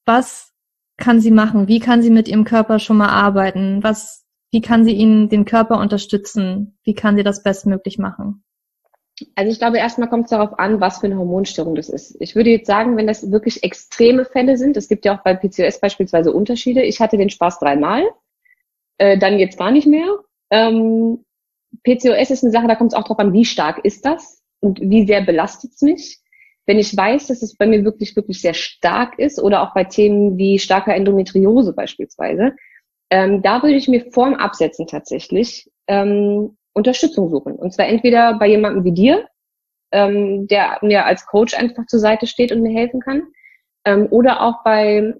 was 0.06 0.52
kann 0.96 1.20
sie 1.20 1.30
machen? 1.30 1.66
Wie 1.66 1.80
kann 1.80 2.02
sie 2.02 2.10
mit 2.10 2.28
ihrem 2.28 2.44
Körper 2.44 2.78
schon 2.78 2.98
mal 2.98 3.08
arbeiten? 3.08 3.82
Was, 3.82 4.26
wie 4.52 4.60
kann 4.60 4.84
sie 4.84 4.92
ihnen 4.92 5.28
den 5.28 5.44
Körper 5.44 5.78
unterstützen? 5.78 6.78
Wie 6.84 6.94
kann 6.94 7.16
sie 7.16 7.24
das 7.24 7.42
bestmöglich 7.42 7.98
machen? 7.98 8.44
Also 9.34 9.50
ich 9.50 9.58
glaube, 9.58 9.78
erstmal 9.78 10.08
kommt 10.08 10.24
es 10.24 10.30
darauf 10.30 10.58
an, 10.58 10.80
was 10.80 10.98
für 10.98 11.06
eine 11.06 11.18
Hormonstörung 11.18 11.74
das 11.74 11.88
ist. 11.88 12.16
Ich 12.20 12.36
würde 12.36 12.50
jetzt 12.50 12.66
sagen, 12.66 12.96
wenn 12.96 13.06
das 13.06 13.30
wirklich 13.30 13.62
extreme 13.64 14.24
Fälle 14.24 14.56
sind, 14.56 14.76
es 14.76 14.88
gibt 14.88 15.04
ja 15.04 15.16
auch 15.16 15.22
bei 15.22 15.34
PCOS 15.34 15.80
beispielsweise 15.80 16.32
Unterschiede. 16.32 16.82
Ich 16.82 17.00
hatte 17.00 17.18
den 17.18 17.28
Spaß 17.28 17.58
dreimal, 17.58 18.02
äh, 18.98 19.18
dann 19.18 19.38
jetzt 19.38 19.58
gar 19.58 19.72
nicht 19.72 19.86
mehr. 19.86 20.06
Ähm, 20.50 21.24
PCOS 21.84 22.30
ist 22.30 22.44
eine 22.44 22.52
Sache, 22.52 22.66
da 22.66 22.76
kommt 22.76 22.92
es 22.92 22.98
auch 22.98 23.02
darauf 23.02 23.18
an, 23.18 23.32
wie 23.32 23.44
stark 23.44 23.84
ist 23.84 24.06
das 24.06 24.39
und 24.60 24.80
wie 24.80 25.06
sehr 25.06 25.22
belastet 25.22 25.72
es 25.74 25.82
mich. 25.82 26.20
Wenn 26.66 26.78
ich 26.78 26.96
weiß, 26.96 27.26
dass 27.28 27.42
es 27.42 27.56
bei 27.56 27.66
mir 27.66 27.84
wirklich, 27.84 28.14
wirklich 28.14 28.40
sehr 28.40 28.54
stark 28.54 29.18
ist 29.18 29.42
oder 29.42 29.62
auch 29.62 29.74
bei 29.74 29.84
Themen 29.84 30.36
wie 30.36 30.58
starker 30.58 30.94
Endometriose 30.94 31.72
beispielsweise, 31.72 32.54
ähm, 33.10 33.42
da 33.42 33.62
würde 33.62 33.76
ich 33.76 33.88
mir 33.88 34.10
vorm 34.12 34.34
Absetzen 34.34 34.86
tatsächlich 34.86 35.68
ähm, 35.88 36.56
Unterstützung 36.72 37.28
suchen. 37.28 37.54
Und 37.54 37.72
zwar 37.72 37.88
entweder 37.88 38.38
bei 38.38 38.46
jemandem 38.46 38.84
wie 38.84 38.92
dir, 38.92 39.26
ähm, 39.92 40.46
der 40.46 40.78
mir 40.82 41.06
als 41.06 41.26
Coach 41.26 41.54
einfach 41.54 41.86
zur 41.86 41.98
Seite 41.98 42.26
steht 42.26 42.52
und 42.52 42.62
mir 42.62 42.72
helfen 42.72 43.00
kann, 43.00 43.22
ähm, 43.84 44.06
oder 44.10 44.42
auch 44.42 44.62
bei 44.62 45.14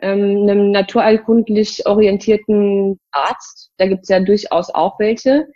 ähm, 0.00 0.42
einem 0.42 0.70
naturheilkundlich 0.70 1.86
orientierten 1.86 3.00
Arzt. 3.10 3.72
Da 3.78 3.86
gibt 3.86 4.02
es 4.02 4.08
ja 4.08 4.20
durchaus 4.20 4.70
auch 4.70 4.98
welche, 4.98 5.48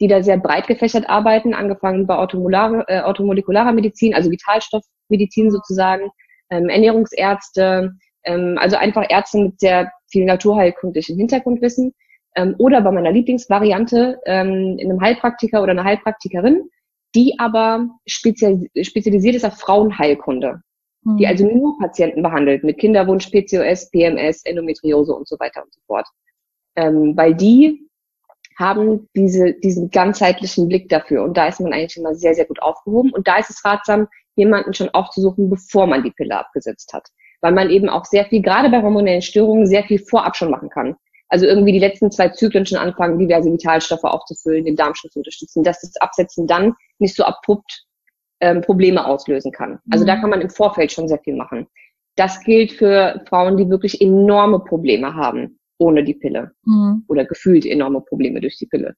die 0.00 0.08
da 0.08 0.22
sehr 0.22 0.38
breit 0.38 0.66
gefächert 0.66 1.08
arbeiten, 1.08 1.54
angefangen 1.54 2.06
bei 2.06 2.16
automolare, 2.16 2.84
äh, 2.88 3.00
automolekularer 3.00 3.72
Medizin, 3.72 4.14
also 4.14 4.30
Vitalstoffmedizin 4.30 5.50
sozusagen, 5.50 6.10
ähm, 6.50 6.68
Ernährungsärzte, 6.68 7.92
ähm, 8.24 8.58
also 8.58 8.76
einfach 8.76 9.04
Ärzte 9.08 9.38
mit 9.38 9.60
sehr 9.60 9.92
viel 10.10 10.24
naturheilkundlichem 10.24 11.16
Hintergrundwissen 11.16 11.94
ähm, 12.34 12.54
oder 12.58 12.80
bei 12.80 12.90
meiner 12.90 13.12
Lieblingsvariante 13.12 14.20
ähm, 14.26 14.76
in 14.78 14.90
einem 14.90 15.00
Heilpraktiker 15.00 15.62
oder 15.62 15.72
einer 15.72 15.84
Heilpraktikerin, 15.84 16.68
die 17.14 17.34
aber 17.38 17.88
spezial, 18.06 18.66
spezialisiert 18.82 19.34
ist 19.34 19.44
auf 19.44 19.58
Frauenheilkunde, 19.58 20.62
mhm. 21.02 21.16
die 21.18 21.26
also 21.26 21.46
nur 21.46 21.78
Patienten 21.78 22.22
behandelt 22.22 22.64
mit 22.64 22.78
Kinderwunsch, 22.78 23.30
PCOS, 23.30 23.90
PMS, 23.90 24.44
Endometriose 24.44 25.12
und 25.12 25.28
so 25.28 25.38
weiter 25.38 25.62
und 25.62 25.74
so 25.74 25.80
fort. 25.86 26.06
Ähm, 26.76 27.16
weil 27.16 27.34
die 27.34 27.89
haben 28.58 29.08
diese, 29.16 29.54
diesen 29.54 29.90
ganzheitlichen 29.90 30.68
Blick 30.68 30.88
dafür. 30.88 31.24
Und 31.24 31.36
da 31.36 31.48
ist 31.48 31.60
man 31.60 31.72
eigentlich 31.72 31.96
immer 31.96 32.14
sehr, 32.14 32.34
sehr 32.34 32.44
gut 32.44 32.60
aufgehoben. 32.62 33.12
Und 33.12 33.26
da 33.26 33.38
ist 33.38 33.50
es 33.50 33.64
ratsam, 33.64 34.08
jemanden 34.36 34.74
schon 34.74 34.90
aufzusuchen, 34.90 35.50
bevor 35.50 35.86
man 35.86 36.02
die 36.02 36.10
Pille 36.10 36.38
abgesetzt 36.38 36.92
hat. 36.92 37.08
Weil 37.40 37.52
man 37.52 37.70
eben 37.70 37.88
auch 37.88 38.04
sehr 38.04 38.26
viel, 38.26 38.42
gerade 38.42 38.68
bei 38.68 38.82
hormonellen 38.82 39.22
Störungen, 39.22 39.66
sehr 39.66 39.84
viel 39.84 39.98
vorab 39.98 40.36
schon 40.36 40.50
machen 40.50 40.68
kann. 40.68 40.96
Also 41.28 41.46
irgendwie 41.46 41.72
die 41.72 41.78
letzten 41.78 42.10
zwei 42.10 42.30
Zyklen 42.30 42.66
schon 42.66 42.78
anfangen, 42.78 43.18
diverse 43.18 43.52
Vitalstoffe 43.52 44.04
aufzufüllen, 44.04 44.64
den 44.64 44.76
Darm 44.76 44.94
schon 44.94 45.10
zu 45.10 45.20
unterstützen, 45.20 45.62
dass 45.62 45.80
das 45.80 45.96
Absetzen 45.96 46.46
dann 46.46 46.74
nicht 46.98 47.14
so 47.14 47.24
abrupt 47.24 47.84
ähm, 48.40 48.62
Probleme 48.62 49.06
auslösen 49.06 49.52
kann. 49.52 49.78
Also 49.90 50.04
mhm. 50.04 50.08
da 50.08 50.16
kann 50.16 50.30
man 50.30 50.40
im 50.40 50.50
Vorfeld 50.50 50.90
schon 50.90 51.06
sehr 51.06 51.20
viel 51.20 51.36
machen. 51.36 51.68
Das 52.16 52.40
gilt 52.40 52.72
für 52.72 53.22
Frauen, 53.28 53.56
die 53.56 53.70
wirklich 53.70 54.00
enorme 54.00 54.58
Probleme 54.58 55.14
haben 55.14 55.59
ohne 55.80 56.04
die 56.04 56.14
Pille 56.14 56.52
mhm. 56.64 57.04
oder 57.08 57.24
gefühlt 57.24 57.66
enorme 57.66 58.02
Probleme 58.02 58.40
durch 58.40 58.58
die 58.58 58.66
Pille. 58.66 58.94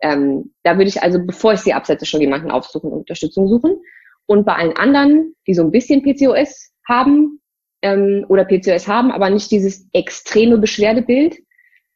Ähm, 0.00 0.52
da 0.62 0.76
würde 0.76 0.88
ich 0.88 1.02
also, 1.02 1.18
bevor 1.24 1.54
ich 1.54 1.60
sie 1.60 1.72
absetze, 1.72 2.06
schon 2.06 2.20
jemanden 2.20 2.50
aufsuchen 2.50 2.90
und 2.90 2.98
Unterstützung 3.00 3.48
suchen. 3.48 3.80
Und 4.26 4.44
bei 4.44 4.54
allen 4.54 4.76
anderen, 4.76 5.34
die 5.46 5.54
so 5.54 5.62
ein 5.62 5.70
bisschen 5.70 6.02
PCOS 6.02 6.72
haben 6.86 7.40
ähm, 7.82 8.26
oder 8.28 8.44
PCOS 8.44 8.86
haben, 8.86 9.10
aber 9.10 9.30
nicht 9.30 9.50
dieses 9.50 9.88
extreme 9.92 10.58
Beschwerdebild 10.58 11.38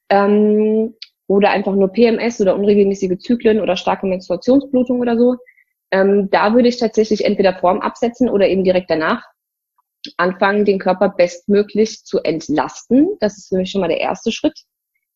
ähm, 0.09 0.95
oder 1.27 1.51
einfach 1.51 1.75
nur 1.75 1.89
PMS 1.89 2.41
oder 2.41 2.57
unregelmäßige 2.57 3.19
Zyklen 3.19 3.61
oder 3.61 3.77
starke 3.77 4.07
Menstruationsblutung 4.07 5.01
oder 5.01 5.19
so, 5.19 5.37
ähm, 5.91 6.31
da 6.31 6.55
würde 6.55 6.69
ich 6.69 6.79
tatsächlich 6.79 7.25
entweder 7.25 7.55
vorm 7.55 7.81
Absetzen 7.81 8.31
oder 8.31 8.49
eben 8.49 8.65
direkt 8.65 8.91
danach 8.91 9.23
anfangen, 10.17 10.65
den 10.65 10.79
Körper 10.79 11.11
bestmöglich 11.11 12.05
zu 12.05 12.21
entlasten. 12.21 13.17
Das 13.21 13.37
ist 13.39 13.49
für 13.49 13.57
mich 13.57 13.71
schon 13.71 13.81
mal 13.81 13.89
der 13.89 14.01
erste 14.01 14.33
Schritt. 14.33 14.59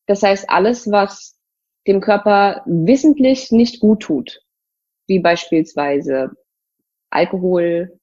Das 0.07 0.23
heißt, 0.23 0.51
alles, 0.51 0.91
was 0.91 1.39
dem 1.87 2.01
Körper 2.01 2.63
wissentlich 2.67 3.51
nicht 3.51 3.81
gut 3.81 4.03
tut, 4.03 4.43
wie 5.07 5.19
beispielsweise 5.19 6.31
Alkohol, 7.11 7.99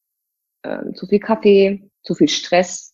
äh, 0.63 0.93
zu 0.93 1.07
viel 1.07 1.19
Kaffee, 1.19 1.89
zu 2.03 2.15
viel 2.15 2.29
Stress, 2.29 2.93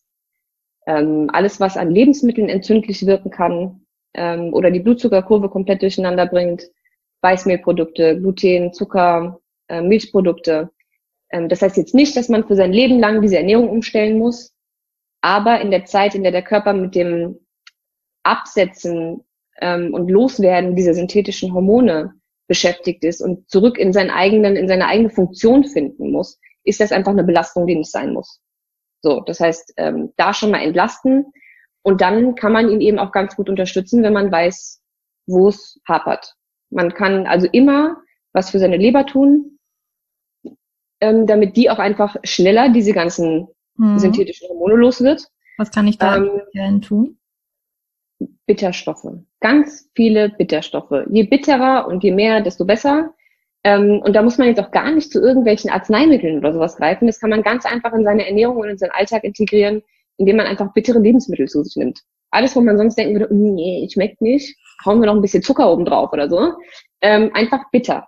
ähm, 0.87 1.29
alles, 1.33 1.59
was 1.59 1.77
an 1.77 1.91
Lebensmitteln 1.91 2.49
entzündlich 2.49 3.05
wirken 3.05 3.29
kann 3.29 3.85
ähm, 4.13 4.53
oder 4.53 4.71
die 4.71 4.79
Blutzuckerkurve 4.79 5.49
komplett 5.49 5.81
durcheinander 5.81 6.25
bringt, 6.25 6.63
Weißmehlprodukte, 7.21 8.17
Gluten, 8.17 8.73
Zucker, 8.73 9.39
äh, 9.67 9.81
Milchprodukte, 9.81 10.71
das 11.29 11.61
heißt 11.61 11.77
jetzt 11.77 11.93
nicht, 11.93 12.15
dass 12.15 12.29
man 12.29 12.47
für 12.47 12.55
sein 12.55 12.71
Leben 12.71 12.99
lang 12.99 13.21
diese 13.21 13.37
Ernährung 13.37 13.69
umstellen 13.69 14.17
muss, 14.17 14.53
aber 15.21 15.61
in 15.61 15.71
der 15.71 15.85
Zeit, 15.85 16.15
in 16.15 16.23
der 16.23 16.31
der 16.31 16.43
Körper 16.43 16.73
mit 16.73 16.95
dem 16.95 17.39
Absetzen 18.23 19.25
ähm, 19.59 19.93
und 19.93 20.09
Loswerden 20.09 20.75
dieser 20.75 20.93
synthetischen 20.93 21.53
Hormone 21.53 22.13
beschäftigt 22.47 23.03
ist 23.03 23.21
und 23.21 23.49
zurück 23.49 23.77
in 23.77 23.91
seinen 23.91 24.09
eigenen, 24.09 24.55
in 24.55 24.67
seine 24.67 24.87
eigene 24.87 25.09
Funktion 25.09 25.65
finden 25.65 26.11
muss, 26.11 26.39
ist 26.63 26.79
das 26.79 26.91
einfach 26.91 27.11
eine 27.11 27.23
Belastung, 27.23 27.67
die 27.67 27.75
nicht 27.75 27.91
sein 27.91 28.13
muss. 28.13 28.41
So, 29.01 29.21
das 29.21 29.39
heißt, 29.39 29.73
ähm, 29.77 30.13
da 30.17 30.33
schon 30.33 30.51
mal 30.51 30.61
entlasten 30.61 31.25
und 31.83 32.01
dann 32.01 32.35
kann 32.35 32.51
man 32.51 32.69
ihn 32.69 32.81
eben 32.81 32.99
auch 32.99 33.11
ganz 33.11 33.35
gut 33.35 33.49
unterstützen, 33.49 34.03
wenn 34.03 34.13
man 34.13 34.31
weiß, 34.31 34.81
wo 35.27 35.49
es 35.49 35.79
hapert. 35.87 36.35
Man 36.69 36.93
kann 36.93 37.27
also 37.27 37.47
immer 37.51 37.97
was 38.33 38.49
für 38.49 38.59
seine 38.59 38.77
Leber 38.77 39.05
tun, 39.05 39.56
ähm, 41.01 41.27
damit 41.27 41.55
die 41.55 41.69
auch 41.69 41.79
einfach 41.79 42.15
schneller 42.23 42.69
diese 42.69 42.93
ganzen 42.93 43.47
mhm. 43.75 43.99
synthetischen 43.99 44.49
Hormone 44.49 44.75
los 44.75 45.01
wird. 45.01 45.27
Was 45.57 45.71
kann 45.71 45.87
ich 45.87 45.97
da 45.97 46.23
ähm, 46.53 46.81
tun? 46.81 47.17
Bitterstoffe. 48.45 49.07
Ganz 49.39 49.89
viele 49.95 50.29
Bitterstoffe. 50.29 51.05
Je 51.09 51.23
bitterer 51.23 51.87
und 51.87 52.03
je 52.03 52.11
mehr, 52.11 52.41
desto 52.41 52.65
besser. 52.65 53.13
Ähm, 53.63 54.01
und 54.03 54.15
da 54.15 54.21
muss 54.21 54.37
man 54.37 54.47
jetzt 54.47 54.59
auch 54.59 54.71
gar 54.71 54.91
nicht 54.91 55.11
zu 55.11 55.19
irgendwelchen 55.21 55.69
Arzneimitteln 55.69 56.37
oder 56.39 56.53
sowas 56.53 56.77
greifen. 56.77 57.07
Das 57.07 57.19
kann 57.19 57.29
man 57.29 57.43
ganz 57.43 57.65
einfach 57.65 57.93
in 57.93 58.03
seine 58.03 58.25
Ernährung 58.25 58.57
und 58.57 58.69
in 58.69 58.77
seinen 58.77 58.91
Alltag 58.91 59.23
integrieren, 59.23 59.81
indem 60.17 60.37
man 60.37 60.47
einfach 60.47 60.73
bittere 60.73 60.99
Lebensmittel 60.99 61.47
zu 61.47 61.63
sich 61.63 61.75
nimmt. 61.75 61.99
Alles, 62.31 62.55
wo 62.55 62.61
man 62.61 62.77
sonst 62.77 62.95
denken 62.97 63.19
würde, 63.19 63.33
mm, 63.33 63.55
nee, 63.55 63.87
schmeckt 63.91 64.21
nicht, 64.21 64.55
hauen 64.85 64.99
wir 64.99 65.07
noch 65.07 65.15
ein 65.15 65.21
bisschen 65.21 65.43
Zucker 65.43 65.71
oben 65.71 65.85
drauf 65.85 66.11
oder 66.13 66.29
so. 66.29 66.53
Ähm, 67.01 67.31
einfach 67.33 67.63
bitter. 67.71 68.07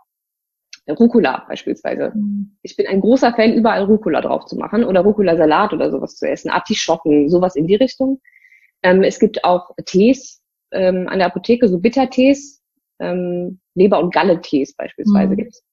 Rucola 0.91 1.45
beispielsweise. 1.47 2.11
Mhm. 2.15 2.57
Ich 2.61 2.75
bin 2.75 2.87
ein 2.87 3.01
großer 3.01 3.33
Fan, 3.33 3.53
überall 3.53 3.83
Rucola 3.83 4.21
drauf 4.21 4.45
zu 4.45 4.55
machen 4.55 4.83
oder 4.83 5.01
Rucola-Salat 5.01 5.73
oder 5.73 5.91
sowas 5.91 6.15
zu 6.15 6.27
essen, 6.27 6.49
Artischocken, 6.49 7.29
sowas 7.29 7.55
in 7.55 7.67
die 7.67 7.75
Richtung. 7.75 8.21
Ähm, 8.83 9.03
es 9.03 9.19
gibt 9.19 9.43
auch 9.43 9.71
Tees 9.85 10.41
ähm, 10.71 11.07
an 11.09 11.19
der 11.19 11.27
Apotheke, 11.27 11.67
so 11.67 11.79
Bittertees, 11.79 12.61
ähm, 12.99 13.59
Leber- 13.75 13.99
und 13.99 14.13
Galle-Tees 14.13 14.75
beispielsweise 14.75 15.33
mhm. 15.33 15.37
gibt's. 15.37 15.63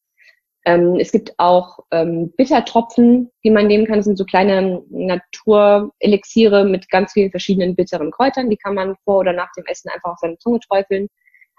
Ähm, 0.65 0.97
es 0.99 1.13
gibt 1.13 1.33
auch 1.39 1.79
ähm, 1.93 2.33
Bittertropfen, 2.37 3.31
die 3.45 3.51
man 3.51 3.69
nehmen 3.69 3.87
kann. 3.87 3.99
Das 3.99 4.07
sind 4.07 4.19
so 4.19 4.25
kleine 4.25 4.83
Naturelixiere 4.91 6.65
mit 6.65 6.91
ganz 6.91 7.13
vielen 7.13 7.31
verschiedenen 7.31 7.77
bitteren 7.77 8.11
Kräutern. 8.11 8.51
Die 8.51 8.57
kann 8.57 8.75
man 8.75 8.97
vor 9.05 9.19
oder 9.21 9.33
nach 9.33 9.53
dem 9.57 9.65
Essen 9.67 9.91
einfach 9.91 10.11
auf 10.13 10.19
seine 10.19 10.39
Zunge 10.39 10.59
träufeln. 10.59 11.07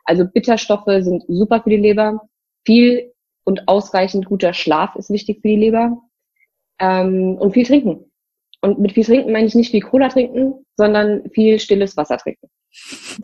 Also 0.04 0.26
Bitterstoffe 0.26 0.90
sind 1.00 1.24
super 1.30 1.62
für 1.62 1.70
die 1.70 1.78
Leber. 1.78 2.28
Viel 2.66 3.14
und 3.48 3.70
ausreichend 3.70 4.26
guter 4.26 4.54
Schlaf 4.54 4.98
ist 4.98 5.10
wichtig 5.10 5.40
für 5.42 5.48
die 5.48 5.56
Leber. 5.56 6.02
Ähm, 6.80 7.38
und 7.40 7.54
viel 7.54 7.66
trinken. 7.66 8.12
Und 8.62 8.78
mit 8.80 8.92
viel 8.92 9.06
trinken 9.06 9.32
meine 9.32 9.48
ich 9.48 9.56
nicht 9.56 9.72
viel 9.72 9.82
Cola 9.82 10.10
trinken, 10.10 10.66
sondern 10.76 11.30
viel 11.30 11.58
stilles 11.58 11.96
Wasser 11.96 12.18
trinken. 12.18 12.50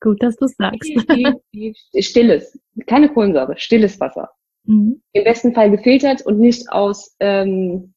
Gut, 0.00 0.22
dass 0.22 0.36
du 0.36 0.46
sagst. 0.46 0.82
Viel, 0.82 1.02
viel, 1.50 1.74
viel 1.90 2.02
stilles, 2.02 2.60
keine 2.86 3.08
Kohlensäure, 3.08 3.56
stilles 3.56 3.98
Wasser. 3.98 4.28
Mhm. 4.64 5.00
Im 5.12 5.24
besten 5.24 5.54
Fall 5.54 5.70
gefiltert 5.70 6.20
und 6.20 6.38
nicht 6.38 6.70
aus 6.70 7.16
ähm, 7.20 7.94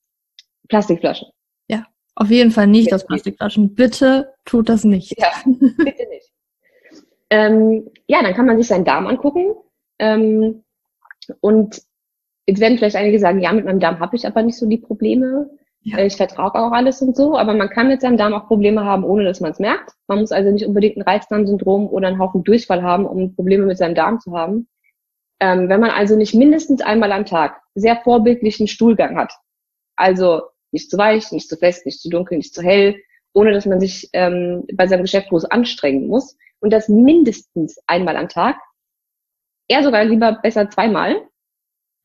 Plastikflaschen. 0.70 1.28
Ja, 1.68 1.86
auf 2.16 2.32
jeden 2.32 2.52
Fall 2.52 2.68
nicht 2.68 2.94
aus 2.94 3.06
Plastikflaschen. 3.06 3.76
Bitte 3.76 4.34
tut 4.46 4.70
das 4.70 4.86
nicht. 4.86 5.20
Ja, 5.20 5.30
bitte 5.44 6.08
nicht. 6.08 6.32
ähm, 7.30 7.90
ja, 8.08 8.24
dann 8.24 8.34
kann 8.34 8.46
man 8.46 8.58
sich 8.58 8.68
seinen 8.68 8.86
Darm 8.86 9.08
angucken. 9.08 9.56
Ähm, 10.00 10.64
jetzt 12.46 12.60
werden 12.60 12.78
vielleicht 12.78 12.96
einige 12.96 13.20
sagen, 13.20 13.40
ja, 13.40 13.52
mit 13.54 13.66
meinem 13.66 13.80
Darm 13.80 14.00
habe 14.00 14.16
ich 14.16 14.26
aber 14.26 14.42
nicht 14.44 14.58
so 14.58 14.66
die 14.68 14.78
Probleme. 14.78 15.50
Ja. 15.82 16.00
Ich 16.00 16.18
vertrage 16.18 16.60
auch 16.60 16.72
alles 16.72 17.02
und 17.02 17.16
so, 17.16 17.38
aber 17.38 17.54
man 17.54 17.70
kann 17.70 17.88
mit 17.88 18.02
seinem 18.02 18.18
Darm 18.18 18.34
auch 18.34 18.48
Probleme 18.48 18.84
haben, 18.84 19.06
ohne 19.06 19.24
dass 19.24 19.40
man 19.40 19.52
es 19.52 19.60
merkt. 19.60 19.94
Man 20.08 20.20
muss 20.20 20.32
also 20.32 20.52
nicht 20.52 20.66
unbedingt 20.66 20.98
ein 20.98 21.04
Reizdarmsyndrom 21.04 21.88
oder 21.88 22.10
einen 22.10 22.20
Haufen 22.20 22.44
Durchfall 22.44 22.84
haben, 22.84 23.06
um 23.06 23.34
Probleme 23.34 23.66
mit 23.66 23.78
seinem 23.78 23.96
Darm 23.96 24.20
zu 24.20 24.38
haben. 24.38 24.68
Ähm, 25.40 25.70
wenn 25.70 25.80
man 25.80 25.92
also 25.92 26.18
nicht 26.18 26.36
mindestens 26.36 26.82
einmal 26.82 27.14
am 27.14 27.26
Tag 27.26 27.62
sehr 27.76 27.96
vorbildlichen 27.98 28.68
Stuhlgang 28.68 29.18
hat, 29.18 29.34
also 29.96 30.42
nicht 30.72 30.92
zu 30.92 30.98
weich, 30.98 31.32
nicht 31.32 31.48
zu 31.48 31.56
fest, 31.56 31.86
nicht 31.86 32.02
zu 32.02 32.10
dunkel, 32.10 32.38
nicht 32.38 32.54
zu 32.54 32.62
hell, 32.62 32.98
ohne 33.34 33.54
dass 33.54 33.66
man 33.66 33.80
sich 33.80 34.10
ähm, 34.14 34.66
bei 34.74 34.88
seinem 34.88 35.04
Geschäft 35.04 35.30
groß 35.30 35.46
anstrengen 35.46 36.08
muss 36.08 36.36
und 36.60 36.74
das 36.74 36.90
mindestens 36.90 37.80
einmal 37.88 38.18
am 38.18 38.28
Tag, 38.28 38.58
eher 39.70 39.84
sogar 39.84 40.04
lieber 40.04 40.40
besser 40.42 40.70
zweimal, 40.70 41.16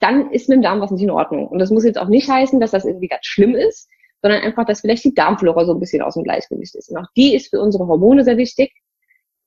dann 0.00 0.30
ist 0.30 0.48
mit 0.48 0.56
dem 0.56 0.62
Darm 0.62 0.80
was 0.80 0.90
nicht 0.90 1.02
in 1.02 1.10
Ordnung. 1.10 1.48
Und 1.48 1.58
das 1.58 1.70
muss 1.70 1.84
jetzt 1.84 1.98
auch 1.98 2.08
nicht 2.08 2.28
heißen, 2.28 2.60
dass 2.60 2.70
das 2.70 2.84
irgendwie 2.84 3.08
ganz 3.08 3.24
schlimm 3.26 3.54
ist, 3.54 3.88
sondern 4.22 4.42
einfach, 4.42 4.64
dass 4.64 4.82
vielleicht 4.82 5.04
die 5.04 5.14
Darmflora 5.14 5.64
so 5.64 5.72
ein 5.72 5.80
bisschen 5.80 6.02
aus 6.02 6.14
dem 6.14 6.24
Gleichgewicht 6.24 6.74
ist. 6.74 6.90
Und 6.90 6.98
auch 6.98 7.08
die 7.16 7.34
ist 7.34 7.50
für 7.50 7.60
unsere 7.60 7.86
Hormone 7.86 8.24
sehr 8.24 8.36
wichtig 8.36 8.72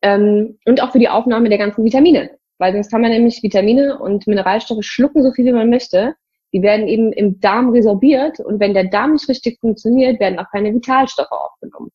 ähm, 0.01 0.57
und 0.65 0.81
auch 0.81 0.91
für 0.91 0.99
die 0.99 1.09
Aufnahme 1.09 1.49
der 1.49 1.57
ganzen 1.57 1.83
Vitamine. 1.85 2.31
Weil 2.57 2.73
sonst 2.73 2.89
kann 2.89 3.01
man 3.01 3.11
nämlich 3.11 3.43
Vitamine 3.43 3.99
und 3.99 4.25
Mineralstoffe 4.25 4.83
schlucken, 4.83 5.23
so 5.23 5.31
viel 5.31 5.45
wie 5.45 5.51
man 5.51 5.69
möchte. 5.69 6.15
Die 6.53 6.61
werden 6.61 6.87
eben 6.87 7.11
im 7.11 7.39
Darm 7.39 7.69
resorbiert 7.69 8.39
und 8.39 8.59
wenn 8.59 8.73
der 8.73 8.85
Darm 8.85 9.13
nicht 9.13 9.29
richtig 9.29 9.59
funktioniert, 9.59 10.19
werden 10.19 10.39
auch 10.39 10.49
keine 10.51 10.73
Vitalstoffe 10.73 11.31
aufgenommen. 11.31 11.91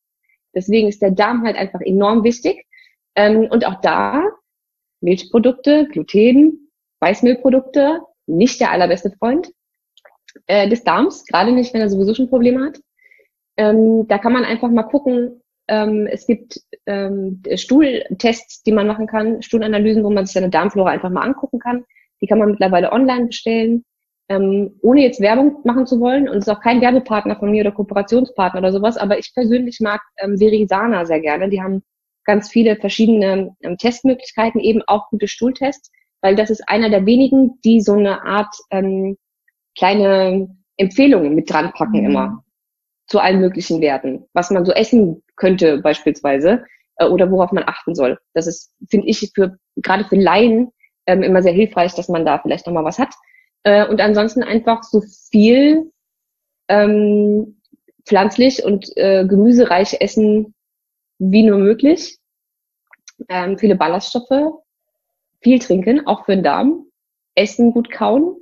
Deswegen 0.55 0.87
ist 0.87 1.01
der 1.01 1.11
Darm 1.11 1.43
halt 1.43 1.57
einfach 1.57 1.81
enorm 1.81 2.23
wichtig. 2.23 2.65
Ähm, 3.15 3.47
und 3.49 3.65
auch 3.65 3.81
da 3.81 4.23
Milchprodukte, 5.03 5.87
Gluten, 5.89 6.71
Weißmehlprodukte, 6.99 8.01
nicht 8.25 8.59
der 8.61 8.71
allerbeste 8.71 9.11
Freund 9.11 9.51
äh, 10.47 10.69
des 10.69 10.83
Darms, 10.83 11.25
gerade 11.25 11.51
nicht, 11.51 11.73
wenn 11.73 11.81
er 11.81 11.89
sowieso 11.89 12.13
schon 12.13 12.29
Probleme 12.29 12.65
hat. 12.65 12.79
Ähm, 13.57 14.07
da 14.07 14.17
kann 14.17 14.33
man 14.33 14.45
einfach 14.45 14.69
mal 14.69 14.83
gucken. 14.83 15.41
Ähm, 15.67 16.07
es 16.07 16.25
gibt 16.25 16.59
ähm, 16.85 17.41
Stuhltests, 17.53 18.63
die 18.63 18.71
man 18.71 18.87
machen 18.87 19.07
kann, 19.07 19.41
Stuhlanalysen, 19.41 20.03
wo 20.03 20.09
man 20.09 20.25
sich 20.25 20.33
seine 20.33 20.49
Darmflora 20.49 20.89
einfach 20.89 21.09
mal 21.09 21.21
angucken 21.21 21.59
kann. 21.59 21.83
Die 22.21 22.27
kann 22.27 22.39
man 22.39 22.51
mittlerweile 22.51 22.91
online 22.91 23.27
bestellen, 23.27 23.83
ähm, 24.29 24.79
ohne 24.81 25.01
jetzt 25.01 25.21
Werbung 25.21 25.59
machen 25.65 25.85
zu 25.85 25.99
wollen. 25.99 26.27
Und 26.27 26.37
es 26.37 26.47
ist 26.47 26.53
auch 26.53 26.61
kein 26.61 26.81
Werbepartner 26.81 27.35
von 27.35 27.51
mir 27.51 27.61
oder 27.61 27.71
Kooperationspartner 27.71 28.59
oder 28.59 28.71
sowas. 28.71 28.97
Aber 28.97 29.19
ich 29.19 29.33
persönlich 29.33 29.79
mag 29.81 30.01
ähm, 30.17 30.39
Verisana 30.39 31.05
sehr 31.05 31.19
gerne. 31.19 31.49
Die 31.49 31.61
haben 31.61 31.83
ganz 32.25 32.49
viele 32.49 32.75
verschiedene 32.75 33.55
ähm, 33.61 33.77
Testmöglichkeiten, 33.77 34.59
eben 34.59 34.81
auch 34.87 35.09
gute 35.09 35.27
Stuhltests, 35.27 35.91
weil 36.21 36.35
das 36.35 36.49
ist 36.49 36.67
einer 36.67 36.89
der 36.89 37.05
wenigen, 37.05 37.59
die 37.63 37.81
so 37.81 37.93
eine 37.93 38.23
Art 38.23 38.55
ähm, 38.71 39.17
kleine 39.77 40.55
Empfehlungen 40.77 41.35
mit 41.35 41.49
dran 41.49 41.71
packen 41.73 41.99
mhm. 41.99 42.05
immer 42.05 42.43
zu 43.07 43.19
allen 43.19 43.41
möglichen 43.41 43.81
Werten, 43.81 44.25
was 44.33 44.49
man 44.49 44.65
so 44.65 44.71
essen 44.71 45.21
könnte 45.35 45.79
beispielsweise 45.79 46.65
äh, 46.97 47.05
oder 47.05 47.29
worauf 47.31 47.51
man 47.51 47.63
achten 47.65 47.95
soll. 47.95 48.19
Das 48.33 48.47
ist, 48.47 48.73
finde 48.89 49.07
ich, 49.07 49.31
für 49.35 49.57
gerade 49.77 50.05
für 50.05 50.15
Laien 50.15 50.71
ähm, 51.05 51.23
immer 51.23 51.41
sehr 51.41 51.53
hilfreich, 51.53 51.93
dass 51.95 52.09
man 52.09 52.25
da 52.25 52.39
vielleicht 52.39 52.65
nochmal 52.65 52.85
was 52.85 52.99
hat. 52.99 53.13
Äh, 53.63 53.85
und 53.87 53.99
ansonsten 54.01 54.43
einfach 54.43 54.83
so 54.83 55.01
viel 55.29 55.91
ähm, 56.69 57.59
pflanzlich 58.05 58.63
und 58.63 58.95
äh, 58.95 59.25
gemüsereich 59.25 59.97
essen 59.99 60.52
wie 61.31 61.43
nur 61.43 61.59
möglich. 61.59 62.17
Ähm, 63.29 63.57
viele 63.57 63.75
Ballaststoffe, 63.75 64.53
viel 65.41 65.59
trinken, 65.59 66.05
auch 66.07 66.25
für 66.25 66.35
den 66.35 66.43
Darm. 66.43 66.85
Essen 67.35 67.71
gut 67.71 67.89
kauen. 67.89 68.39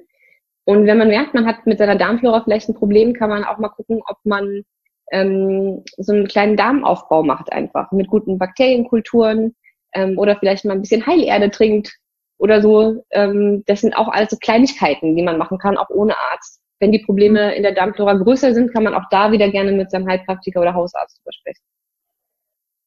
Und 0.65 0.85
wenn 0.85 0.97
man 0.97 1.07
merkt, 1.07 1.33
man 1.33 1.45
hat 1.45 1.65
mit 1.65 1.77
seiner 1.77 1.95
Darmflora 1.95 2.41
vielleicht 2.43 2.69
ein 2.69 2.75
Problem, 2.75 3.13
kann 3.13 3.29
man 3.29 3.43
auch 3.43 3.57
mal 3.57 3.69
gucken, 3.69 4.01
ob 4.07 4.17
man 4.23 4.63
ähm, 5.11 5.83
so 5.97 6.13
einen 6.13 6.27
kleinen 6.27 6.57
Darmaufbau 6.57 7.23
macht 7.23 7.51
einfach 7.51 7.91
mit 7.91 8.07
guten 8.07 8.37
Bakterienkulturen 8.37 9.55
ähm, 9.93 10.17
oder 10.17 10.37
vielleicht 10.37 10.65
mal 10.65 10.73
ein 10.73 10.81
bisschen 10.81 11.05
Heilerde 11.05 11.51
trinkt 11.51 11.93
oder 12.37 12.61
so. 12.61 13.03
Ähm, 13.11 13.63
das 13.65 13.81
sind 13.81 13.95
auch 13.95 14.07
alles 14.07 14.29
so 14.29 14.37
Kleinigkeiten, 14.37 15.15
die 15.15 15.23
man 15.23 15.37
machen 15.37 15.57
kann, 15.57 15.77
auch 15.77 15.89
ohne 15.89 16.15
Arzt. 16.31 16.61
Wenn 16.79 16.91
die 16.91 17.03
Probleme 17.03 17.53
in 17.55 17.63
der 17.63 17.73
Darmflora 17.73 18.13
größer 18.13 18.53
sind, 18.53 18.73
kann 18.73 18.83
man 18.83 18.95
auch 18.95 19.07
da 19.09 19.31
wieder 19.31 19.49
gerne 19.49 19.71
mit 19.71 19.91
seinem 19.91 20.07
Heilpraktiker 20.07 20.61
oder 20.61 20.73
Hausarzt 20.73 21.19
drüber 21.19 21.33
sprechen. 21.33 21.63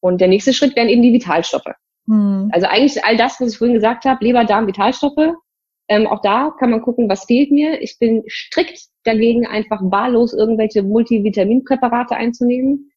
Und 0.05 0.21
der 0.21 0.29
nächste 0.29 0.53
Schritt 0.53 0.77
wären 0.77 0.91
eben 0.91 1.01
die 1.01 1.15
Vitalstoffe. 1.15 1.73
Hm. 2.07 2.51
Also 2.53 2.67
eigentlich 2.67 3.03
all 3.07 3.17
das, 3.17 3.41
was 3.41 3.53
ich 3.53 3.59
vorhin 3.59 3.73
gesagt 3.73 4.05
habe, 4.05 4.23
Leber, 4.23 4.45
Darm, 4.45 4.67
Vitalstoffe, 4.67 5.33
ähm, 5.89 6.07
auch 6.07 6.21
da 6.21 6.55
kann 6.59 6.69
man 6.69 6.83
gucken, 6.83 7.09
was 7.09 7.25
fehlt 7.25 7.51
mir. 7.51 7.81
Ich 7.81 7.99
bin 7.99 8.23
strikt 8.29 8.83
dagegen, 9.05 9.47
einfach 9.47 9.81
wahllos 9.83 10.35
irgendwelche 10.35 10.83
Multivitaminpräparate 10.83 12.17
einzunehmen, 12.17 12.91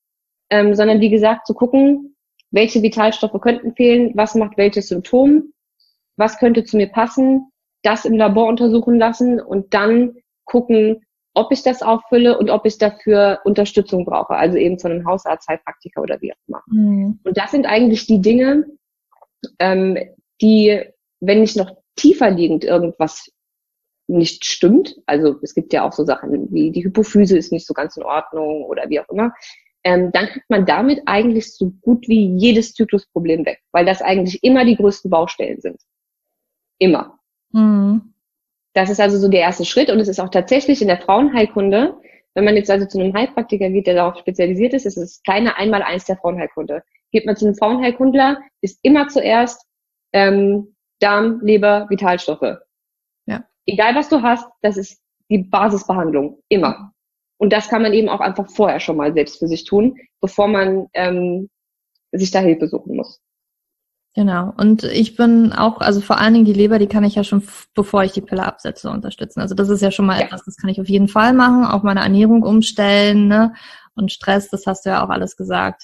ähm, 0.49 0.75
sondern 0.75 0.99
wie 0.99 1.09
gesagt 1.09 1.47
zu 1.47 1.53
gucken, 1.53 2.17
welche 2.51 2.81
Vitalstoffe 2.81 3.39
könnten 3.39 3.73
fehlen, 3.73 4.11
was 4.15 4.35
macht 4.35 4.57
welches 4.57 4.89
Symptom, 4.89 5.53
was 6.17 6.39
könnte 6.39 6.65
zu 6.65 6.75
mir 6.75 6.87
passen, 6.87 7.49
das 7.83 8.03
im 8.03 8.17
Labor 8.17 8.49
untersuchen 8.49 8.99
lassen 8.99 9.39
und 9.39 9.73
dann 9.73 10.15
gucken, 10.43 11.05
ob 11.37 11.51
ich 11.51 11.61
das 11.61 11.83
auffülle 11.83 12.37
und 12.37 12.49
ob 12.49 12.65
ich 12.65 12.77
dafür 12.77 13.39
Unterstützung 13.45 14.05
brauche, 14.05 14.33
also 14.33 14.57
eben 14.57 14.79
von 14.79 14.91
einem 14.91 15.05
Hausarzt, 15.05 15.47
Heilpraktiker 15.47 16.01
oder 16.01 16.19
wie 16.19 16.33
auch 16.33 16.47
immer. 16.47 16.63
Mhm. 16.67 17.19
Und 17.23 17.37
das 17.37 17.51
sind 17.51 17.67
eigentlich 17.67 18.07
die 18.07 18.21
Dinge, 18.21 18.65
ähm, 19.59 19.97
die, 20.41 20.81
wenn 21.19 21.43
ich 21.43 21.55
noch 21.55 21.71
tiefer 21.95 22.31
liegend 22.31 22.63
irgendwas 22.63 23.31
nicht 24.07 24.45
stimmt, 24.45 24.95
also 25.05 25.35
es 25.41 25.53
gibt 25.53 25.73
ja 25.73 25.87
auch 25.87 25.93
so 25.93 26.05
Sachen 26.05 26.51
wie 26.51 26.71
die 26.71 26.83
Hypophyse 26.83 27.37
ist 27.37 27.51
nicht 27.51 27.67
so 27.67 27.73
ganz 27.73 27.97
in 27.97 28.03
Ordnung 28.03 28.63
oder 28.63 28.89
wie 28.89 28.99
auch 28.99 29.09
immer, 29.09 29.33
ähm, 29.83 30.11
dann 30.11 30.27
kriegt 30.27 30.49
man 30.49 30.65
damit 30.65 31.01
eigentlich 31.05 31.53
so 31.53 31.71
gut 31.81 32.07
wie 32.07 32.35
jedes 32.35 32.73
Zyklusproblem 32.73 33.45
weg, 33.45 33.59
weil 33.71 33.85
das 33.85 34.01
eigentlich 34.01 34.43
immer 34.43 34.65
die 34.65 34.75
größten 34.75 35.11
Baustellen 35.11 35.61
sind. 35.61 35.79
Immer. 36.79 37.19
Mhm. 37.51 38.13
Das 38.77 38.91
ist 38.91 38.99
also 38.99 39.17
so 39.17 39.27
der 39.27 39.39
erste 39.39 39.65
Schritt 39.65 39.89
und 39.89 39.99
es 39.99 40.07
ist 40.07 40.19
auch 40.19 40.29
tatsächlich 40.29 40.83
in 40.83 40.87
der 40.87 41.01
Frauenheilkunde, 41.01 41.97
wenn 42.35 42.45
man 42.45 42.55
jetzt 42.55 42.69
also 42.69 42.85
zu 42.85 42.99
einem 42.99 43.11
Heilpraktiker 43.11 43.71
geht, 43.71 43.87
der 43.87 43.95
darauf 43.95 44.19
spezialisiert 44.19 44.75
ist, 44.75 44.85
ist 44.85 44.97
es 44.97 45.23
keine 45.23 45.57
einmal 45.57 45.81
eins 45.81 46.05
der 46.05 46.17
Frauenheilkunde. 46.17 46.83
Geht 47.11 47.25
man 47.25 47.35
zu 47.35 47.47
einem 47.47 47.55
Frauenheilkundler, 47.55 48.37
ist 48.61 48.77
immer 48.83 49.07
zuerst 49.07 49.65
ähm, 50.13 50.75
Darm, 50.99 51.39
Leber, 51.41 51.87
Vitalstoffe. 51.89 52.59
Ja. 53.25 53.45
Egal 53.65 53.95
was 53.95 54.09
du 54.09 54.21
hast, 54.21 54.47
das 54.61 54.77
ist 54.77 55.01
die 55.31 55.39
Basisbehandlung. 55.39 56.43
Immer. 56.47 56.93
Und 57.37 57.53
das 57.53 57.69
kann 57.69 57.81
man 57.81 57.93
eben 57.93 58.09
auch 58.09 58.19
einfach 58.19 58.47
vorher 58.47 58.79
schon 58.79 58.97
mal 58.97 59.11
selbst 59.11 59.39
für 59.39 59.47
sich 59.47 59.65
tun, 59.65 59.97
bevor 60.21 60.47
man 60.47 60.85
ähm, 60.93 61.49
sich 62.11 62.29
da 62.29 62.41
Hilfe 62.41 62.67
suchen 62.67 62.95
muss. 62.95 63.19
Genau. 64.17 64.51
Und 64.57 64.83
ich 64.83 65.15
bin 65.15 65.53
auch, 65.53 65.79
also 65.79 66.01
vor 66.01 66.17
allen 66.17 66.33
Dingen 66.33 66.45
die 66.45 66.53
Leber, 66.53 66.79
die 66.79 66.87
kann 66.87 67.03
ich 67.03 67.13
ja 67.13 67.23
schon, 67.23 67.43
bevor 67.75 68.03
ich 68.03 68.13
die 68.13 68.21
Pille 68.21 68.43
absetze, 68.43 68.89
unterstützen. 68.89 69.41
Also 69.41 69.53
das 69.53 69.69
ist 69.69 69.81
ja 69.81 69.91
schon 69.91 70.07
mal 70.07 70.19
ja. 70.19 70.25
etwas, 70.25 70.43
das 70.43 70.57
kann 70.57 70.71
ich 70.71 70.81
auf 70.81 70.89
jeden 70.89 71.07
Fall 71.07 71.33
machen. 71.33 71.63
Auch 71.63 71.83
meine 71.83 71.99
Ernährung 71.99 72.41
umstellen, 72.41 73.27
ne? 73.27 73.53
Und 73.93 74.11
Stress, 74.11 74.49
das 74.49 74.65
hast 74.65 74.87
du 74.87 74.89
ja 74.89 75.05
auch 75.05 75.09
alles 75.09 75.35
gesagt. 75.35 75.83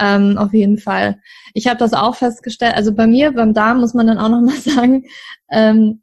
Ähm, 0.00 0.36
auf 0.36 0.52
jeden 0.52 0.78
Fall. 0.78 1.20
Ich 1.54 1.68
habe 1.68 1.78
das 1.78 1.92
auch 1.92 2.16
festgestellt. 2.16 2.74
Also 2.74 2.92
bei 2.92 3.06
mir, 3.06 3.30
beim 3.30 3.54
Darm 3.54 3.78
muss 3.78 3.94
man 3.94 4.08
dann 4.08 4.18
auch 4.18 4.30
nochmal 4.30 4.56
sagen, 4.56 5.04
ähm, 5.48 6.02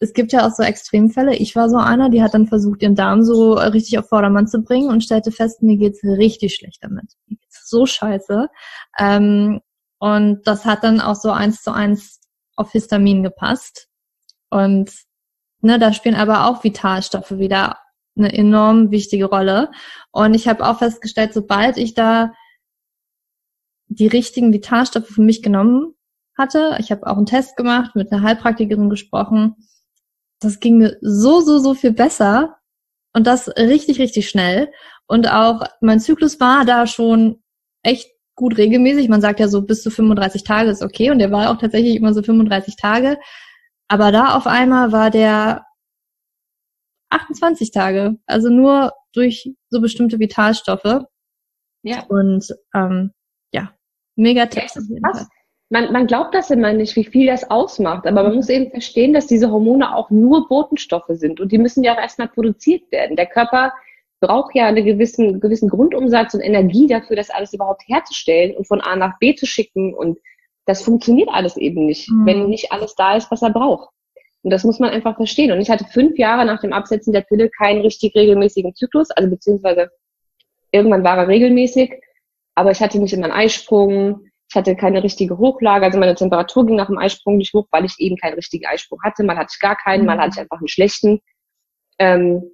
es 0.00 0.12
gibt 0.14 0.32
ja 0.32 0.48
auch 0.48 0.52
so 0.52 0.64
Extremfälle. 0.64 1.36
Ich 1.36 1.54
war 1.54 1.70
so 1.70 1.76
einer, 1.76 2.10
die 2.10 2.24
hat 2.24 2.34
dann 2.34 2.48
versucht, 2.48 2.82
ihren 2.82 2.96
Darm 2.96 3.22
so 3.22 3.52
richtig 3.52 4.00
auf 4.00 4.08
Vordermann 4.08 4.48
zu 4.48 4.62
bringen 4.62 4.90
und 4.90 5.04
stellte 5.04 5.30
fest, 5.30 5.62
mir 5.62 5.76
geht's 5.76 6.02
richtig 6.02 6.56
schlecht 6.56 6.82
damit. 6.82 7.12
Mir 7.28 7.36
geht's 7.36 7.70
so 7.70 7.86
scheiße. 7.86 8.48
Ähm, 8.98 9.60
und 9.98 10.46
das 10.46 10.64
hat 10.64 10.84
dann 10.84 11.00
auch 11.00 11.16
so 11.16 11.30
eins 11.30 11.62
zu 11.62 11.72
eins 11.72 12.20
auf 12.56 12.72
Histamin 12.72 13.22
gepasst. 13.22 13.88
Und 14.50 14.92
ne, 15.60 15.78
da 15.78 15.92
spielen 15.92 16.14
aber 16.14 16.46
auch 16.46 16.64
Vitalstoffe 16.64 17.32
wieder 17.32 17.78
eine 18.16 18.32
enorm 18.32 18.90
wichtige 18.90 19.26
Rolle. 19.26 19.70
Und 20.10 20.34
ich 20.34 20.48
habe 20.48 20.66
auch 20.66 20.78
festgestellt, 20.78 21.32
sobald 21.32 21.76
ich 21.76 21.94
da 21.94 22.32
die 23.86 24.06
richtigen 24.06 24.52
Vitalstoffe 24.52 25.08
für 25.08 25.22
mich 25.22 25.42
genommen 25.42 25.94
hatte. 26.36 26.76
Ich 26.78 26.90
habe 26.90 27.06
auch 27.06 27.16
einen 27.16 27.26
Test 27.26 27.56
gemacht, 27.56 27.96
mit 27.96 28.12
einer 28.12 28.22
Heilpraktikerin 28.22 28.90
gesprochen. 28.90 29.56
Das 30.40 30.60
ging 30.60 30.78
mir 30.78 30.96
so, 31.00 31.40
so, 31.40 31.58
so 31.58 31.74
viel 31.74 31.92
besser 31.92 32.58
und 33.12 33.26
das 33.26 33.48
richtig, 33.48 33.98
richtig 33.98 34.28
schnell. 34.28 34.70
Und 35.06 35.28
auch 35.28 35.62
mein 35.80 36.00
Zyklus 36.00 36.38
war 36.38 36.64
da 36.64 36.86
schon 36.86 37.42
echt 37.82 38.08
gut 38.38 38.56
regelmäßig. 38.56 39.08
Man 39.08 39.20
sagt 39.20 39.40
ja 39.40 39.48
so 39.48 39.62
bis 39.62 39.82
zu 39.82 39.90
35 39.90 40.44
Tage 40.44 40.70
ist 40.70 40.82
okay 40.82 41.10
und 41.10 41.18
der 41.18 41.30
war 41.30 41.50
auch 41.50 41.58
tatsächlich 41.58 41.96
immer 41.96 42.14
so 42.14 42.22
35 42.22 42.76
Tage. 42.76 43.18
Aber 43.88 44.12
da 44.12 44.36
auf 44.36 44.46
einmal 44.46 44.92
war 44.92 45.10
der 45.10 45.64
28 47.10 47.70
Tage, 47.70 48.16
also 48.26 48.48
nur 48.48 48.92
durch 49.12 49.50
so 49.70 49.80
bestimmte 49.80 50.18
Vitalstoffe. 50.18 51.04
Ja. 51.82 52.04
Und 52.08 52.54
ähm, 52.74 53.12
ja, 53.52 53.72
Mega 54.16 54.46
Tipps. 54.46 54.74
Ja, 54.74 55.26
man, 55.70 55.92
man 55.92 56.06
glaubt 56.06 56.34
das 56.34 56.50
immer 56.50 56.72
nicht, 56.72 56.96
wie 56.96 57.04
viel 57.04 57.26
das 57.26 57.50
ausmacht, 57.50 58.06
aber 58.06 58.22
man 58.22 58.32
mhm. 58.32 58.36
muss 58.36 58.48
eben 58.48 58.70
verstehen, 58.70 59.12
dass 59.12 59.26
diese 59.26 59.50
Hormone 59.50 59.94
auch 59.94 60.10
nur 60.10 60.48
Botenstoffe 60.48 61.10
sind 61.10 61.40
und 61.40 61.52
die 61.52 61.58
müssen 61.58 61.84
ja 61.84 61.94
auch 61.94 62.00
erstmal 62.00 62.28
produziert 62.28 62.90
werden. 62.90 63.16
Der 63.16 63.26
Körper 63.26 63.72
braucht 64.20 64.54
ja 64.54 64.66
einen 64.66 64.84
gewissen, 64.84 65.40
gewissen 65.40 65.68
Grundumsatz 65.68 66.34
und 66.34 66.40
Energie 66.40 66.86
dafür, 66.86 67.16
das 67.16 67.30
alles 67.30 67.52
überhaupt 67.52 67.82
herzustellen 67.86 68.56
und 68.56 68.66
von 68.66 68.80
A 68.80 68.96
nach 68.96 69.18
B 69.18 69.34
zu 69.34 69.46
schicken 69.46 69.94
und 69.94 70.18
das 70.66 70.82
funktioniert 70.82 71.30
alles 71.32 71.56
eben 71.56 71.86
nicht, 71.86 72.10
mhm. 72.10 72.26
wenn 72.26 72.48
nicht 72.48 72.72
alles 72.72 72.94
da 72.94 73.16
ist, 73.16 73.30
was 73.30 73.42
er 73.42 73.50
braucht. 73.50 73.88
Und 74.42 74.50
das 74.50 74.64
muss 74.64 74.78
man 74.78 74.90
einfach 74.90 75.16
verstehen. 75.16 75.50
Und 75.50 75.60
ich 75.60 75.70
hatte 75.70 75.84
fünf 75.84 76.16
Jahre 76.18 76.44
nach 76.44 76.60
dem 76.60 76.72
Absetzen 76.72 77.12
der 77.12 77.22
Pille 77.22 77.48
keinen 77.50 77.80
richtig 77.80 78.14
regelmäßigen 78.14 78.74
Zyklus, 78.74 79.10
also 79.10 79.30
beziehungsweise 79.30 79.90
irgendwann 80.70 81.04
war 81.04 81.16
er 81.16 81.28
regelmäßig, 81.28 81.94
aber 82.54 82.70
ich 82.70 82.80
hatte 82.80 82.98
nicht 82.98 83.14
immer 83.14 83.24
einen 83.24 83.32
Eisprung, 83.32 84.26
ich 84.50 84.56
hatte 84.56 84.76
keine 84.76 85.02
richtige 85.02 85.38
Hochlage, 85.38 85.86
also 85.86 85.98
meine 85.98 86.14
Temperatur 86.14 86.66
ging 86.66 86.76
nach 86.76 86.86
dem 86.86 86.98
Eisprung 86.98 87.36
nicht 87.36 87.52
hoch, 87.54 87.66
weil 87.70 87.84
ich 87.84 87.94
eben 87.98 88.16
keinen 88.16 88.34
richtigen 88.34 88.66
Eisprung 88.66 88.98
hatte. 89.02 89.22
Mal 89.22 89.36
hatte 89.36 89.52
ich 89.54 89.60
gar 89.60 89.76
keinen, 89.76 90.06
mal 90.06 90.18
hatte 90.18 90.32
ich 90.34 90.40
einfach 90.40 90.58
einen 90.58 90.68
schlechten. 90.68 91.20
Ähm, 91.98 92.50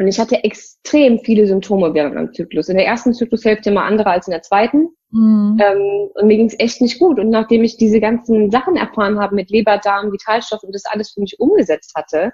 und 0.00 0.08
ich 0.08 0.18
hatte 0.18 0.42
extrem 0.42 1.18
viele 1.18 1.46
Symptome 1.46 1.92
während 1.92 2.14
meinem 2.14 2.32
Zyklus. 2.32 2.70
In 2.70 2.78
der 2.78 2.86
ersten 2.86 3.12
Zyklushälfte 3.12 3.68
immer 3.68 3.84
andere 3.84 4.08
als 4.08 4.26
in 4.26 4.30
der 4.30 4.40
zweiten. 4.40 4.88
Mhm. 5.10 5.58
Ähm, 5.60 6.08
und 6.14 6.26
mir 6.26 6.38
ging 6.38 6.46
es 6.46 6.58
echt 6.58 6.80
nicht 6.80 6.98
gut. 6.98 7.18
Und 7.18 7.28
nachdem 7.28 7.62
ich 7.62 7.76
diese 7.76 8.00
ganzen 8.00 8.50
Sachen 8.50 8.76
erfahren 8.76 9.20
habe 9.20 9.34
mit 9.34 9.50
Leber, 9.50 9.76
Darm, 9.76 10.10
Vitalstoff 10.10 10.62
und 10.62 10.74
das 10.74 10.86
alles 10.86 11.10
für 11.12 11.20
mich 11.20 11.38
umgesetzt 11.38 11.92
hatte, 11.94 12.32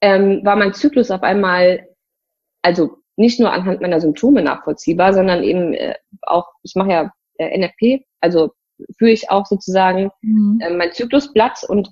ähm, 0.00 0.40
war 0.42 0.56
mein 0.56 0.74
Zyklus 0.74 1.12
auf 1.12 1.22
einmal, 1.22 1.86
also 2.62 2.96
nicht 3.14 3.38
nur 3.38 3.52
anhand 3.52 3.80
meiner 3.80 4.00
Symptome 4.00 4.42
nachvollziehbar, 4.42 5.12
sondern 5.12 5.44
eben 5.44 5.72
äh, 5.74 5.94
auch, 6.22 6.48
ich 6.64 6.74
mache 6.74 6.90
ja 6.90 7.12
äh, 7.38 7.56
NFP, 7.56 8.04
also 8.20 8.50
führe 8.98 9.12
ich 9.12 9.30
auch 9.30 9.46
sozusagen 9.46 10.10
mhm. 10.22 10.58
äh, 10.60 10.70
mein 10.70 10.92
Zyklusblatt 10.92 11.62
und 11.68 11.90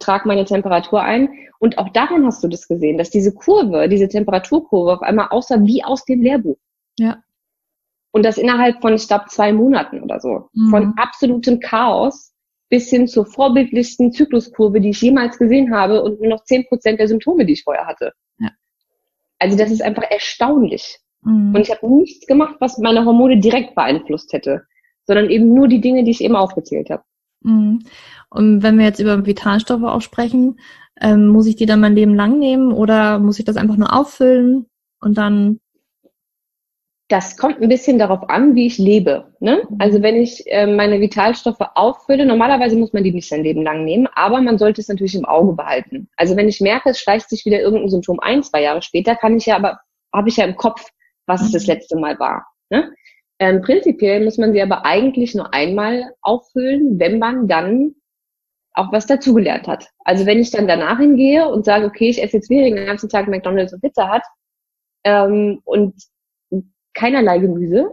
trage 0.00 0.26
meine 0.26 0.44
Temperatur 0.44 1.02
ein. 1.02 1.30
Und 1.58 1.78
auch 1.78 1.90
darin 1.90 2.26
hast 2.26 2.42
du 2.42 2.48
das 2.48 2.66
gesehen, 2.66 2.98
dass 2.98 3.10
diese 3.10 3.32
Kurve, 3.32 3.88
diese 3.88 4.08
Temperaturkurve 4.08 4.94
auf 4.94 5.02
einmal 5.02 5.28
aussah 5.30 5.62
wie 5.64 5.84
aus 5.84 6.04
dem 6.04 6.22
Lehrbuch. 6.22 6.58
Ja. 6.98 7.22
Und 8.12 8.24
das 8.24 8.38
innerhalb 8.38 8.80
von, 8.80 8.94
ich 8.94 9.06
glaube, 9.06 9.26
zwei 9.28 9.52
Monaten 9.52 10.02
oder 10.02 10.20
so. 10.20 10.48
Mhm. 10.52 10.70
Von 10.70 10.94
absolutem 10.96 11.60
Chaos 11.60 12.32
bis 12.68 12.88
hin 12.88 13.06
zur 13.06 13.26
vorbildlichsten 13.26 14.12
Zykluskurve, 14.12 14.80
die 14.80 14.90
ich 14.90 15.00
jemals 15.00 15.38
gesehen 15.38 15.74
habe 15.74 16.02
und 16.02 16.20
nur 16.20 16.30
noch 16.30 16.44
zehn 16.44 16.66
Prozent 16.66 16.98
der 16.98 17.08
Symptome, 17.08 17.44
die 17.44 17.52
ich 17.52 17.64
vorher 17.64 17.86
hatte. 17.86 18.12
Also 19.40 19.56
das 19.56 19.72
ist 19.72 19.82
einfach 19.82 20.04
erstaunlich. 20.08 20.98
Mhm. 21.22 21.54
Und 21.54 21.60
ich 21.62 21.70
habe 21.70 21.88
nichts 21.92 22.26
gemacht, 22.26 22.56
was 22.60 22.78
meine 22.78 23.04
Hormone 23.04 23.40
direkt 23.40 23.74
beeinflusst 23.74 24.32
hätte, 24.32 24.66
sondern 25.04 25.30
eben 25.30 25.52
nur 25.52 25.66
die 25.66 25.80
Dinge, 25.80 26.04
die 26.04 26.12
ich 26.12 26.22
eben 26.22 26.36
aufgezählt 26.36 26.90
habe. 26.90 27.02
Mhm. 27.42 27.80
Und 28.30 28.62
wenn 28.62 28.78
wir 28.78 28.84
jetzt 28.84 29.00
über 29.00 29.26
Vitalstoffe 29.26 29.82
auch 29.82 30.02
sprechen, 30.02 30.60
ähm, 31.00 31.28
muss 31.28 31.46
ich 31.46 31.56
die 31.56 31.66
dann 31.66 31.80
mein 31.80 31.94
Leben 31.94 32.14
lang 32.14 32.38
nehmen 32.38 32.72
oder 32.72 33.18
muss 33.18 33.38
ich 33.38 33.44
das 33.44 33.56
einfach 33.56 33.76
nur 33.76 33.92
auffüllen 33.94 34.66
und 35.00 35.16
dann 35.16 35.60
Das 37.08 37.36
kommt 37.36 37.60
ein 37.60 37.68
bisschen 37.68 37.98
darauf 37.98 38.28
an, 38.30 38.54
wie 38.54 38.66
ich 38.66 38.78
lebe. 38.78 39.34
Ne? 39.40 39.62
Mhm. 39.68 39.76
Also 39.80 40.00
wenn 40.02 40.14
ich 40.16 40.44
äh, 40.46 40.66
meine 40.66 41.00
Vitalstoffe 41.00 41.60
auffülle, 41.74 42.24
normalerweise 42.24 42.76
muss 42.76 42.92
man 42.92 43.02
die 43.02 43.12
nicht 43.12 43.28
sein 43.28 43.42
Leben 43.42 43.62
lang 43.64 43.84
nehmen, 43.84 44.06
aber 44.14 44.40
man 44.40 44.58
sollte 44.58 44.80
es 44.80 44.88
natürlich 44.88 45.16
im 45.16 45.24
Auge 45.24 45.54
behalten. 45.54 46.08
Also 46.16 46.36
wenn 46.36 46.48
ich 46.48 46.60
merke, 46.60 46.90
es 46.90 47.00
schleicht 47.00 47.28
sich 47.28 47.44
wieder 47.44 47.60
irgendein 47.60 47.88
Symptom 47.90 48.20
ein, 48.20 48.42
zwei 48.44 48.62
Jahre 48.62 48.82
später, 48.82 49.16
kann 49.16 49.36
ich 49.36 49.46
ja 49.46 49.56
aber, 49.56 49.80
habe 50.14 50.28
ich 50.28 50.36
ja 50.36 50.44
im 50.44 50.56
Kopf, 50.56 50.84
was 51.26 51.42
es 51.42 51.50
das 51.50 51.66
mhm. 51.66 51.72
letzte 51.74 51.98
Mal 51.98 52.18
war. 52.20 52.46
Ne? 52.70 52.92
Ähm, 53.40 53.62
prinzipiell 53.62 54.22
muss 54.22 54.36
man 54.36 54.52
sie 54.52 54.60
aber 54.60 54.84
eigentlich 54.84 55.34
nur 55.34 55.52
einmal 55.54 56.14
auffüllen, 56.20 57.00
wenn 57.00 57.18
man 57.18 57.48
dann 57.48 57.94
auch 58.74 58.92
was 58.92 59.06
dazugelernt 59.06 59.66
hat. 59.66 59.88
Also 60.04 60.26
wenn 60.26 60.38
ich 60.38 60.50
dann 60.50 60.68
danach 60.68 60.98
hingehe 60.98 61.48
und 61.48 61.64
sage, 61.64 61.86
okay, 61.86 62.10
ich 62.10 62.22
esse 62.22 62.36
jetzt 62.36 62.50
wieder 62.50 62.62
den 62.62 62.76
ganzen 62.86 63.08
Tag 63.08 63.28
McDonalds 63.28 63.72
und 63.72 63.80
Pizza 63.80 64.08
hat 64.08 64.22
ähm, 65.04 65.60
und 65.64 65.94
keinerlei 66.92 67.38
Gemüse 67.38 67.90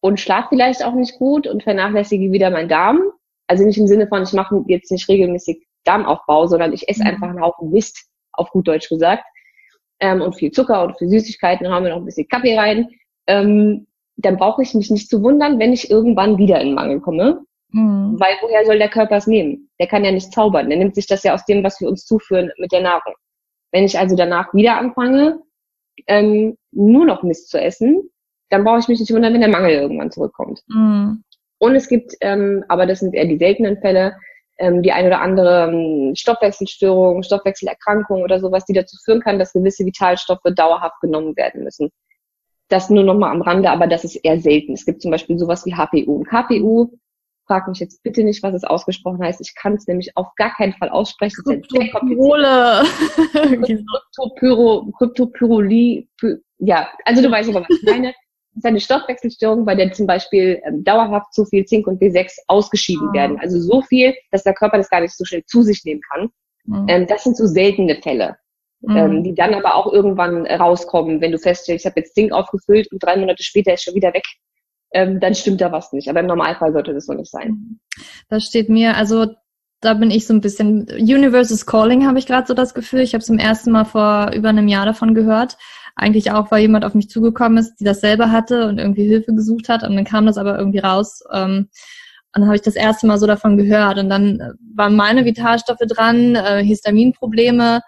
und 0.00 0.18
schlafe 0.18 0.48
vielleicht 0.50 0.82
auch 0.82 0.94
nicht 0.94 1.18
gut 1.18 1.46
und 1.46 1.62
vernachlässige 1.62 2.32
wieder 2.32 2.50
meinen 2.50 2.68
Darm. 2.68 3.02
Also 3.46 3.64
nicht 3.64 3.78
im 3.78 3.86
Sinne 3.86 4.06
von, 4.06 4.22
ich 4.22 4.32
mache 4.32 4.64
jetzt 4.66 4.90
nicht 4.90 5.08
regelmäßig 5.08 5.66
Darmaufbau, 5.84 6.46
sondern 6.46 6.72
ich 6.72 6.88
esse 6.88 7.02
mhm. 7.02 7.10
einfach 7.10 7.28
einen 7.28 7.42
Haufen 7.42 7.70
Mist, 7.70 8.08
auf 8.32 8.50
gut 8.50 8.66
Deutsch 8.66 8.88
gesagt, 8.88 9.24
ähm, 10.00 10.22
und 10.22 10.34
viel 10.34 10.50
Zucker 10.50 10.82
und 10.84 10.98
viel 10.98 11.08
Süßigkeiten, 11.08 11.64
dann 11.64 11.72
haben 11.74 11.84
wir 11.84 11.90
noch 11.90 11.98
ein 11.98 12.06
bisschen 12.06 12.28
Kaffee 12.28 12.58
rein. 12.58 12.88
Ähm, 13.26 13.86
dann 14.16 14.36
brauche 14.36 14.62
ich 14.62 14.74
mich 14.74 14.90
nicht 14.90 15.08
zu 15.08 15.22
wundern, 15.22 15.58
wenn 15.58 15.72
ich 15.72 15.90
irgendwann 15.90 16.38
wieder 16.38 16.60
in 16.60 16.74
Mangel 16.74 17.00
komme. 17.00 17.44
Mhm. 17.70 18.18
Weil 18.18 18.34
woher 18.42 18.64
soll 18.64 18.78
der 18.78 18.88
Körper 18.88 19.16
es 19.16 19.26
nehmen? 19.26 19.68
Der 19.80 19.88
kann 19.88 20.04
ja 20.04 20.12
nicht 20.12 20.32
zaubern. 20.32 20.68
Der 20.68 20.78
nimmt 20.78 20.94
sich 20.94 21.06
das 21.06 21.24
ja 21.24 21.34
aus 21.34 21.44
dem, 21.44 21.64
was 21.64 21.80
wir 21.80 21.88
uns 21.88 22.06
zuführen 22.06 22.52
mit 22.58 22.72
der 22.72 22.82
Nahrung. 22.82 23.14
Wenn 23.72 23.84
ich 23.84 23.98
also 23.98 24.14
danach 24.14 24.54
wieder 24.54 24.78
anfange, 24.78 25.40
ähm, 26.06 26.56
nur 26.70 27.04
noch 27.04 27.22
Mist 27.22 27.50
zu 27.50 27.60
essen, 27.60 28.10
dann 28.50 28.64
brauche 28.64 28.78
ich 28.78 28.88
mich 28.88 29.00
nicht 29.00 29.12
wundern, 29.12 29.32
wenn 29.32 29.40
der 29.40 29.50
Mangel 29.50 29.72
irgendwann 29.72 30.12
zurückkommt. 30.12 30.60
Mhm. 30.68 31.24
Und 31.58 31.74
es 31.74 31.88
gibt, 31.88 32.14
ähm, 32.20 32.64
aber 32.68 32.86
das 32.86 33.00
sind 33.00 33.14
eher 33.14 33.26
die 33.26 33.38
seltenen 33.38 33.78
Fälle, 33.80 34.16
ähm, 34.58 34.82
die 34.82 34.92
ein 34.92 35.06
oder 35.06 35.20
andere 35.20 35.70
ähm, 35.72 36.14
Stoffwechselstörung, 36.14 37.22
Stoffwechselerkrankung 37.22 38.22
oder 38.22 38.38
sowas, 38.38 38.64
die 38.66 38.72
dazu 38.72 38.96
führen 39.04 39.20
kann, 39.20 39.38
dass 39.38 39.52
gewisse 39.52 39.84
Vitalstoffe 39.84 40.42
dauerhaft 40.54 41.00
genommen 41.00 41.36
werden 41.36 41.64
müssen. 41.64 41.90
Das 42.68 42.90
nur 42.90 43.04
nochmal 43.04 43.30
am 43.30 43.42
Rande, 43.42 43.70
aber 43.70 43.86
das 43.86 44.04
ist 44.04 44.16
eher 44.16 44.40
selten. 44.40 44.72
Es 44.72 44.86
gibt 44.86 45.02
zum 45.02 45.10
Beispiel 45.10 45.38
sowas 45.38 45.66
wie 45.66 45.74
HPU. 45.74 46.16
Und 46.16 46.28
KPU 46.28 46.90
Frag 47.46 47.68
mich 47.68 47.78
jetzt 47.78 48.02
bitte 48.02 48.24
nicht, 48.24 48.42
was 48.42 48.54
es 48.54 48.64
ausgesprochen 48.64 49.22
heißt. 49.22 49.40
Ich 49.42 49.54
kann 49.54 49.74
es 49.74 49.86
nämlich 49.86 50.16
auf 50.16 50.34
gar 50.36 50.54
keinen 50.54 50.72
Fall 50.72 50.88
aussprechen. 50.88 51.42
Kryptopyrole. 51.44 52.84
Kryptopyro, 53.32 54.90
Kryptopyrolie. 54.96 56.08
Ja, 56.58 56.88
also 57.04 57.22
du 57.22 57.30
weißt 57.30 57.50
aber, 57.50 57.60
was 57.60 57.78
ich 57.78 57.82
meine. 57.82 58.14
Das 58.54 58.62
ist 58.62 58.66
eine 58.66 58.80
Stoffwechselstörung, 58.80 59.64
bei 59.64 59.74
der 59.74 59.92
zum 59.92 60.06
Beispiel 60.06 60.62
ähm, 60.64 60.84
dauerhaft 60.84 61.34
zu 61.34 61.44
viel 61.44 61.64
Zink 61.64 61.88
und 61.88 62.00
B6 62.00 62.36
ausgeschieden 62.46 63.08
ah. 63.10 63.12
werden. 63.12 63.38
Also 63.40 63.60
so 63.60 63.82
viel, 63.82 64.14
dass 64.30 64.44
der 64.44 64.54
Körper 64.54 64.78
das 64.78 64.88
gar 64.88 65.00
nicht 65.00 65.16
so 65.16 65.24
schnell 65.24 65.44
zu 65.44 65.62
sich 65.62 65.84
nehmen 65.84 66.00
kann. 66.12 66.30
Mhm. 66.64 66.86
Ähm, 66.88 67.06
das 67.08 67.24
sind 67.24 67.36
so 67.36 67.46
seltene 67.46 67.96
Fälle. 67.96 68.36
Mhm. 68.86 68.96
Ähm, 68.96 69.24
die 69.24 69.34
dann 69.34 69.54
aber 69.54 69.74
auch 69.74 69.92
irgendwann 69.92 70.46
rauskommen, 70.46 71.20
wenn 71.20 71.32
du 71.32 71.38
feststellst, 71.38 71.84
ich 71.84 71.90
habe 71.90 72.00
jetzt 72.00 72.14
Zink 72.14 72.32
aufgefüllt 72.32 72.90
und 72.92 73.02
drei 73.02 73.16
Monate 73.16 73.42
später 73.42 73.74
ist 73.74 73.84
schon 73.84 73.94
wieder 73.94 74.12
weg 74.12 74.24
ähm, 74.94 75.20
dann 75.20 75.34
stimmt 75.34 75.60
da 75.60 75.72
was 75.72 75.92
nicht. 75.92 76.08
Aber 76.08 76.20
im 76.20 76.26
Normalfall 76.26 76.72
sollte 76.72 76.94
das 76.94 77.06
so 77.06 77.12
nicht 77.12 77.30
sein. 77.30 77.78
Das 78.28 78.44
steht 78.44 78.70
mir, 78.70 78.96
also 78.96 79.26
da 79.80 79.92
bin 79.92 80.10
ich 80.10 80.26
so 80.26 80.32
ein 80.32 80.40
bisschen, 80.40 80.86
Universe 80.88 81.52
is 81.52 81.66
Calling 81.66 82.06
habe 82.06 82.18
ich 82.18 82.26
gerade 82.26 82.46
so 82.46 82.54
das 82.54 82.72
Gefühl. 82.72 83.00
Ich 83.00 83.12
habe 83.12 83.22
zum 83.22 83.38
ersten 83.38 83.72
Mal 83.72 83.84
vor 83.84 84.30
über 84.34 84.48
einem 84.48 84.68
Jahr 84.68 84.86
davon 84.86 85.14
gehört. 85.14 85.58
Eigentlich 85.96 86.30
auch, 86.30 86.50
weil 86.50 86.62
jemand 86.62 86.84
auf 86.84 86.94
mich 86.94 87.10
zugekommen 87.10 87.58
ist, 87.58 87.76
die 87.76 87.84
das 87.84 88.00
selber 88.00 88.30
hatte 88.30 88.66
und 88.68 88.78
irgendwie 88.78 89.06
Hilfe 89.06 89.34
gesucht 89.34 89.68
hat. 89.68 89.82
Und 89.82 89.94
dann 89.94 90.04
kam 90.04 90.26
das 90.26 90.38
aber 90.38 90.58
irgendwie 90.58 90.78
raus. 90.78 91.22
Ähm, 91.32 91.68
und 92.34 92.40
dann 92.40 92.46
habe 92.46 92.56
ich 92.56 92.62
das 92.62 92.76
erste 92.76 93.06
Mal 93.06 93.18
so 93.18 93.26
davon 93.26 93.56
gehört. 93.56 93.98
Und 93.98 94.08
dann 94.08 94.40
äh, 94.40 94.50
waren 94.74 94.96
meine 94.96 95.24
Vitalstoffe 95.24 95.86
dran, 95.86 96.36
äh, 96.36 96.64
Histaminprobleme, 96.64 97.80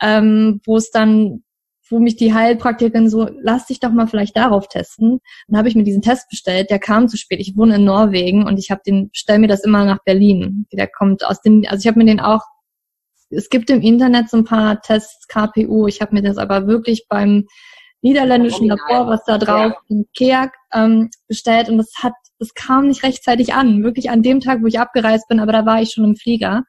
ähm, 0.00 0.60
wo 0.64 0.76
es 0.76 0.90
dann 0.90 1.44
wo 1.90 1.98
mich 1.98 2.16
die 2.16 2.32
Heilpraktikerin 2.32 3.08
so, 3.08 3.28
lass 3.40 3.66
dich 3.66 3.80
doch 3.80 3.90
mal 3.90 4.06
vielleicht 4.06 4.36
darauf 4.36 4.68
testen. 4.68 5.20
Dann 5.48 5.58
habe 5.58 5.68
ich 5.68 5.74
mir 5.74 5.84
diesen 5.84 6.02
Test 6.02 6.28
bestellt, 6.30 6.70
der 6.70 6.78
kam 6.78 7.08
zu 7.08 7.16
spät. 7.16 7.40
Ich 7.40 7.56
wohne 7.56 7.76
in 7.76 7.84
Norwegen 7.84 8.46
und 8.46 8.58
ich 8.58 8.70
habe 8.70 8.80
den, 8.86 9.10
stell 9.12 9.38
mir 9.38 9.48
das 9.48 9.64
immer 9.64 9.84
nach 9.84 10.02
Berlin. 10.04 10.66
Der 10.72 10.88
kommt 10.88 11.24
aus 11.24 11.42
dem, 11.42 11.64
also 11.68 11.82
ich 11.82 11.86
habe 11.86 11.98
mir 11.98 12.06
den 12.06 12.20
auch, 12.20 12.42
es 13.30 13.48
gibt 13.48 13.68
im 13.70 13.82
Internet 13.82 14.30
so 14.30 14.38
ein 14.38 14.44
paar 14.44 14.80
Tests 14.80 15.28
KPU. 15.28 15.86
Ich 15.86 16.00
habe 16.00 16.14
mir 16.14 16.22
das 16.22 16.38
aber 16.38 16.66
wirklich 16.66 17.06
beim 17.08 17.46
niederländischen 18.00 18.68
Labor, 18.68 19.08
was 19.08 19.24
da 19.24 19.38
drauf 19.38 19.72
ja. 19.72 19.76
in 19.88 20.06
Keak 20.14 20.52
ähm, 20.72 21.10
bestellt 21.26 21.68
und 21.68 21.78
das 21.78 21.90
hat, 22.02 22.12
das 22.38 22.52
kam 22.54 22.88
nicht 22.88 23.02
rechtzeitig 23.02 23.54
an, 23.54 23.82
wirklich 23.82 24.10
an 24.10 24.22
dem 24.22 24.40
Tag, 24.40 24.62
wo 24.62 24.66
ich 24.66 24.78
abgereist 24.78 25.26
bin, 25.28 25.40
aber 25.40 25.52
da 25.52 25.64
war 25.64 25.80
ich 25.80 25.92
schon 25.92 26.04
im 26.04 26.16
Flieger. 26.16 26.64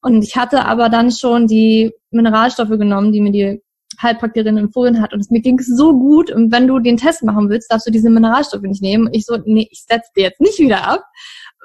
Und 0.00 0.22
ich 0.22 0.36
hatte 0.36 0.64
aber 0.64 0.88
dann 0.88 1.10
schon 1.10 1.46
die 1.46 1.92
Mineralstoffe 2.10 2.70
genommen, 2.70 3.12
die 3.12 3.20
mir 3.20 3.32
die 3.32 3.62
Heilpraktikerin 4.00 4.58
empfohlen 4.58 5.00
hat 5.00 5.12
und 5.12 5.20
es 5.20 5.30
mir 5.30 5.40
ging 5.40 5.58
so 5.58 5.92
gut 5.92 6.30
und 6.30 6.52
wenn 6.52 6.68
du 6.68 6.78
den 6.78 6.98
Test 6.98 7.24
machen 7.24 7.48
willst, 7.48 7.72
darfst 7.72 7.86
du 7.86 7.90
diese 7.90 8.10
Mineralstoffe 8.10 8.62
nicht 8.62 8.82
nehmen. 8.82 9.08
Ich 9.12 9.24
so, 9.24 9.38
nee, 9.44 9.66
ich 9.70 9.84
setze 9.88 10.10
die 10.16 10.20
jetzt 10.20 10.40
nicht 10.40 10.58
wieder 10.58 10.86
ab, 10.86 11.02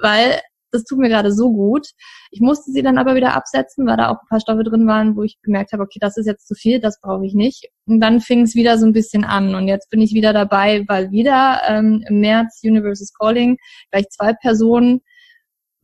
weil 0.00 0.40
das 0.72 0.84
tut 0.84 0.98
mir 0.98 1.08
gerade 1.08 1.32
so 1.32 1.52
gut. 1.52 1.86
Ich 2.32 2.40
musste 2.40 2.72
sie 2.72 2.82
dann 2.82 2.98
aber 2.98 3.14
wieder 3.14 3.34
absetzen, 3.34 3.86
weil 3.86 3.96
da 3.96 4.08
auch 4.08 4.20
ein 4.20 4.28
paar 4.28 4.40
Stoffe 4.40 4.64
drin 4.64 4.88
waren, 4.88 5.16
wo 5.16 5.22
ich 5.22 5.38
gemerkt 5.42 5.72
habe, 5.72 5.84
okay, 5.84 6.00
das 6.00 6.16
ist 6.16 6.26
jetzt 6.26 6.48
zu 6.48 6.54
viel, 6.54 6.80
das 6.80 7.00
brauche 7.00 7.24
ich 7.24 7.34
nicht. 7.34 7.68
Und 7.86 8.00
dann 8.00 8.20
fing 8.20 8.42
es 8.42 8.56
wieder 8.56 8.76
so 8.76 8.84
ein 8.84 8.92
bisschen 8.92 9.24
an 9.24 9.54
und 9.54 9.68
jetzt 9.68 9.88
bin 9.90 10.00
ich 10.00 10.14
wieder 10.14 10.32
dabei, 10.32 10.84
weil 10.88 11.12
wieder 11.12 11.60
ähm, 11.68 12.04
im 12.08 12.18
März 12.18 12.60
Universe 12.64 13.02
is 13.04 13.14
Calling 13.14 13.56
gleich 13.92 14.08
zwei 14.08 14.32
Personen 14.32 15.00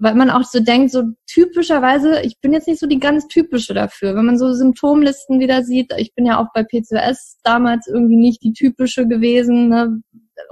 weil 0.00 0.14
man 0.14 0.30
auch 0.30 0.44
so 0.44 0.60
denkt, 0.60 0.90
so 0.90 1.02
typischerweise, 1.26 2.22
ich 2.22 2.40
bin 2.40 2.54
jetzt 2.54 2.66
nicht 2.66 2.80
so 2.80 2.86
die 2.86 2.98
ganz 2.98 3.28
typische 3.28 3.74
dafür. 3.74 4.16
Wenn 4.16 4.24
man 4.24 4.38
so 4.38 4.52
Symptomlisten 4.52 5.40
wieder 5.40 5.62
sieht, 5.62 5.92
ich 5.98 6.14
bin 6.14 6.24
ja 6.24 6.40
auch 6.40 6.48
bei 6.54 6.64
PCOS 6.64 7.38
damals 7.44 7.86
irgendwie 7.86 8.16
nicht 8.16 8.42
die 8.42 8.54
typische 8.54 9.06
gewesen, 9.06 9.68
ne? 9.68 10.02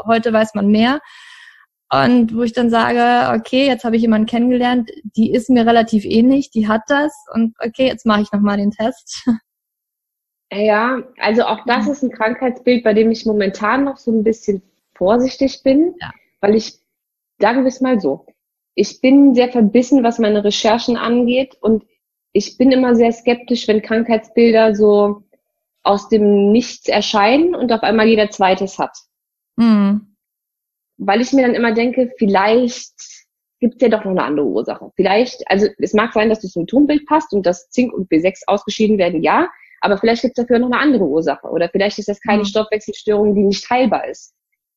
heute 0.07 0.32
weiß 0.32 0.55
man 0.55 0.68
mehr. 0.68 1.01
Und 1.90 2.36
wo 2.36 2.42
ich 2.42 2.53
dann 2.53 2.68
sage, 2.68 3.34
okay, 3.40 3.66
jetzt 3.66 3.84
habe 3.84 3.96
ich 3.96 4.03
jemanden 4.03 4.26
kennengelernt, 4.26 4.90
die 5.16 5.32
ist 5.32 5.49
mir 5.49 5.66
relativ 5.66 6.05
ähnlich, 6.05 6.51
die 6.51 6.68
hat 6.68 6.82
das 6.88 7.14
und 7.32 7.55
okay, 7.59 7.86
jetzt 7.86 8.05
mache 8.05 8.20
ich 8.20 8.32
nochmal 8.32 8.59
den 8.59 8.70
Test. 8.70 9.26
Ja, 10.51 11.03
also 11.18 11.42
auch 11.42 11.66
das 11.66 11.86
ist 11.86 12.03
ein 12.03 12.11
Krankheitsbild, 12.11 12.82
bei 12.82 12.94
dem 12.94 13.11
ich 13.11 13.26
momentan 13.26 13.84
noch 13.84 13.99
so 13.99 14.11
ein 14.11 14.24
bisschen 14.24 14.62
vorsichtig 14.94 15.62
bin, 15.62 15.94
ja. 16.01 16.11
weil 16.40 16.55
ich, 16.55 16.78
sagen 17.38 17.64
wir 17.64 17.68
es 17.68 17.82
mal 17.82 18.01
so, 18.01 18.24
ich 18.79 19.01
bin 19.01 19.35
sehr 19.35 19.51
verbissen, 19.51 20.05
was 20.05 20.20
meine 20.20 20.45
Recherchen 20.45 20.97
angeht 20.97 21.57
und 21.61 21.85
ich 22.33 22.57
bin 22.59 22.70
immer 22.70 22.95
sehr 22.95 23.11
skeptisch, 23.11 23.66
wenn 23.66 23.83
Krankheitsbilder 23.83 24.76
so 24.76 25.24
aus 25.83 26.09
dem 26.09 26.53
Nichts 26.53 26.89
erscheinen 26.89 27.57
und 27.57 27.72
auf 27.72 27.83
einmal 27.83 28.07
jeder 28.07 28.31
zweites 28.31 28.79
hat. 28.79 28.97
Mhm. 29.57 30.14
Weil 30.97 31.20
ich 31.20 31.33
mir 31.33 31.43
dann 31.43 31.57
immer 31.57 31.72
denke, 31.72 32.12
vielleicht 32.18 32.95
gibt 33.59 33.74
es 33.76 33.83
ja 33.83 33.89
doch 33.89 34.05
noch 34.05 34.12
eine 34.12 34.22
andere 34.22 34.47
Ursache. 34.47 34.93
Vielleicht, 34.95 35.43
also 35.51 35.66
es 35.79 35.93
mag 35.93 36.12
sein, 36.12 36.29
dass 36.29 36.41
das 36.41 36.53
Symptombild 36.53 37.05
passt 37.07 37.33
und 37.33 37.47
dass 37.47 37.70
Zink 37.70 37.93
und 37.93 38.09
B6 38.09 38.43
ausgeschieden 38.47 38.97
werden, 38.97 39.24
ja, 39.24 39.49
aber 39.81 39.99
vielleicht 39.99 40.22
gibt 40.22 40.39
es 40.39 40.45
dafür 40.45 40.61
noch 40.61 40.70
eine 40.70 40.79
andere 40.79 41.05
Ursache. 41.05 41.49
Oder 41.49 41.68
vielleicht 41.68 41.99
ist 41.99 42.09
das 42.09 42.20
keine 42.20 42.43
mhm. 42.43 42.47
Stoffwechselstörung, 42.47 43.35
die 43.35 43.43
nicht 43.43 43.68
heilbar 43.68 44.07
ist, 44.07 44.37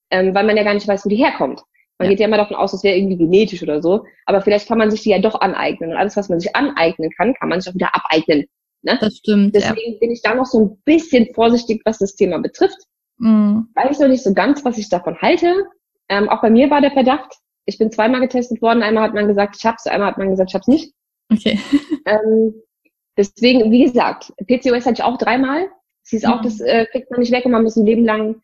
ähm, 0.10 0.34
weil 0.34 0.48
man 0.48 0.58
ja 0.58 0.64
gar 0.64 0.74
nicht 0.74 0.88
weiß, 0.88 1.06
wo 1.06 1.10
die 1.10 1.24
herkommt. 1.24 1.62
Man 2.02 2.06
ja. 2.06 2.10
geht 2.10 2.20
ja 2.20 2.28
immer 2.28 2.38
davon 2.38 2.56
aus, 2.56 2.74
es 2.74 2.84
wäre 2.84 2.98
irgendwie 2.98 3.18
genetisch 3.18 3.62
oder 3.62 3.82
so. 3.82 4.06
Aber 4.26 4.42
vielleicht 4.42 4.68
kann 4.68 4.80
man 4.80 4.90
sich 4.90 5.04
die 5.04 5.12
ja 5.12 5.20
doch 5.20 5.40
aneignen. 5.40 5.92
Und 5.92 5.98
alles, 5.98 6.18
was 6.18 6.30
man 6.30 6.40
sich 6.40 6.56
aneignen 6.56 7.12
kann, 7.16 7.36
kann 7.36 7.48
man 7.48 7.62
sich 7.62 7.70
auch 7.70 7.76
wieder 7.76 7.94
abeignen. 7.94 8.46
Ne? 8.82 8.98
Das 9.00 9.18
stimmt. 9.18 9.56
Deswegen 9.56 9.94
ja. 9.94 10.00
bin 10.00 10.12
ich 10.12 10.22
da 10.24 10.34
noch 10.34 10.48
so 10.48 10.60
ein 10.60 10.82
bisschen 10.84 11.28
vorsichtig, 11.36 11.82
was 11.86 12.00
das 12.00 12.16
Thema 12.16 12.40
betrifft. 12.40 12.78
Mhm. 13.18 13.68
Weiß 13.76 14.00
noch 14.00 14.08
nicht 14.08 14.24
so 14.24 14.34
ganz, 14.34 14.66
was 14.66 14.80
ich 14.80 14.90
davon 14.90 15.16
halte. 15.22 15.54
Ähm, 16.10 16.28
auch 16.30 16.42
bei 16.42 16.50
mir 16.50 16.70
war 16.72 16.82
der 16.82 16.92
Verdacht. 16.92 17.32
Ich 17.66 17.78
bin 17.78 17.92
zweimal 17.92 18.22
getestet 18.22 18.62
worden. 18.62 18.82
Einmal 18.82 19.04
hat 19.04 19.14
man 19.14 19.28
gesagt, 19.28 19.56
ich 19.58 19.66
hab's, 19.66 19.86
einmal 19.86 20.10
hat 20.10 20.18
man 20.18 20.32
gesagt, 20.32 20.50
ich 20.50 20.56
hab's 20.56 20.68
nicht. 20.68 20.94
Okay. 21.32 21.60
Ähm, 22.08 22.56
deswegen, 23.16 23.72
wie 23.72 23.84
gesagt, 23.84 24.34
PCOS 24.48 24.88
hatte 24.88 24.94
ich 24.94 25.04
auch 25.04 25.20
dreimal. 25.20 25.68
Es 26.04 26.10
hieß 26.10 26.24
mhm. 26.24 26.30
auch, 26.32 26.42
das 26.42 26.60
äh, 26.60 26.88
kriegt 26.88 27.12
man 27.12 27.20
nicht 27.20 27.32
weg 27.32 27.46
und 27.46 27.52
man 27.52 27.62
muss 27.62 27.76
ein 27.76 27.86
Leben 27.86 28.04
lang 28.06 28.42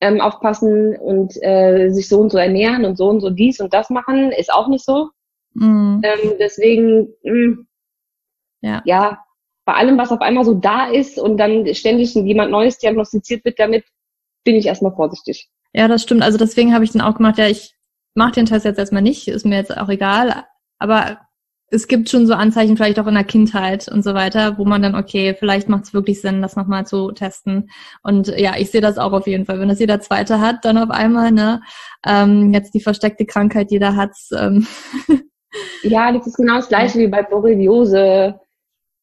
ähm, 0.00 0.20
aufpassen 0.20 0.96
und 0.96 1.34
äh, 1.42 1.90
sich 1.90 2.08
so 2.08 2.20
und 2.20 2.30
so 2.30 2.38
ernähren 2.38 2.84
und 2.84 2.96
so 2.96 3.08
und 3.08 3.20
so 3.20 3.30
dies 3.30 3.60
und 3.60 3.72
das 3.72 3.90
machen, 3.90 4.32
ist 4.32 4.52
auch 4.52 4.68
nicht 4.68 4.84
so. 4.84 5.10
Mhm. 5.54 6.02
Ähm, 6.04 6.32
deswegen, 6.38 7.08
mh, 7.22 7.32
mm, 7.32 7.66
ja. 8.62 8.82
ja, 8.84 9.24
bei 9.64 9.74
allem, 9.74 9.98
was 9.98 10.12
auf 10.12 10.20
einmal 10.20 10.44
so 10.44 10.54
da 10.54 10.88
ist 10.88 11.18
und 11.18 11.38
dann 11.38 11.74
ständig 11.74 12.14
jemand 12.14 12.50
Neues 12.50 12.78
diagnostiziert 12.78 13.44
wird 13.44 13.58
damit, 13.58 13.84
bin 14.44 14.54
ich 14.54 14.66
erstmal 14.66 14.94
vorsichtig. 14.94 15.48
Ja, 15.72 15.88
das 15.88 16.02
stimmt. 16.02 16.22
Also 16.22 16.38
deswegen 16.38 16.72
habe 16.72 16.84
ich 16.84 16.92
den 16.92 17.00
auch 17.00 17.16
gemacht, 17.16 17.38
ja, 17.38 17.48
ich 17.48 17.74
mache 18.14 18.32
den 18.32 18.46
Test 18.46 18.64
jetzt 18.64 18.78
erstmal 18.78 19.02
nicht, 19.02 19.28
ist 19.28 19.44
mir 19.44 19.56
jetzt 19.56 19.76
auch 19.76 19.88
egal. 19.88 20.44
Aber 20.78 21.18
es 21.68 21.88
gibt 21.88 22.08
schon 22.08 22.26
so 22.26 22.34
Anzeichen 22.34 22.76
vielleicht 22.76 23.00
auch 23.00 23.06
in 23.06 23.14
der 23.14 23.24
Kindheit 23.24 23.88
und 23.88 24.02
so 24.02 24.14
weiter, 24.14 24.56
wo 24.58 24.64
man 24.64 24.82
dann, 24.82 24.94
okay, 24.94 25.34
vielleicht 25.36 25.68
macht 25.68 25.84
es 25.84 25.94
wirklich 25.94 26.20
Sinn, 26.20 26.42
das 26.42 26.54
nochmal 26.54 26.86
zu 26.86 27.10
testen. 27.10 27.70
Und 28.02 28.28
ja, 28.28 28.54
ich 28.56 28.70
sehe 28.70 28.80
das 28.80 28.98
auch 28.98 29.12
auf 29.12 29.26
jeden 29.26 29.46
Fall. 29.46 29.58
Wenn 29.58 29.68
das 29.68 29.80
jeder 29.80 30.00
Zweite 30.00 30.40
hat, 30.40 30.64
dann 30.64 30.78
auf 30.78 30.90
einmal, 30.90 31.32
ne, 31.32 31.60
ähm, 32.06 32.52
jetzt 32.52 32.74
die 32.74 32.80
versteckte 32.80 33.26
Krankheit, 33.26 33.70
jeder 33.70 33.96
hat's. 33.96 34.30
Ähm. 34.32 34.66
Ja, 35.82 36.12
das 36.12 36.26
ist 36.26 36.36
genau 36.36 36.56
das 36.56 36.68
gleiche 36.68 36.98
wie 36.98 37.06
bei 37.06 37.22
Borreliose, 37.22 38.38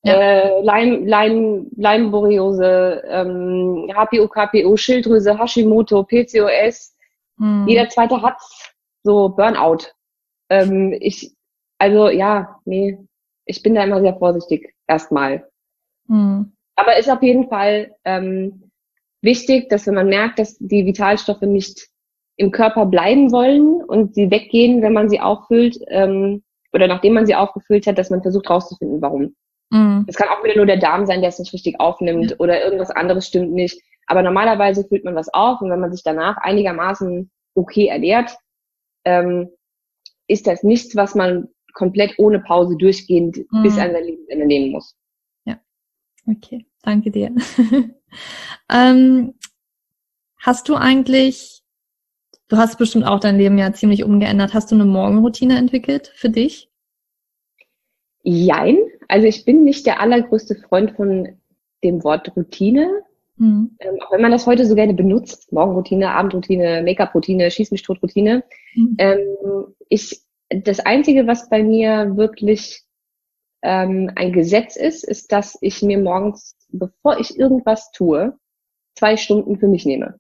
ja. 0.04 0.14
äh, 0.14 0.62
Leim, 0.62 1.08
Leim, 1.08 1.68
Leimboriose, 1.76 3.02
ähm, 3.08 3.90
HPO, 3.92 4.28
KPO, 4.28 4.78
Schilddrüse, 4.78 5.40
Hashimoto, 5.40 6.04
PCOS. 6.04 6.96
Hm. 7.40 7.66
Jeder 7.68 7.90
Zweite 7.90 8.22
hat's. 8.22 8.72
So 9.02 9.30
Burnout. 9.30 9.88
Ähm, 10.50 10.96
ich 11.00 11.33
also 11.84 12.08
ja, 12.08 12.62
nee, 12.64 12.98
ich 13.46 13.62
bin 13.62 13.76
da 13.76 13.84
immer 13.84 14.00
sehr 14.00 14.16
vorsichtig 14.16 14.74
erstmal. 14.88 15.50
Mhm. 16.08 16.54
Aber 16.78 16.98
ist 16.98 17.12
auf 17.12 17.22
jeden 17.22 17.50
Fall 17.50 17.94
ähm, 18.06 18.72
wichtig, 19.22 19.68
dass 19.68 19.86
wenn 19.86 19.96
man 19.96 20.08
merkt, 20.08 20.40
dass 20.40 20.58
die 20.60 20.86
Vitalstoffe 20.86 21.42
nicht 21.42 21.90
im 22.38 22.52
Körper 22.52 22.86
bleiben 22.86 23.34
wollen 23.34 23.84
und 23.84 24.16
sie 24.16 24.32
weggehen, 24.32 24.82
wenn 24.82 24.94
man 24.94 25.10
sie 25.10 25.20
auffüllt 25.20 25.78
ähm, 25.90 26.42
oder 26.72 26.88
nachdem 26.88 27.16
man 27.16 27.26
sie 27.26 27.36
aufgefüllt 27.36 27.86
hat, 27.86 27.98
dass 27.98 28.10
man 28.10 28.22
versucht 28.22 28.48
herauszufinden, 28.48 29.02
warum. 29.02 29.36
Mhm. 29.70 30.06
Es 30.08 30.16
kann 30.16 30.30
auch 30.30 30.42
wieder 30.42 30.56
nur 30.56 30.66
der 30.66 30.78
Darm 30.78 31.06
sein, 31.06 31.20
der 31.20 31.30
es 31.30 31.40
nicht 31.40 31.52
richtig 31.52 31.82
aufnimmt 31.82 32.32
ja. 32.32 32.38
oder 32.40 32.64
irgendwas 32.64 32.92
anderes 32.92 33.28
stimmt 33.28 33.52
nicht. 33.52 33.78
Aber 34.08 34.22
normalerweise 34.22 34.86
füllt 34.86 35.04
man 35.04 35.16
was 35.16 35.34
auf 35.34 35.60
und 35.60 35.70
wenn 35.70 35.82
man 35.82 35.92
sich 35.92 36.04
danach 36.04 36.38
einigermaßen 36.38 37.30
okay 37.56 37.88
ernährt, 37.88 38.38
ähm, 39.04 39.50
ist 40.28 40.48
das 40.48 40.64
nichts, 40.64 40.96
was 40.96 41.16
man 41.16 41.50
komplett 41.74 42.14
ohne 42.18 42.40
Pause 42.40 42.78
durchgehend 42.78 43.38
mhm. 43.52 43.64
bis 43.64 43.78
an 43.78 43.92
sein 43.92 44.04
Lebensende 44.04 44.46
nehmen 44.46 44.72
muss. 44.72 44.96
Ja, 45.46 45.60
okay, 46.28 46.66
danke 46.84 47.12
dir. 47.12 47.36
ähm, 48.70 49.34
hast 50.38 50.70
du 50.70 50.76
eigentlich, 50.76 51.64
du 52.48 52.58
hast 52.58 52.78
bestimmt 52.78 53.06
auch 53.06 53.20
dein 53.20 53.38
Leben 53.38 53.58
ja 53.58 53.74
ziemlich 53.74 54.04
umgeändert, 54.04 54.54
hast 54.54 54.72
du 54.72 54.76
eine 54.76 54.86
Morgenroutine 54.86 55.58
entwickelt 55.58 56.12
für 56.16 56.30
dich? 56.30 56.70
Jein, 58.24 58.78
also 59.10 59.28
ich 59.28 59.44
bin 59.44 59.66
nicht 59.66 59.86
der 59.86 60.00
allergrößte 60.00 60.56
Freund 60.56 60.92
von 60.92 61.28
dem 61.84 62.04
Wort 62.04 62.32
Routine. 62.38 63.04
Mhm. 63.36 63.76
Ähm, 63.80 64.00
auch 64.02 64.12
wenn 64.12 64.22
man 64.22 64.32
das 64.32 64.48
heute 64.48 64.66
so 64.66 64.76
gerne 64.76 64.94
benutzt, 64.94 65.52
Morgenroutine, 65.52 66.12
Abendroutine, 66.12 66.82
Make-up-Routine, 66.84 67.52
Schieß 67.52 67.72
mich 67.72 67.82
tot 67.82 68.02
Routine. 68.02 68.44
Mhm. 68.76 68.96
Ähm, 68.98 69.20
ich 69.90 70.22
das 70.62 70.80
Einzige, 70.80 71.28
was 71.28 71.50
bei 71.50 71.64
mir 71.64 72.16
wirklich 72.16 72.84
ähm, 73.62 74.12
ein 74.16 74.34
Gesetz 74.34 74.76
ist, 74.76 75.04
ist, 75.04 75.32
dass 75.32 75.58
ich 75.62 75.82
mir 75.82 75.98
morgens, 75.98 76.56
bevor 76.70 77.20
ich 77.20 77.38
irgendwas 77.38 77.92
tue, 77.92 78.38
zwei 78.96 79.18
Stunden 79.18 79.58
für 79.58 79.68
mich 79.68 79.86
nehme. 79.86 80.20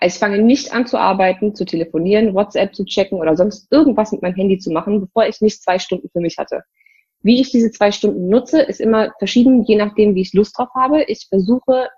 Also 0.00 0.14
ich 0.14 0.18
fange 0.18 0.38
nicht 0.42 0.72
an 0.72 0.86
zu 0.86 0.98
arbeiten, 0.98 1.54
zu 1.54 1.64
telefonieren, 1.64 2.34
WhatsApp 2.34 2.74
zu 2.74 2.84
checken 2.84 3.18
oder 3.18 3.36
sonst 3.36 3.70
irgendwas 3.70 4.12
mit 4.12 4.22
meinem 4.22 4.34
Handy 4.34 4.58
zu 4.58 4.70
machen, 4.70 5.00
bevor 5.00 5.26
ich 5.26 5.40
nicht 5.40 5.62
zwei 5.62 5.78
Stunden 5.78 6.08
für 6.10 6.20
mich 6.20 6.38
hatte. 6.38 6.62
Wie 7.22 7.40
ich 7.40 7.50
diese 7.50 7.70
zwei 7.70 7.92
Stunden 7.92 8.28
nutze, 8.28 8.60
ist 8.60 8.80
immer 8.80 9.12
verschieden, 9.18 9.62
je 9.62 9.76
nachdem, 9.76 10.14
wie 10.14 10.22
ich 10.22 10.34
Lust 10.34 10.58
drauf 10.58 10.68
habe. 10.74 11.04
Ich 11.04 11.26
versuche 11.28 11.88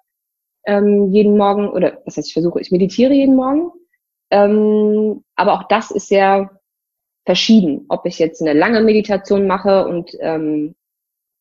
ähm, 0.67 1.13
jeden 1.13 1.37
Morgen, 1.37 1.69
oder 1.69 2.01
was 2.05 2.17
heißt 2.17 2.29
ich 2.29 2.35
versuche, 2.35 2.61
ich 2.61 2.71
meditiere 2.71 3.15
jeden 3.15 3.35
Morgen. 3.35 3.71
Ähm, 4.31 5.25
aber 5.35 5.55
auch 5.55 5.69
das 5.69 5.91
ist 5.91 6.09
sehr 6.09 6.51
verschieden, 7.27 7.85
ob 7.89 8.07
ich 8.07 8.19
jetzt 8.19 8.41
eine 8.41 8.59
lange 8.59 8.81
Meditation 8.81 9.47
mache 9.47 9.87
und 9.87 10.17
ähm, 10.21 10.75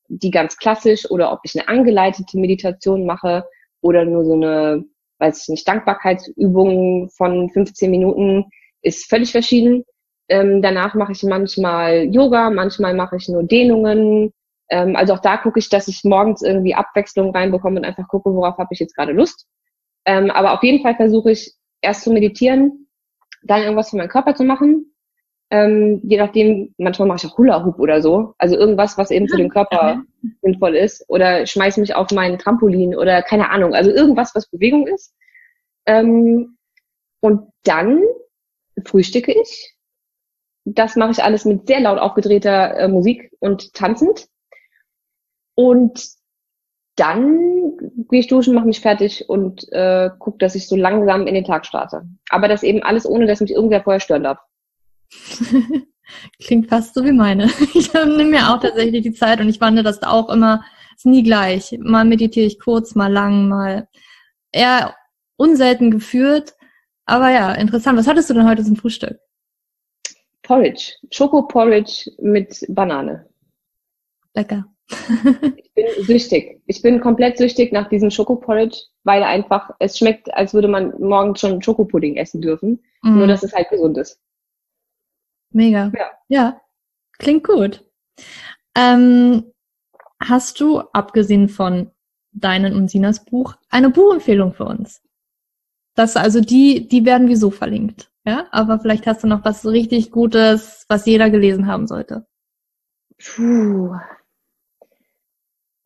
die 0.07 0.31
ganz 0.31 0.57
klassisch 0.57 1.09
oder 1.09 1.31
ob 1.31 1.39
ich 1.43 1.55
eine 1.55 1.67
angeleitete 1.67 2.37
Meditation 2.37 3.05
mache 3.05 3.45
oder 3.81 4.03
nur 4.03 4.25
so 4.25 4.33
eine, 4.33 4.83
weiß 5.19 5.43
ich 5.43 5.49
nicht, 5.49 5.67
Dankbarkeitsübung 5.67 7.09
von 7.09 7.49
15 7.49 7.89
Minuten, 7.89 8.45
ist 8.81 9.09
völlig 9.09 9.31
verschieden. 9.31 9.85
Ähm, 10.27 10.61
danach 10.61 10.95
mache 10.95 11.11
ich 11.11 11.21
manchmal 11.23 12.05
Yoga, 12.11 12.49
manchmal 12.49 12.95
mache 12.95 13.17
ich 13.17 13.29
nur 13.29 13.43
Dehnungen. 13.43 14.33
Ähm, 14.69 14.95
also 14.95 15.13
auch 15.13 15.19
da 15.19 15.37
gucke 15.37 15.59
ich, 15.59 15.69
dass 15.69 15.87
ich 15.87 16.03
morgens 16.03 16.41
irgendwie 16.41 16.73
Abwechslung 16.73 17.31
reinbekomme 17.31 17.79
und 17.79 17.85
einfach 17.85 18.07
gucke, 18.07 18.33
worauf 18.33 18.57
habe 18.57 18.69
ich 18.71 18.79
jetzt 18.79 18.95
gerade 18.95 19.11
Lust. 19.11 19.47
Ähm, 20.05 20.31
aber 20.31 20.53
auf 20.53 20.63
jeden 20.63 20.81
Fall 20.81 20.95
versuche 20.95 21.31
ich 21.31 21.53
erst 21.81 22.03
zu 22.03 22.11
meditieren, 22.11 22.87
dann 23.43 23.61
irgendwas 23.61 23.91
für 23.91 23.97
meinen 23.97 24.09
Körper 24.09 24.33
zu 24.33 24.43
machen, 24.43 24.94
ähm, 25.51 26.01
je 26.03 26.17
nachdem, 26.17 26.73
manchmal 26.77 27.07
mache 27.07 27.17
ich 27.17 27.31
auch 27.31 27.37
Hula 27.37 27.63
Hoop 27.63 27.79
oder 27.79 28.01
so. 28.01 28.33
Also 28.37 28.57
irgendwas, 28.57 28.97
was 28.97 29.11
eben 29.11 29.27
für 29.29 29.37
den 29.37 29.49
Körper 29.49 30.01
sinnvoll 30.41 30.75
ist. 30.75 31.05
Oder 31.07 31.45
schmeiß 31.45 31.77
mich 31.77 31.95
auf 31.95 32.09
meinen 32.11 32.39
Trampolin 32.39 32.95
oder 32.95 33.21
keine 33.21 33.49
Ahnung. 33.49 33.73
Also 33.73 33.91
irgendwas, 33.91 34.33
was 34.33 34.49
Bewegung 34.49 34.87
ist. 34.87 35.13
Ähm, 35.85 36.57
und 37.21 37.49
dann 37.63 38.01
frühstücke 38.85 39.31
ich. 39.31 39.75
Das 40.65 40.95
mache 40.95 41.11
ich 41.11 41.23
alles 41.23 41.45
mit 41.45 41.67
sehr 41.67 41.79
laut 41.79 41.99
aufgedrehter 41.99 42.75
äh, 42.77 42.87
Musik 42.87 43.31
und 43.39 43.73
tanzend. 43.73 44.27
Und 45.53 46.07
dann 46.95 47.77
gehe 48.09 48.19
ich 48.19 48.27
duschen, 48.27 48.55
mache 48.55 48.65
mich 48.65 48.81
fertig 48.81 49.29
und 49.29 49.71
äh, 49.71 50.09
gucke, 50.17 50.39
dass 50.39 50.55
ich 50.55 50.67
so 50.67 50.75
langsam 50.75 51.27
in 51.27 51.35
den 51.35 51.43
Tag 51.43 51.65
starte. 51.65 52.03
Aber 52.29 52.47
das 52.47 52.63
eben 52.63 52.81
alles, 52.81 53.05
ohne 53.05 53.27
dass 53.27 53.41
mich 53.41 53.51
irgendwer 53.51 53.83
vorher 53.83 53.99
stören 53.99 54.23
darf. 54.23 54.39
Klingt 56.39 56.69
fast 56.69 56.93
so 56.93 57.03
wie 57.03 57.11
meine. 57.11 57.49
Ich 57.73 57.93
nehme 57.93 58.25
mir 58.25 58.49
auch 58.49 58.59
tatsächlich 58.59 59.03
die 59.03 59.13
Zeit 59.13 59.39
und 59.39 59.49
ich 59.49 59.61
wandle 59.61 59.83
das 59.83 60.03
auch 60.03 60.29
immer, 60.29 60.63
ist 60.95 61.05
nie 61.05 61.23
gleich. 61.23 61.77
Mal 61.79 62.05
meditiere 62.05 62.45
ich 62.45 62.59
kurz, 62.59 62.95
mal 62.95 63.11
lang, 63.11 63.47
mal 63.47 63.87
eher 64.51 64.95
unselten 65.37 65.91
geführt. 65.91 66.53
Aber 67.05 67.29
ja, 67.29 67.53
interessant. 67.53 67.97
Was 67.97 68.07
hattest 68.07 68.29
du 68.29 68.33
denn 68.33 68.47
heute 68.47 68.63
zum 68.63 68.75
Frühstück? 68.75 69.19
Porridge. 70.43 70.93
Schokoporridge 71.11 72.11
mit 72.19 72.65
Banane. 72.69 73.27
Lecker. 74.33 74.65
ich 75.57 75.73
bin 75.73 75.85
süchtig. 76.05 76.61
Ich 76.67 76.81
bin 76.81 77.01
komplett 77.01 77.37
süchtig 77.37 77.71
nach 77.71 77.89
diesem 77.89 78.11
Schokoporridge, 78.11 78.77
weil 79.03 79.23
einfach 79.23 79.71
es 79.79 79.97
schmeckt, 79.97 80.31
als 80.33 80.53
würde 80.53 80.67
man 80.67 80.93
morgens 80.99 81.39
schon 81.39 81.61
Schokopudding 81.61 82.17
essen 82.17 82.41
dürfen. 82.41 82.83
Mm. 83.01 83.17
Nur, 83.17 83.27
dass 83.27 83.43
es 83.43 83.53
halt 83.53 83.69
gesund 83.69 83.97
ist. 83.97 84.19
Mega. 85.55 85.89
Ja. 85.97 86.11
ja. 86.27 86.61
Klingt 87.17 87.47
gut. 87.47 87.85
Ähm, 88.75 89.53
hast 90.21 90.59
du, 90.59 90.79
abgesehen 90.91 91.47
von 91.47 91.91
deinen 92.33 92.75
und 92.75 92.91
Sinas 92.91 93.23
Buch, 93.23 93.55
eine 93.69 93.89
Buchempfehlung 93.89 94.53
für 94.53 94.65
uns? 94.65 95.01
Das, 95.95 96.17
also 96.17 96.41
die, 96.41 96.89
die 96.89 97.05
werden 97.05 97.29
wir 97.29 97.37
so 97.37 97.51
verlinkt. 97.51 98.11
Ja, 98.25 98.47
aber 98.51 98.79
vielleicht 98.79 99.07
hast 99.07 99.23
du 99.23 99.27
noch 99.27 99.45
was 99.45 99.65
richtig 99.65 100.11
Gutes, 100.11 100.85
was 100.89 101.05
jeder 101.05 101.29
gelesen 101.29 101.67
haben 101.67 101.87
sollte. 101.87 102.25
Puh. 103.17 103.95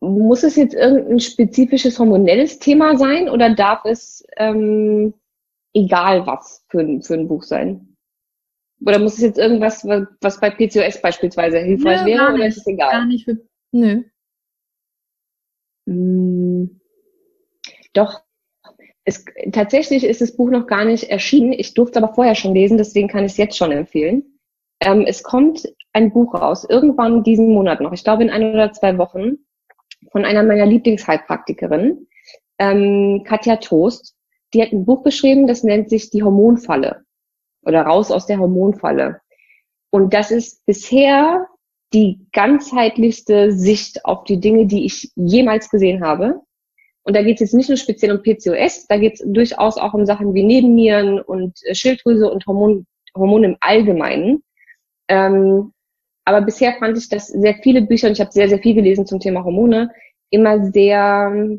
Muss 0.00 0.42
es 0.42 0.56
jetzt 0.56 0.74
irgendein 0.74 1.20
spezifisches 1.20 1.98
hormonelles 1.98 2.58
Thema 2.58 2.96
sein 2.96 3.28
oder 3.28 3.54
darf 3.54 3.84
es 3.84 4.26
ähm, 4.36 5.14
egal 5.74 6.26
was 6.26 6.64
für, 6.70 7.00
für 7.02 7.14
ein 7.14 7.28
Buch 7.28 7.44
sein? 7.44 7.89
Oder 8.84 8.98
muss 8.98 9.14
es 9.14 9.20
jetzt 9.20 9.38
irgendwas, 9.38 9.84
was 9.84 10.40
bei 10.40 10.50
PCOS 10.50 11.02
beispielsweise 11.02 11.58
hilfreich 11.58 12.02
Nö, 12.02 12.06
wäre, 12.06 12.32
oder 12.32 12.46
ist 12.46 12.58
es 12.58 12.66
egal? 12.66 12.90
Gar 12.90 13.06
nicht. 13.06 13.24
Für, 13.24 13.38
nö. 13.72 14.04
Hm, 15.86 16.80
doch. 17.92 18.22
Es, 19.04 19.24
tatsächlich 19.52 20.04
ist 20.04 20.20
das 20.20 20.36
Buch 20.36 20.50
noch 20.50 20.66
gar 20.66 20.84
nicht 20.84 21.04
erschienen. 21.04 21.52
Ich 21.52 21.74
durfte 21.74 21.98
es 21.98 22.02
aber 22.02 22.14
vorher 22.14 22.34
schon 22.34 22.54
lesen, 22.54 22.78
deswegen 22.78 23.08
kann 23.08 23.24
ich 23.24 23.32
es 23.32 23.38
jetzt 23.38 23.56
schon 23.56 23.72
empfehlen. 23.72 24.38
Ähm, 24.80 25.04
es 25.06 25.22
kommt 25.22 25.62
ein 25.92 26.12
Buch 26.12 26.34
raus, 26.34 26.66
irgendwann 26.68 27.22
diesen 27.22 27.52
Monat 27.52 27.80
noch, 27.80 27.92
ich 27.92 28.04
glaube 28.04 28.22
in 28.22 28.30
ein 28.30 28.54
oder 28.54 28.72
zwei 28.72 28.96
Wochen, 28.96 29.38
von 30.12 30.24
einer 30.24 30.42
meiner 30.42 30.64
Lieblingsheilpraktikerinnen, 30.64 32.06
ähm, 32.58 33.22
Katja 33.26 33.56
Toast. 33.56 34.16
Die 34.54 34.62
hat 34.62 34.72
ein 34.72 34.84
Buch 34.84 35.02
geschrieben, 35.02 35.46
das 35.46 35.64
nennt 35.64 35.90
sich 35.90 36.10
Die 36.10 36.22
Hormonfalle 36.22 37.04
oder 37.62 37.82
raus 37.82 38.10
aus 38.10 38.26
der 38.26 38.38
Hormonfalle. 38.38 39.20
Und 39.90 40.14
das 40.14 40.30
ist 40.30 40.64
bisher 40.66 41.46
die 41.92 42.26
ganzheitlichste 42.32 43.52
Sicht 43.52 44.04
auf 44.04 44.24
die 44.24 44.38
Dinge, 44.38 44.66
die 44.66 44.84
ich 44.84 45.10
jemals 45.16 45.68
gesehen 45.70 46.04
habe. 46.04 46.40
Und 47.02 47.16
da 47.16 47.22
geht 47.22 47.36
es 47.36 47.40
jetzt 47.40 47.54
nicht 47.54 47.68
nur 47.68 47.78
speziell 47.78 48.12
um 48.12 48.22
PCOS, 48.22 48.86
da 48.86 48.98
geht 48.98 49.14
es 49.14 49.24
durchaus 49.26 49.78
auch 49.78 49.94
um 49.94 50.06
Sachen 50.06 50.34
wie 50.34 50.44
Nebennieren 50.44 51.20
und 51.20 51.58
äh, 51.64 51.74
Schilddrüse 51.74 52.30
und 52.30 52.46
Hormon, 52.46 52.86
Hormone 53.16 53.46
im 53.46 53.56
Allgemeinen. 53.60 54.42
Ähm, 55.08 55.72
aber 56.24 56.42
bisher 56.42 56.74
fand 56.78 56.96
ich, 56.96 57.08
dass 57.08 57.26
sehr 57.26 57.54
viele 57.62 57.82
Bücher, 57.82 58.06
und 58.06 58.12
ich 58.12 58.20
habe 58.20 58.30
sehr, 58.30 58.48
sehr 58.48 58.60
viel 58.60 58.74
gelesen 58.74 59.06
zum 59.06 59.18
Thema 59.18 59.42
Hormone, 59.42 59.90
immer 60.30 60.70
sehr 60.70 61.58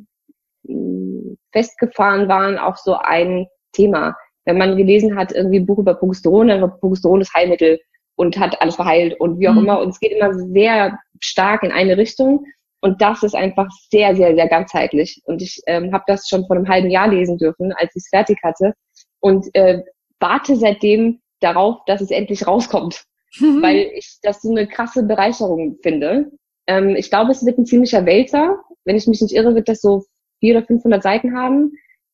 äh, 0.67 1.35
festgefahren 1.51 2.29
waren 2.29 2.57
auf 2.57 2.77
so 2.77 2.95
ein 2.95 3.47
Thema 3.73 4.15
wenn 4.45 4.57
man 4.57 4.77
gelesen 4.77 5.17
hat, 5.17 5.31
irgendwie 5.31 5.59
ein 5.59 5.65
Buch 5.65 5.79
über 5.79 5.93
Progesteron, 5.93 6.47
dann 6.47 6.61
war 6.61 6.77
Progesteron 6.79 7.19
das 7.19 7.33
Heilmittel 7.33 7.79
und 8.15 8.37
hat 8.37 8.61
alles 8.61 8.75
verheilt 8.75 9.19
und 9.19 9.39
wie 9.39 9.47
auch 9.47 9.53
mhm. 9.53 9.59
immer. 9.59 9.79
Und 9.79 9.89
es 9.89 9.99
geht 9.99 10.11
immer 10.11 10.33
sehr 10.33 10.99
stark 11.19 11.63
in 11.63 11.71
eine 11.71 11.97
Richtung. 11.97 12.45
Und 12.81 13.01
das 13.01 13.21
ist 13.23 13.35
einfach 13.35 13.69
sehr, 13.91 14.15
sehr, 14.15 14.35
sehr 14.35 14.47
ganzheitlich. 14.47 15.21
Und 15.25 15.41
ich 15.41 15.61
ähm, 15.67 15.93
habe 15.93 16.03
das 16.07 16.27
schon 16.27 16.45
vor 16.47 16.55
einem 16.55 16.67
halben 16.67 16.89
Jahr 16.89 17.07
lesen 17.07 17.37
dürfen, 17.37 17.71
als 17.73 17.95
ich 17.95 18.03
es 18.03 18.09
fertig 18.09 18.39
hatte. 18.43 18.73
Und 19.19 19.53
äh, 19.53 19.83
warte 20.19 20.55
seitdem 20.55 21.19
darauf, 21.41 21.77
dass 21.85 22.01
es 22.01 22.11
endlich 22.11 22.47
rauskommt. 22.47 23.03
Mhm. 23.39 23.61
Weil 23.61 23.91
ich 23.93 24.17
das 24.23 24.41
so 24.41 24.49
eine 24.49 24.67
krasse 24.67 25.03
Bereicherung 25.03 25.77
finde. 25.83 26.31
Ähm, 26.67 26.95
ich 26.95 27.09
glaube, 27.09 27.31
es 27.31 27.45
wird 27.45 27.59
ein 27.59 27.65
ziemlicher 27.65 28.05
Wälzer. 28.05 28.59
Wenn 28.83 28.95
ich 28.95 29.07
mich 29.07 29.21
nicht 29.21 29.33
irre, 29.33 29.53
wird 29.53 29.69
das 29.69 29.81
so 29.81 30.03
400 30.39 30.63
oder 30.63 30.67
500 30.67 31.03
Seiten 31.03 31.37
haben. 31.37 31.71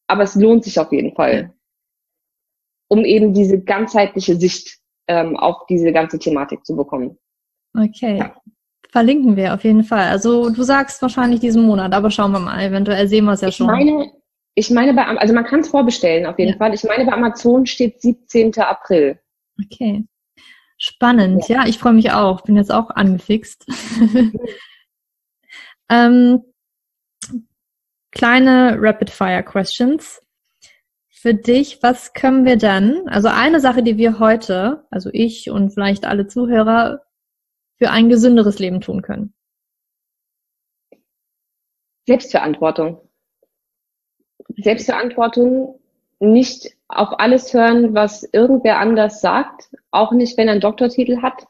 Aber 0.08 0.24
es 0.24 0.36
lohnt 0.36 0.66
sich 0.66 0.80
auf 0.80 0.92
jeden 0.92 1.16
Fall. 1.16 1.54
Um 2.90 3.06
eben 3.06 3.34
diese 3.34 3.62
ganzheitliche 3.62 4.36
Sicht 4.36 4.80
ähm, 5.08 5.36
auf 5.36 5.66
diese 5.68 5.92
ganze 5.92 6.20
Thematik 6.20 6.66
zu 6.66 6.76
bekommen. 6.76 7.18
Okay. 7.78 8.18
Ja. 8.18 8.36
Verlinken 8.90 9.36
wir 9.36 9.54
auf 9.54 9.64
jeden 9.64 9.84
Fall. 9.84 10.08
Also 10.08 10.50
du 10.50 10.64
sagst 10.64 11.02
wahrscheinlich 11.02 11.40
diesen 11.40 11.66
Monat, 11.66 11.94
aber 11.94 12.10
schauen 12.10 12.32
wir 12.32 12.40
mal. 12.40 12.62
Eventuell 12.62 13.08
sehen 13.08 13.26
wir 13.26 13.34
es 13.34 13.42
ja 13.42 13.52
schon. 13.52 13.68
Ich 13.68 13.72
meine, 13.72 14.12
ich 14.56 14.70
meine 14.72 14.94
bei, 14.94 15.06
also 15.06 15.34
man 15.34 15.46
kann 15.46 15.60
es 15.60 15.68
vorbestellen 15.68 16.26
auf 16.26 16.40
jeden 16.40 16.54
ja. 16.54 16.58
Fall. 16.58 16.74
Ich 16.74 16.84
meine 16.84 17.06
bei 17.06 17.14
Amazon 17.14 17.66
steht 17.66 18.02
17. 18.02 18.58
April. 18.60 19.20
Okay. 19.64 20.06
Spannend, 20.78 21.48
ja, 21.48 21.64
ja 21.64 21.68
ich 21.68 21.78
freue 21.78 21.94
mich 21.94 22.12
auch. 22.12 22.42
Bin 22.42 22.56
jetzt 22.56 22.72
auch 22.72 22.90
angefixt. 22.92 23.66
ähm, 25.90 26.42
kleine 28.12 28.78
Rapid 28.80 29.10
Fire 29.10 29.44
Questions 29.44 30.22
für 31.20 31.34
dich, 31.34 31.82
was 31.82 32.14
können 32.14 32.46
wir 32.46 32.58
dann, 32.58 33.08
also 33.08 33.28
eine 33.28 33.60
Sache, 33.60 33.82
die 33.82 33.98
wir 33.98 34.20
heute, 34.20 34.86
also 34.92 35.10
ich 35.12 35.50
und 35.50 35.72
vielleicht 35.72 36.06
alle 36.06 36.28
Zuhörer, 36.28 37.02
für 37.80 37.90
ein 37.90 38.10
gesünderes 38.10 38.60
Leben 38.60 38.82
tun 38.82 39.02
können? 39.02 39.34
Selbstverantwortung. 42.06 43.02
Selbstverantwortung, 44.58 45.80
nicht 46.20 46.72
auf 46.88 47.20
alles 47.20 47.52
hören, 47.52 47.96
was 47.96 48.24
irgendwer 48.32 48.80
anders 48.80 49.20
sagt, 49.20 49.70
auch 49.90 50.12
nicht, 50.12 50.38
wenn 50.38 50.48
er 50.48 50.54
einen 50.54 50.62
Doktortitel 50.62 51.24
hat, 51.24 51.48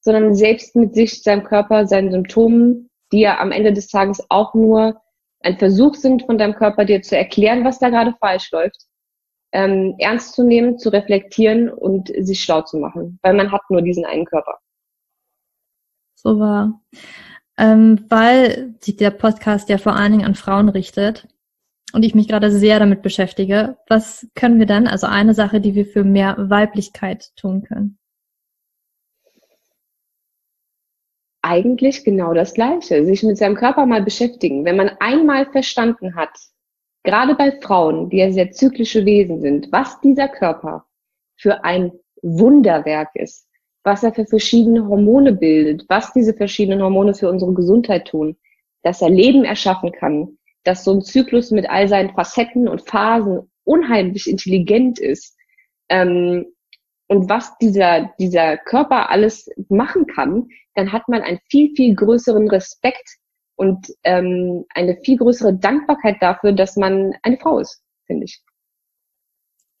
sondern 0.00 0.36
selbst 0.36 0.76
mit 0.76 0.94
sich, 0.94 1.22
seinem 1.22 1.42
Körper, 1.42 1.86
seinen 1.86 2.12
Symptomen, 2.12 2.90
die 3.12 3.20
ja 3.20 3.40
am 3.40 3.50
Ende 3.50 3.72
des 3.72 3.88
Tages 3.88 4.24
auch 4.28 4.54
nur 4.54 5.00
ein 5.40 5.58
Versuch 5.58 5.96
sind 5.96 6.22
von 6.26 6.38
deinem 6.38 6.54
Körper, 6.54 6.84
dir 6.84 7.02
zu 7.02 7.16
erklären, 7.16 7.64
was 7.64 7.80
da 7.80 7.88
gerade 7.88 8.14
falsch 8.20 8.50
läuft, 8.52 8.86
ähm, 9.52 9.94
ernst 9.98 10.34
zu 10.34 10.44
nehmen, 10.44 10.78
zu 10.78 10.90
reflektieren 10.90 11.68
und 11.68 12.12
sich 12.18 12.42
schlau 12.42 12.62
zu 12.62 12.78
machen, 12.78 13.18
weil 13.22 13.34
man 13.34 13.52
hat 13.52 13.62
nur 13.68 13.82
diesen 13.82 14.04
einen 14.04 14.24
Körper. 14.24 14.58
So 16.14 16.38
war. 16.38 16.80
Ähm, 17.58 18.06
weil 18.08 18.74
sich 18.80 18.96
der 18.96 19.10
Podcast 19.10 19.68
ja 19.68 19.78
vor 19.78 19.94
allen 19.94 20.12
Dingen 20.12 20.24
an 20.24 20.34
Frauen 20.34 20.68
richtet 20.68 21.28
und 21.92 22.04
ich 22.04 22.14
mich 22.14 22.28
gerade 22.28 22.50
sehr 22.50 22.78
damit 22.78 23.02
beschäftige, 23.02 23.76
was 23.88 24.28
können 24.34 24.58
wir 24.58 24.66
dann, 24.66 24.86
also 24.86 25.06
eine 25.06 25.34
Sache, 25.34 25.60
die 25.60 25.74
wir 25.74 25.86
für 25.86 26.04
mehr 26.04 26.36
Weiblichkeit 26.38 27.34
tun 27.36 27.62
können? 27.62 27.98
Eigentlich 31.42 32.04
genau 32.04 32.34
das 32.34 32.54
Gleiche, 32.54 33.04
sich 33.04 33.22
mit 33.22 33.38
seinem 33.38 33.56
Körper 33.56 33.86
mal 33.86 34.02
beschäftigen. 34.02 34.64
Wenn 34.64 34.76
man 34.76 34.90
einmal 35.00 35.46
verstanden 35.50 36.14
hat, 36.14 36.38
gerade 37.02 37.34
bei 37.34 37.52
Frauen, 37.60 38.10
die 38.10 38.18
ja 38.18 38.30
sehr 38.30 38.50
zyklische 38.50 39.04
Wesen 39.04 39.40
sind, 39.40 39.72
was 39.72 40.00
dieser 40.00 40.28
Körper 40.28 40.86
für 41.36 41.64
ein 41.64 41.92
Wunderwerk 42.22 43.10
ist, 43.14 43.48
was 43.82 44.02
er 44.02 44.12
für 44.12 44.26
verschiedene 44.26 44.86
Hormone 44.86 45.32
bildet, 45.32 45.86
was 45.88 46.12
diese 46.12 46.34
verschiedenen 46.34 46.82
Hormone 46.82 47.14
für 47.14 47.30
unsere 47.30 47.54
Gesundheit 47.54 48.08
tun, 48.08 48.36
dass 48.82 49.00
er 49.00 49.10
Leben 49.10 49.44
erschaffen 49.44 49.92
kann, 49.92 50.38
dass 50.64 50.84
so 50.84 50.92
ein 50.92 51.02
Zyklus 51.02 51.50
mit 51.50 51.68
all 51.68 51.88
seinen 51.88 52.10
Facetten 52.10 52.68
und 52.68 52.82
Phasen 52.82 53.50
unheimlich 53.64 54.28
intelligent 54.28 54.98
ist 54.98 55.36
ähm, 55.88 56.46
und 57.08 57.28
was 57.28 57.56
dieser, 57.58 58.12
dieser 58.18 58.56
Körper 58.56 59.10
alles 59.10 59.50
machen 59.68 60.06
kann, 60.06 60.48
dann 60.74 60.92
hat 60.92 61.08
man 61.08 61.22
einen 61.22 61.40
viel, 61.50 61.74
viel 61.74 61.94
größeren 61.94 62.48
Respekt 62.48 63.16
und 63.60 63.88
ähm, 64.04 64.64
eine 64.74 64.96
viel 65.04 65.18
größere 65.18 65.52
Dankbarkeit 65.52 66.16
dafür, 66.20 66.52
dass 66.52 66.76
man 66.76 67.12
eine 67.22 67.36
Frau 67.36 67.58
ist, 67.58 67.82
finde 68.06 68.24
ich. 68.24 68.42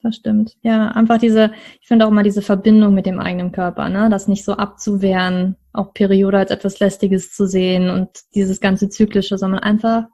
Das 0.02 0.16
stimmt. 0.16 0.58
Ja, 0.60 0.88
einfach 0.88 1.16
diese, 1.16 1.52
ich 1.80 1.88
finde 1.88 2.04
auch 2.04 2.10
immer 2.10 2.22
diese 2.22 2.42
Verbindung 2.42 2.92
mit 2.92 3.06
dem 3.06 3.18
eigenen 3.18 3.52
Körper, 3.52 3.88
ne? 3.88 4.10
Das 4.10 4.28
nicht 4.28 4.44
so 4.44 4.52
abzuwehren, 4.52 5.56
auch 5.72 5.94
Periode 5.94 6.36
als 6.36 6.50
etwas 6.50 6.78
Lästiges 6.78 7.32
zu 7.32 7.46
sehen 7.46 7.88
und 7.88 8.10
dieses 8.34 8.60
ganze 8.60 8.90
Zyklische, 8.90 9.38
sondern 9.38 9.60
einfach, 9.60 10.08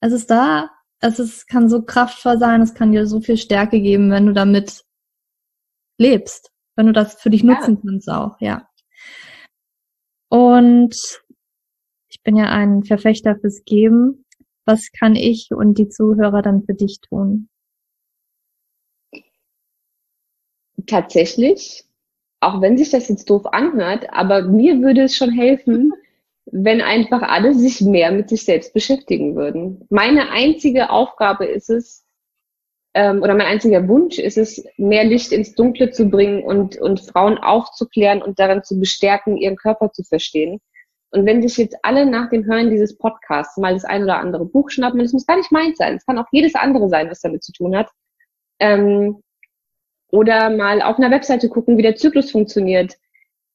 es 0.00 0.12
ist 0.12 0.28
da, 0.28 0.68
es 0.98 1.20
ist, 1.20 1.46
kann 1.46 1.68
so 1.68 1.82
kraftvoll 1.82 2.38
sein, 2.38 2.60
es 2.60 2.74
kann 2.74 2.90
dir 2.90 3.06
so 3.06 3.20
viel 3.20 3.36
Stärke 3.36 3.80
geben, 3.80 4.10
wenn 4.10 4.26
du 4.26 4.32
damit 4.32 4.82
lebst, 5.96 6.50
wenn 6.74 6.86
du 6.86 6.92
das 6.92 7.20
für 7.20 7.30
dich 7.30 7.44
nutzen 7.44 7.76
ja. 7.76 7.80
kannst 7.88 8.10
auch, 8.10 8.36
ja. 8.40 8.68
Und 10.28 11.20
ich 12.10 12.22
bin 12.22 12.36
ja 12.36 12.46
ein 12.46 12.82
Verfechter 12.82 13.36
fürs 13.36 13.64
Geben. 13.64 14.24
Was 14.66 14.90
kann 14.92 15.16
ich 15.16 15.50
und 15.52 15.78
die 15.78 15.88
Zuhörer 15.88 16.42
dann 16.42 16.64
für 16.64 16.74
dich 16.74 17.00
tun? 17.00 17.48
Tatsächlich, 20.86 21.84
auch 22.40 22.60
wenn 22.60 22.76
sich 22.76 22.90
das 22.90 23.08
jetzt 23.08 23.30
doof 23.30 23.46
anhört, 23.46 24.12
aber 24.12 24.42
mir 24.42 24.80
würde 24.80 25.02
es 25.02 25.14
schon 25.14 25.30
helfen, 25.30 25.92
wenn 26.46 26.80
einfach 26.80 27.22
alle 27.22 27.54
sich 27.54 27.80
mehr 27.80 28.10
mit 28.10 28.28
sich 28.28 28.44
selbst 28.44 28.74
beschäftigen 28.74 29.36
würden. 29.36 29.86
Meine 29.88 30.30
einzige 30.30 30.90
Aufgabe 30.90 31.46
ist 31.46 31.70
es, 31.70 32.04
ähm, 32.94 33.22
oder 33.22 33.34
mein 33.34 33.46
einziger 33.46 33.86
Wunsch 33.86 34.18
ist 34.18 34.36
es, 34.36 34.64
mehr 34.76 35.04
Licht 35.04 35.30
ins 35.30 35.54
Dunkle 35.54 35.92
zu 35.92 36.08
bringen 36.08 36.42
und, 36.42 36.76
und 36.76 37.00
Frauen 37.00 37.38
aufzuklären 37.38 38.20
und 38.20 38.40
daran 38.40 38.64
zu 38.64 38.80
bestärken, 38.80 39.36
ihren 39.36 39.56
Körper 39.56 39.92
zu 39.92 40.02
verstehen. 40.02 40.60
Und 41.12 41.26
wenn 41.26 41.42
sich 41.42 41.56
jetzt 41.56 41.76
alle 41.82 42.06
nach 42.06 42.30
dem 42.30 42.44
Hören 42.44 42.70
dieses 42.70 42.96
Podcasts 42.96 43.56
mal 43.56 43.74
das 43.74 43.84
ein 43.84 44.04
oder 44.04 44.18
andere 44.18 44.44
Buch 44.44 44.70
schnappen, 44.70 45.00
es 45.00 45.12
muss 45.12 45.26
gar 45.26 45.36
nicht 45.36 45.50
meins 45.50 45.78
sein, 45.78 45.96
es 45.96 46.06
kann 46.06 46.18
auch 46.18 46.28
jedes 46.30 46.54
andere 46.54 46.88
sein, 46.88 47.10
was 47.10 47.20
damit 47.20 47.42
zu 47.42 47.52
tun 47.52 47.76
hat, 47.76 47.90
ähm, 48.60 49.22
oder 50.12 50.50
mal 50.50 50.82
auf 50.82 50.98
einer 50.98 51.10
Webseite 51.10 51.48
gucken, 51.48 51.78
wie 51.78 51.82
der 51.82 51.96
Zyklus 51.96 52.30
funktioniert. 52.30 52.96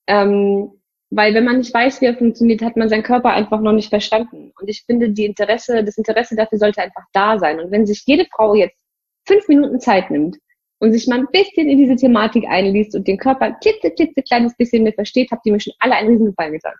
Ähm, 0.07 0.71
weil 1.11 1.33
wenn 1.33 1.45
man 1.45 1.59
nicht 1.59 1.73
weiß, 1.73 2.01
wie 2.01 2.05
er 2.05 2.17
funktioniert, 2.17 2.61
hat 2.61 2.77
man 2.77 2.89
seinen 2.89 3.03
Körper 3.03 3.31
einfach 3.31 3.61
noch 3.61 3.71
nicht 3.73 3.89
verstanden. 3.89 4.51
Und 4.59 4.67
ich 4.67 4.83
finde, 4.85 5.09
die 5.09 5.25
Interesse, 5.25 5.83
das 5.83 5.97
Interesse 5.97 6.35
dafür 6.35 6.57
sollte 6.57 6.81
einfach 6.81 7.03
da 7.13 7.37
sein. 7.39 7.59
Und 7.59 7.71
wenn 7.71 7.85
sich 7.85 8.03
jede 8.05 8.25
Frau 8.35 8.55
jetzt 8.55 8.77
fünf 9.25 9.47
Minuten 9.47 9.79
Zeit 9.79 10.11
nimmt 10.11 10.37
und 10.79 10.91
sich 10.91 11.07
mal 11.07 11.19
ein 11.19 11.27
bisschen 11.31 11.69
in 11.69 11.77
diese 11.77 11.95
Thematik 11.95 12.45
einliest 12.47 12.95
und 12.95 13.07
den 13.07 13.17
Körper 13.17 13.45
ein 13.45 13.57
klitzekleines 13.61 14.55
bisschen 14.57 14.83
mehr 14.83 14.93
versteht, 14.93 15.31
habt 15.31 15.45
ihr 15.45 15.53
mir 15.53 15.59
schon 15.59 15.73
alle 15.79 15.95
einen 15.95 16.09
Riesengefallen 16.09 16.53
getan. 16.53 16.73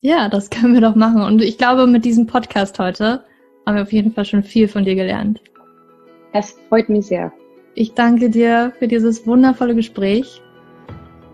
Ja, 0.00 0.28
das 0.28 0.50
können 0.50 0.74
wir 0.74 0.80
doch 0.80 0.94
machen. 0.94 1.22
Und 1.22 1.42
ich 1.42 1.58
glaube, 1.58 1.86
mit 1.86 2.04
diesem 2.04 2.26
Podcast 2.26 2.78
heute 2.78 3.24
haben 3.66 3.76
wir 3.76 3.82
auf 3.82 3.92
jeden 3.92 4.12
Fall 4.12 4.24
schon 4.24 4.42
viel 4.42 4.68
von 4.68 4.84
dir 4.84 4.94
gelernt. 4.94 5.40
Das 6.32 6.56
freut 6.68 6.88
mich 6.88 7.06
sehr. 7.06 7.32
Ich 7.74 7.94
danke 7.94 8.30
dir 8.30 8.72
für 8.78 8.88
dieses 8.88 9.26
wundervolle 9.26 9.74
Gespräch. 9.74 10.40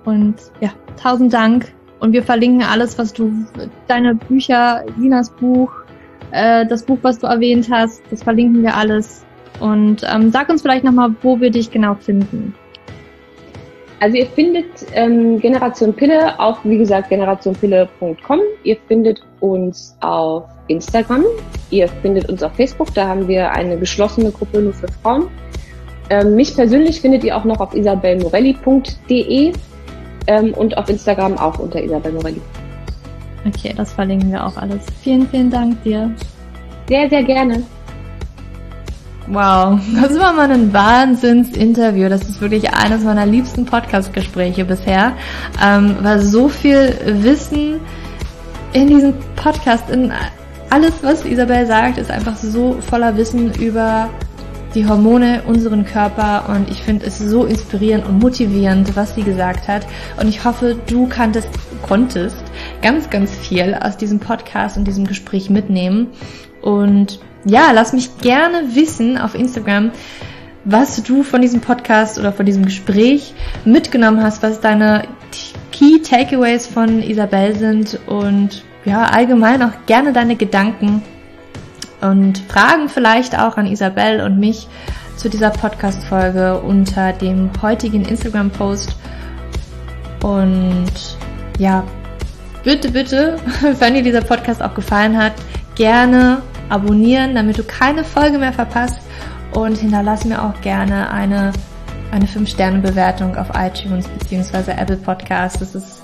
Und 0.04 0.36
ja, 0.60 0.72
tausend 1.00 1.32
Dank. 1.32 1.72
Und 2.00 2.12
wir 2.12 2.22
verlinken 2.24 2.62
alles, 2.62 2.98
was 2.98 3.12
du, 3.12 3.32
deine 3.86 4.16
Bücher, 4.16 4.84
Sinas 4.98 5.30
Buch, 5.30 5.70
äh, 6.32 6.66
das 6.66 6.84
Buch, 6.84 6.98
was 7.02 7.20
du 7.20 7.26
erwähnt 7.26 7.68
hast, 7.70 8.02
das 8.10 8.24
verlinken 8.24 8.62
wir 8.62 8.76
alles. 8.76 9.24
Und 9.60 10.04
ähm, 10.12 10.32
sag 10.32 10.48
uns 10.48 10.62
vielleicht 10.62 10.82
nochmal, 10.82 11.14
wo 11.22 11.40
wir 11.40 11.50
dich 11.50 11.70
genau 11.70 11.94
finden. 11.94 12.54
Also 14.02 14.16
ihr 14.16 14.26
findet 14.26 14.66
ähm, 14.94 15.38
Generation 15.38 15.94
Pille 15.94 16.36
auf, 16.40 16.58
wie 16.64 16.76
gesagt, 16.76 17.08
generationpille.com. 17.08 18.40
Ihr 18.64 18.76
findet 18.88 19.22
uns 19.38 19.96
auf 20.00 20.42
Instagram. 20.66 21.22
Ihr 21.70 21.86
findet 21.86 22.28
uns 22.28 22.42
auf 22.42 22.52
Facebook. 22.56 22.92
Da 22.94 23.06
haben 23.06 23.28
wir 23.28 23.52
eine 23.52 23.78
geschlossene 23.78 24.32
Gruppe 24.32 24.60
nur 24.60 24.72
für 24.72 24.88
Frauen. 24.88 25.28
Ähm, 26.10 26.34
mich 26.34 26.52
persönlich 26.56 27.00
findet 27.00 27.22
ihr 27.22 27.36
auch 27.36 27.44
noch 27.44 27.60
auf 27.60 27.74
isabelmorelli.de 27.74 29.52
ähm, 30.26 30.54
und 30.54 30.76
auf 30.76 30.88
Instagram 30.88 31.38
auch 31.38 31.60
unter 31.60 31.80
Isabel 31.80 32.10
Morelli. 32.10 32.40
Okay, 33.46 33.72
das 33.76 33.92
verlinken 33.92 34.32
wir 34.32 34.44
auch 34.44 34.56
alles. 34.56 34.84
Vielen, 35.00 35.28
vielen 35.28 35.48
Dank 35.48 35.80
dir. 35.84 36.10
Sehr, 36.88 37.08
sehr 37.08 37.22
gerne. 37.22 37.62
Wow, 39.28 39.78
das 39.94 40.18
war 40.18 40.32
mal 40.32 40.50
ein 40.50 40.72
Wahnsinns-Interview. 40.72 42.08
Das 42.08 42.22
ist 42.22 42.40
wirklich 42.40 42.74
eines 42.74 43.04
meiner 43.04 43.24
liebsten 43.24 43.64
Podcast-Gespräche 43.64 44.64
bisher, 44.64 45.12
ähm, 45.64 45.96
weil 46.02 46.20
so 46.20 46.48
viel 46.48 46.98
Wissen 47.04 47.80
in 48.72 48.88
diesem 48.88 49.14
Podcast, 49.36 49.90
in 49.90 50.12
alles, 50.70 50.94
was 51.02 51.24
Isabel 51.24 51.66
sagt, 51.66 51.98
ist 51.98 52.10
einfach 52.10 52.36
so 52.36 52.78
voller 52.80 53.16
Wissen 53.16 53.54
über 53.54 54.10
die 54.74 54.88
Hormone 54.88 55.42
unseren 55.46 55.84
Körper 55.84 56.48
und 56.48 56.70
ich 56.70 56.82
finde 56.82 57.06
es 57.06 57.18
so 57.18 57.44
inspirierend 57.44 58.06
und 58.06 58.18
motivierend, 58.18 58.96
was 58.96 59.14
sie 59.14 59.22
gesagt 59.22 59.68
hat. 59.68 59.86
Und 60.18 60.28
ich 60.28 60.44
hoffe, 60.44 60.76
du 60.86 61.06
kanntest, 61.06 61.48
konntest 61.82 62.42
ganz, 62.80 63.10
ganz 63.10 63.32
viel 63.32 63.74
aus 63.74 63.96
diesem 63.98 64.18
Podcast 64.18 64.78
und 64.78 64.84
diesem 64.84 65.06
Gespräch 65.06 65.50
mitnehmen. 65.50 66.08
Und 66.62 67.20
ja, 67.44 67.72
lass 67.72 67.92
mich 67.92 68.18
gerne 68.18 68.74
wissen 68.74 69.18
auf 69.18 69.34
Instagram, 69.34 69.90
was 70.64 71.02
du 71.02 71.22
von 71.22 71.42
diesem 71.42 71.60
Podcast 71.60 72.18
oder 72.18 72.32
von 72.32 72.46
diesem 72.46 72.64
Gespräch 72.64 73.34
mitgenommen 73.64 74.22
hast, 74.22 74.42
was 74.42 74.60
deine 74.60 75.08
Key 75.72 76.00
Takeaways 76.00 76.66
von 76.66 77.02
Isabel 77.02 77.56
sind 77.56 77.98
und 78.06 78.62
ja, 78.84 79.04
allgemein 79.04 79.62
auch 79.62 79.86
gerne 79.86 80.12
deine 80.12 80.36
Gedanken 80.36 81.02
und 82.00 82.38
Fragen 82.48 82.88
vielleicht 82.88 83.38
auch 83.38 83.56
an 83.56 83.66
Isabel 83.66 84.20
und 84.20 84.38
mich 84.38 84.68
zu 85.16 85.28
dieser 85.28 85.50
Podcast-Folge 85.50 86.60
unter 86.60 87.12
dem 87.12 87.50
heutigen 87.62 88.04
Instagram-Post. 88.04 88.96
Und 90.22 90.90
ja, 91.58 91.84
bitte, 92.64 92.90
bitte, 92.90 93.36
wenn 93.78 93.94
dir 93.94 94.02
dieser 94.02 94.20
Podcast 94.20 94.62
auch 94.62 94.74
gefallen 94.74 95.16
hat, 95.16 95.32
gerne 95.76 96.42
abonnieren, 96.72 97.34
damit 97.34 97.58
du 97.58 97.64
keine 97.64 98.02
Folge 98.02 98.38
mehr 98.38 98.52
verpasst 98.52 99.00
und 99.52 99.76
hinterlass 99.76 100.24
mir 100.24 100.42
auch 100.42 100.58
gerne 100.62 101.10
eine, 101.10 101.52
eine 102.10 102.24
5-Sterne-Bewertung 102.24 103.36
auf 103.36 103.48
iTunes 103.54 104.08
bzw. 104.08 104.72
Apple 104.72 104.96
Podcasts. 104.96 105.58
Das 105.58 105.74
ist, 105.74 106.02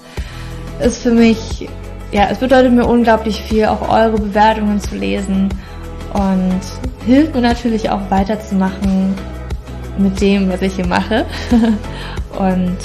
ist 0.80 1.02
für 1.02 1.12
mich, 1.12 1.68
ja, 2.12 2.28
es 2.30 2.38
bedeutet 2.38 2.72
mir 2.72 2.86
unglaublich 2.86 3.40
viel, 3.42 3.64
auch 3.64 3.88
eure 3.88 4.18
Bewertungen 4.18 4.80
zu 4.80 4.94
lesen 4.94 5.48
und 6.12 6.60
hilft 7.06 7.34
mir 7.34 7.40
natürlich 7.40 7.90
auch 7.90 8.10
weiterzumachen 8.10 9.14
mit 9.96 10.20
dem, 10.20 10.50
was 10.50 10.60
ich 10.60 10.74
hier 10.74 10.86
mache. 10.86 11.24
und 12.38 12.76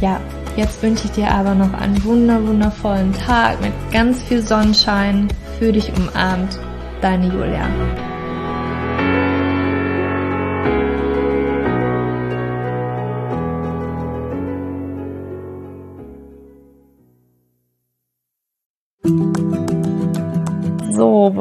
ja, 0.00 0.20
jetzt 0.56 0.82
wünsche 0.82 1.04
ich 1.06 1.12
dir 1.12 1.30
aber 1.30 1.54
noch 1.54 1.72
einen 1.74 2.02
wunder 2.04 2.44
wundervollen 2.44 3.12
Tag 3.12 3.60
mit 3.60 3.72
ganz 3.92 4.22
viel 4.22 4.42
Sonnenschein 4.42 5.28
für 5.58 5.72
dich 5.72 5.92
umarmt. 5.96 6.58
Deine 7.04 7.28
Julia. 7.28 7.68
So, 7.68 8.13